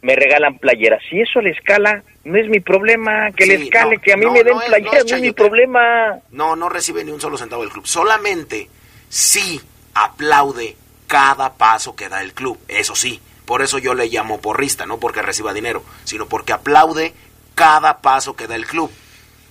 me 0.03 0.17
regalan 0.17 0.59
playeras. 0.59 1.03
Si 1.11 1.21
eso 1.21 1.41
le 1.41 1.51
escala, 1.51 2.03
no 2.25 2.39
es 2.39 2.49
mi 2.49 2.59
problema. 2.61 3.31
Que 3.33 3.45
le 3.47 3.55
escale, 3.55 3.97
no, 3.97 4.03
que 4.03 4.13
a 4.13 4.17
mí 4.17 4.25
no, 4.25 4.33
me 4.33 4.43
den 4.45 4.57
es- 4.59 4.65
playeras, 4.65 5.05
no 5.11 5.17
es 5.17 5.23
mi 5.23 5.33
problema. 5.33 6.19
No, 6.31 6.57
no 6.57 6.69
recibe 6.69 7.05
ni 7.05 7.11
un 7.13 7.21
solo 7.21 7.37
centavo 7.39 7.63
del 7.63 7.71
club. 7.71 7.87
Solamente 7.87 8.69
sí 9.09 9.61
aplaude 9.95 10.77
cada 11.07 11.53
paso 11.55 11.95
que 11.95 12.09
da 12.09 12.23
el 12.23 12.33
club. 12.33 12.59
Eso 12.67 12.95
sí. 12.95 13.21
Por 13.51 13.63
eso 13.63 13.79
yo 13.79 13.95
le 13.95 14.07
llamo 14.07 14.41
porrista, 14.41 14.87
no 14.87 15.01
porque 15.01 15.23
reciba 15.23 15.53
dinero, 15.53 15.83
sino 16.05 16.29
porque 16.29 16.53
aplaude 16.53 17.15
cada 17.57 18.01
paso 18.01 18.37
que 18.37 18.47
da 18.47 18.55
el 18.55 18.65
club. 18.65 18.93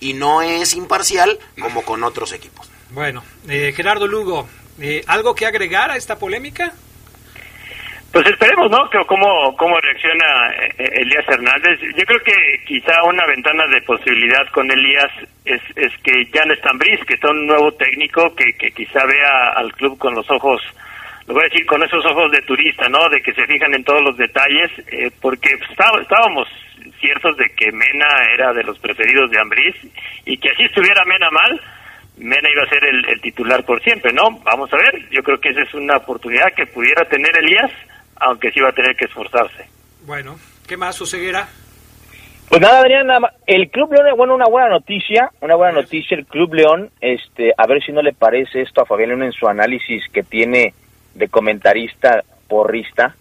Y 0.00 0.14
no 0.14 0.40
es 0.40 0.72
imparcial 0.72 1.38
como 1.60 1.82
con 1.82 2.02
otros 2.02 2.32
equipos. 2.32 2.72
Bueno, 2.92 3.22
eh, 3.46 3.74
Gerardo 3.76 4.06
Lugo, 4.06 4.48
eh, 4.80 5.04
¿algo 5.06 5.34
que 5.34 5.44
agregar 5.44 5.90
a 5.90 5.98
esta 5.98 6.18
polémica? 6.18 6.72
Pues 8.10 8.26
esperemos, 8.26 8.70
¿no? 8.70 8.88
Cómo, 9.06 9.54
cómo 9.58 9.78
reacciona 9.78 10.50
eh, 10.54 10.74
eh, 10.78 10.90
Elías 11.02 11.28
Hernández. 11.28 11.78
Yo 11.94 12.04
creo 12.06 12.20
que 12.20 12.64
quizá 12.66 13.04
una 13.04 13.26
ventana 13.26 13.66
de 13.66 13.82
posibilidad 13.82 14.48
con 14.54 14.70
Elías 14.70 15.12
es, 15.44 15.60
es 15.76 15.92
que 16.02 16.24
ya 16.32 16.46
no 16.46 16.54
es 16.54 16.60
tan 16.62 16.78
bris, 16.78 17.04
que 17.04 17.16
está 17.16 17.28
un 17.28 17.46
nuevo 17.46 17.70
técnico 17.72 18.34
que, 18.34 18.54
que 18.54 18.70
quizá 18.70 19.04
vea 19.04 19.50
al 19.56 19.74
club 19.74 19.98
con 19.98 20.14
los 20.14 20.30
ojos, 20.30 20.62
lo 21.30 21.34
voy 21.34 21.44
a 21.44 21.48
decir, 21.48 21.64
con 21.66 21.82
esos 21.82 22.04
ojos 22.04 22.30
de 22.32 22.42
turista, 22.42 22.88
¿no? 22.88 23.08
De 23.08 23.22
que 23.22 23.32
se 23.32 23.46
fijan 23.46 23.72
en 23.74 23.84
todos 23.84 24.02
los 24.02 24.16
detalles, 24.16 24.70
eh, 24.90 25.10
porque 25.20 25.48
está- 25.70 25.90
estábamos 26.00 26.48
ciertos 27.00 27.36
de 27.36 27.48
que 27.56 27.70
Mena 27.72 28.06
era 28.34 28.52
de 28.52 28.64
los 28.64 28.78
preferidos 28.80 29.30
de 29.30 29.38
Ambriz 29.40 29.74
y 30.26 30.36
que 30.38 30.50
así 30.50 30.64
estuviera 30.64 31.04
Mena 31.04 31.30
mal, 31.30 31.60
Mena 32.18 32.48
iba 32.52 32.64
a 32.64 32.68
ser 32.68 32.84
el, 32.84 33.08
el 33.08 33.20
titular 33.20 33.64
por 33.64 33.80
siempre, 33.82 34.12
¿no? 34.12 34.30
Vamos 34.44 34.72
a 34.72 34.76
ver, 34.76 35.08
yo 35.10 35.22
creo 35.22 35.40
que 35.40 35.50
esa 35.50 35.62
es 35.62 35.72
una 35.74 35.96
oportunidad 35.98 36.52
que 36.56 36.66
pudiera 36.66 37.04
tener 37.04 37.30
Elías, 37.38 37.70
aunque 38.16 38.50
sí 38.50 38.60
va 38.60 38.70
a 38.70 38.72
tener 38.72 38.96
que 38.96 39.04
esforzarse. 39.06 39.66
Bueno, 40.04 40.36
¿qué 40.68 40.76
más, 40.76 41.00
Oseguera? 41.00 41.48
Pues 42.48 42.60
nada, 42.60 42.80
Adrián, 42.80 43.06
nada 43.06 43.20
más. 43.20 43.32
el 43.46 43.70
Club 43.70 43.92
León, 43.92 44.16
bueno, 44.16 44.34
una 44.34 44.46
buena 44.48 44.68
noticia, 44.68 45.30
una 45.40 45.54
buena 45.54 45.80
noticia, 45.82 46.16
el 46.16 46.26
Club 46.26 46.52
León, 46.54 46.90
este, 47.00 47.52
a 47.56 47.66
ver 47.68 47.80
si 47.82 47.92
no 47.92 48.02
le 48.02 48.12
parece 48.12 48.62
esto 48.62 48.82
a 48.82 48.86
Fabián 48.86 49.10
León 49.10 49.22
en 49.22 49.32
su 49.32 49.46
análisis 49.46 50.02
que 50.12 50.24
tiene 50.24 50.74
de 51.14 51.28
comentarista 51.28 52.22
porrista, 52.48 53.14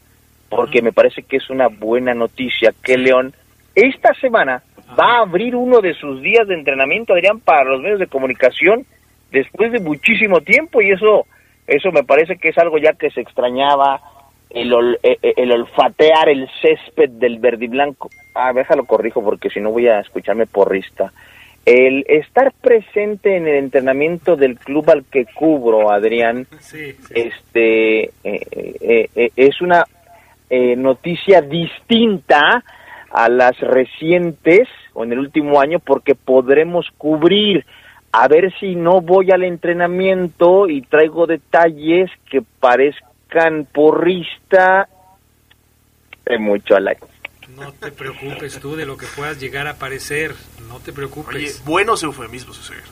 porque 0.50 0.82
me 0.82 0.92
parece 0.92 1.24
que 1.24 1.38
es 1.38 1.50
una 1.50 1.68
buena 1.68 2.14
noticia 2.14 2.74
que 2.84 2.98
León 2.98 3.34
esta 3.76 4.14
semana 4.16 4.64
va 5.00 5.18
a 5.18 5.22
abrir 5.22 5.56
uno 5.56 5.80
de 5.82 5.94
sus 5.94 6.22
días 6.22 6.48
de 6.48 6.56
entrenamiento, 6.56 7.14
Adrián, 7.14 7.40
para 7.40 7.64
los 7.64 7.82
medios 7.82 8.00
de 8.00 8.08
comunicación 8.08 8.86
después 9.32 9.72
de 9.72 9.80
muchísimo 9.80 10.42
tiempo 10.42 10.82
y 10.82 10.90
eso, 10.92 11.26
eso 11.68 11.92
me 11.92 12.04
parece 12.04 12.38
que 12.38 12.50
es 12.50 12.58
algo 12.58 12.78
ya 12.80 12.94
que 12.94 13.12
se 13.12 13.22
extrañaba, 13.22 14.02
el, 14.50 14.74
ol- 14.74 14.98
eh, 15.04 15.18
eh, 15.22 15.34
el 15.38 15.52
olfatear 15.52 16.28
el 16.30 16.50
césped 16.62 17.10
del 17.12 17.38
verde 17.38 17.66
y 17.66 17.68
blanco. 17.68 18.10
Ah, 18.34 18.52
déjalo 18.52 18.86
corrijo 18.86 19.24
porque 19.24 19.52
si 19.52 19.60
no 19.60 19.70
voy 19.70 19.88
a 19.88 20.00
escucharme 20.00 20.48
porrista. 20.48 21.12
El 21.72 22.04
estar 22.08 22.52
presente 22.52 23.38
en 23.38 23.48
el 23.48 23.58
entrenamiento 23.58 24.36
del 24.36 24.58
club 24.58 24.90
al 24.90 25.06
que 25.06 25.26
cubro, 25.26 25.92
Adrián, 25.92 26.48
este 27.12 28.06
eh, 28.06 28.12
eh, 28.24 29.10
eh, 29.16 29.30
es 29.36 29.62
una 29.62 29.86
eh, 30.50 30.76
noticia 30.76 31.44
distinta 31.44 32.64
a 33.12 33.30
las 33.30 33.60
recientes 33.60 34.68
o 34.94 35.04
en 35.04 35.14
el 35.14 35.20
último 35.20 35.62
año 35.62 35.78
porque 35.78 36.16
podremos 36.16 36.88
cubrir. 36.98 37.68
A 38.12 38.28
ver 38.28 38.52
si 38.60 38.74
no 38.74 39.02
voy 39.02 39.30
al 39.30 39.44
entrenamiento 39.44 40.68
y 40.68 40.82
traigo 40.82 41.28
detalles 41.28 42.10
que 42.32 42.42
parezcan 42.60 43.68
porrista. 43.72 44.90
Mucho 46.40 46.76
a 46.76 46.80
la 46.80 46.96
No 47.60 47.74
te 47.74 47.92
preocupes 47.92 48.60
tú 48.60 48.76
de 48.76 48.86
lo 48.86 48.98
que 48.98 49.06
puedas 49.08 49.40
llegar 49.40 49.68
a 49.68 49.76
parecer. 49.76 50.36
No 50.68 50.80
te 50.80 50.94
preocupes. 50.94 51.36
Oye, 51.36 51.54
buenos 51.66 52.04
eufemismos, 52.04 52.60
Oseguera. 52.60 52.88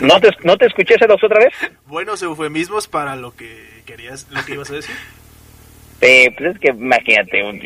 ¿No 0.00 0.20
te, 0.20 0.30
¿No 0.44 0.56
te 0.56 0.66
escuché 0.66 0.94
ese 0.94 1.06
dos 1.06 1.22
otra 1.22 1.38
vez? 1.40 1.52
Buenos 1.86 2.22
eufemismos 2.22 2.88
para 2.88 3.16
lo 3.16 3.34
que 3.34 3.82
querías, 3.84 4.26
lo 4.30 4.44
que 4.44 4.54
ibas 4.54 4.70
a 4.70 4.74
decir. 4.74 4.96
Eh, 6.02 6.30
pues 6.36 6.54
es 6.54 6.60
que 6.60 6.68
imagínate, 6.68 7.42
un- 7.44 7.60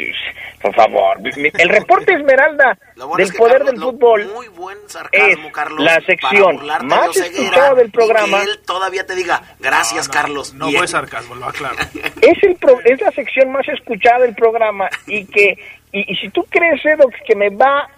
por 0.60 0.74
favor, 0.74 1.18
el 1.22 1.68
reporte 1.68 2.14
Esmeralda 2.14 2.76
bueno 2.96 3.16
del 3.16 3.26
es 3.26 3.32
que, 3.32 3.38
poder 3.38 3.58
Carlos, 3.64 3.70
del 3.74 3.80
fútbol 3.82 4.30
Muy 4.34 4.48
buen 4.48 4.78
sarcasmo, 4.88 5.46
es 5.46 5.52
Carlos. 5.52 5.80
la 5.80 6.00
sección 6.00 6.66
más 6.86 7.16
escuchada 7.16 7.74
del 7.74 7.86
y 7.86 7.90
programa. 7.90 8.38
que 8.38 8.50
él 8.50 8.58
todavía 8.66 9.06
te 9.06 9.14
diga, 9.14 9.42
gracias, 9.60 10.08
Carlos. 10.08 10.52
No 10.54 10.70
fue 10.72 10.88
sarcasmo, 10.88 11.34
lo 11.36 11.46
aclaro. 11.46 11.76
es 12.22 12.42
el 12.42 12.56
pro- 12.56 12.80
es 12.84 13.00
la 13.00 13.12
sección 13.12 13.52
más 13.52 13.68
escuchada 13.68 14.20
del 14.20 14.34
programa 14.34 14.88
y 15.06 15.26
que 15.26 15.56
y, 15.92 16.12
y 16.12 16.16
si 16.16 16.28
tú 16.30 16.44
crees 16.50 16.84
Edox 16.84 17.14
que 17.26 17.36
me 17.36 17.50
va 17.50 17.88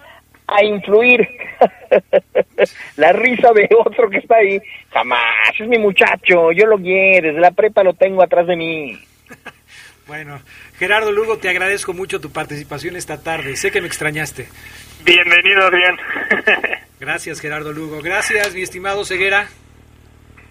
a 0.45 0.63
influir 0.63 1.27
la 2.97 3.11
risa 3.11 3.51
de 3.53 3.67
otro 3.85 4.09
que 4.09 4.17
está 4.19 4.35
ahí 4.37 4.59
jamás 4.91 5.19
es 5.59 5.67
mi 5.67 5.77
muchacho 5.77 6.51
yo 6.51 6.65
lo 6.67 6.77
quiero 6.77 7.27
desde 7.29 7.41
la 7.41 7.51
prepa 7.51 7.83
lo 7.83 7.93
tengo 7.93 8.23
atrás 8.23 8.47
de 8.47 8.55
mí 8.55 8.97
Bueno, 10.07 10.39
Gerardo 10.79 11.11
Lugo, 11.11 11.37
te 11.37 11.49
agradezco 11.49 11.93
mucho 11.93 12.21
tu 12.21 12.31
participación 12.31 12.95
esta 12.95 13.21
tarde. 13.21 13.57
Sé 13.57 13.71
que 13.71 13.81
me 13.81 13.87
extrañaste. 13.87 14.47
Bienvenido, 15.03 15.67
Adrián. 15.67 15.97
Gracias, 16.99 17.41
Gerardo 17.41 17.73
Lugo. 17.73 18.01
Gracias, 18.01 18.53
mi 18.53 18.61
estimado 18.61 19.03
Ceguera. 19.03 19.49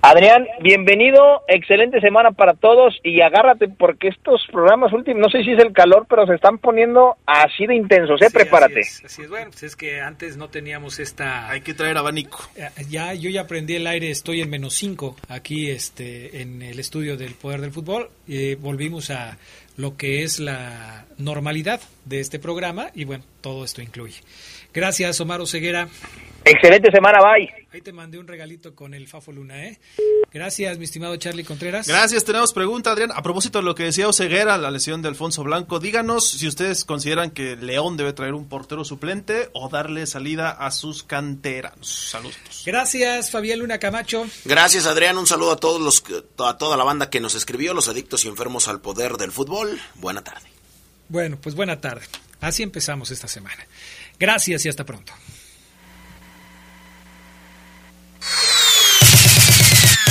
Adrián, 0.02 0.46
bienvenido, 0.62 1.42
excelente 1.48 2.00
semana 2.00 2.30
para 2.30 2.54
todos 2.54 2.94
y 3.02 3.22
agárrate 3.22 3.68
porque 3.68 4.08
estos 4.08 4.46
programas 4.52 4.92
últimos, 4.92 5.20
no 5.20 5.28
sé 5.30 5.42
si 5.42 5.52
es 5.52 5.58
el 5.58 5.72
calor, 5.72 6.06
pero 6.08 6.26
se 6.26 6.34
están 6.34 6.58
poniendo 6.58 7.16
así 7.26 7.66
de 7.66 7.74
intensos, 7.74 8.22
¿eh? 8.22 8.26
Sí, 8.28 8.32
Prepárate. 8.32 8.80
Así 8.80 8.98
es, 8.98 9.04
así 9.04 9.22
es. 9.22 9.28
Bueno, 9.28 9.50
pues 9.50 9.64
es 9.64 9.74
que 9.74 10.00
antes 10.00 10.36
no 10.36 10.48
teníamos 10.48 11.00
esta... 11.00 11.50
Hay 11.50 11.62
que 11.62 11.74
traer 11.74 11.96
abanico. 11.96 12.38
Eh, 12.56 12.68
Ya, 12.88 13.14
yo 13.14 13.30
ya 13.30 13.42
aprendí 13.42 13.74
el 13.74 13.86
aire, 13.86 14.10
estoy 14.10 14.42
en 14.42 14.50
menos 14.50 14.74
5 14.74 15.16
aquí 15.28 15.70
este, 15.70 16.40
en 16.40 16.62
el 16.62 16.78
estudio 16.78 17.16
del 17.16 17.34
Poder 17.34 17.60
del 17.60 17.72
Fútbol. 17.72 18.08
Eh, 18.28 18.56
volvimos 18.60 19.10
a 19.10 19.38
lo 19.76 19.96
que 19.96 20.22
es 20.22 20.38
la 20.38 21.06
normalidad 21.18 21.80
de 22.04 22.20
este 22.20 22.38
programa 22.38 22.90
y 22.94 23.04
bueno, 23.04 23.24
todo 23.40 23.64
esto 23.64 23.82
incluye. 23.82 24.20
Gracias, 24.72 25.20
Omar 25.20 25.44
Ceguera. 25.46 25.88
Excelente 26.48 26.92
semana, 26.92 27.18
bye. 27.18 27.52
Ahí 27.72 27.80
te 27.80 27.92
mandé 27.92 28.20
un 28.20 28.28
regalito 28.28 28.72
con 28.72 28.94
el 28.94 29.08
Fafo 29.08 29.32
Luna, 29.32 29.64
¿eh? 29.64 29.80
Gracias, 30.32 30.78
mi 30.78 30.84
estimado 30.84 31.16
Charlie 31.16 31.42
Contreras. 31.42 31.88
Gracias, 31.88 32.24
tenemos 32.24 32.52
pregunta, 32.52 32.92
Adrián. 32.92 33.10
A 33.12 33.20
propósito 33.20 33.58
de 33.58 33.64
lo 33.64 33.74
que 33.74 33.82
decía 33.82 34.06
Oseguera, 34.08 34.56
la 34.56 34.70
lesión 34.70 35.02
de 35.02 35.08
Alfonso 35.08 35.42
Blanco, 35.42 35.80
díganos 35.80 36.28
si 36.28 36.46
ustedes 36.46 36.84
consideran 36.84 37.32
que 37.32 37.56
León 37.56 37.96
debe 37.96 38.12
traer 38.12 38.34
un 38.34 38.48
portero 38.48 38.84
suplente 38.84 39.50
o 39.54 39.68
darle 39.68 40.06
salida 40.06 40.50
a 40.50 40.70
sus 40.70 41.02
canteranos. 41.02 41.88
Saludos. 41.88 42.62
Gracias, 42.64 43.32
Fabián 43.32 43.58
Luna 43.58 43.78
Camacho. 43.78 44.24
Gracias, 44.44 44.86
Adrián. 44.86 45.18
Un 45.18 45.26
saludo 45.26 45.50
a 45.50 45.56
todos 45.56 45.80
los 45.80 46.04
a 46.38 46.56
toda 46.56 46.76
la 46.76 46.84
banda 46.84 47.10
que 47.10 47.18
nos 47.18 47.34
escribió, 47.34 47.74
los 47.74 47.88
adictos 47.88 48.24
y 48.24 48.28
enfermos 48.28 48.68
al 48.68 48.80
poder 48.80 49.16
del 49.16 49.32
fútbol. 49.32 49.80
Buena 49.96 50.22
tarde. 50.22 50.48
Bueno, 51.08 51.38
pues 51.42 51.56
buena 51.56 51.80
tarde. 51.80 52.06
Así 52.40 52.62
empezamos 52.62 53.10
esta 53.10 53.26
semana. 53.26 53.66
Gracias 54.20 54.64
y 54.64 54.68
hasta 54.68 54.84
pronto. 54.84 55.12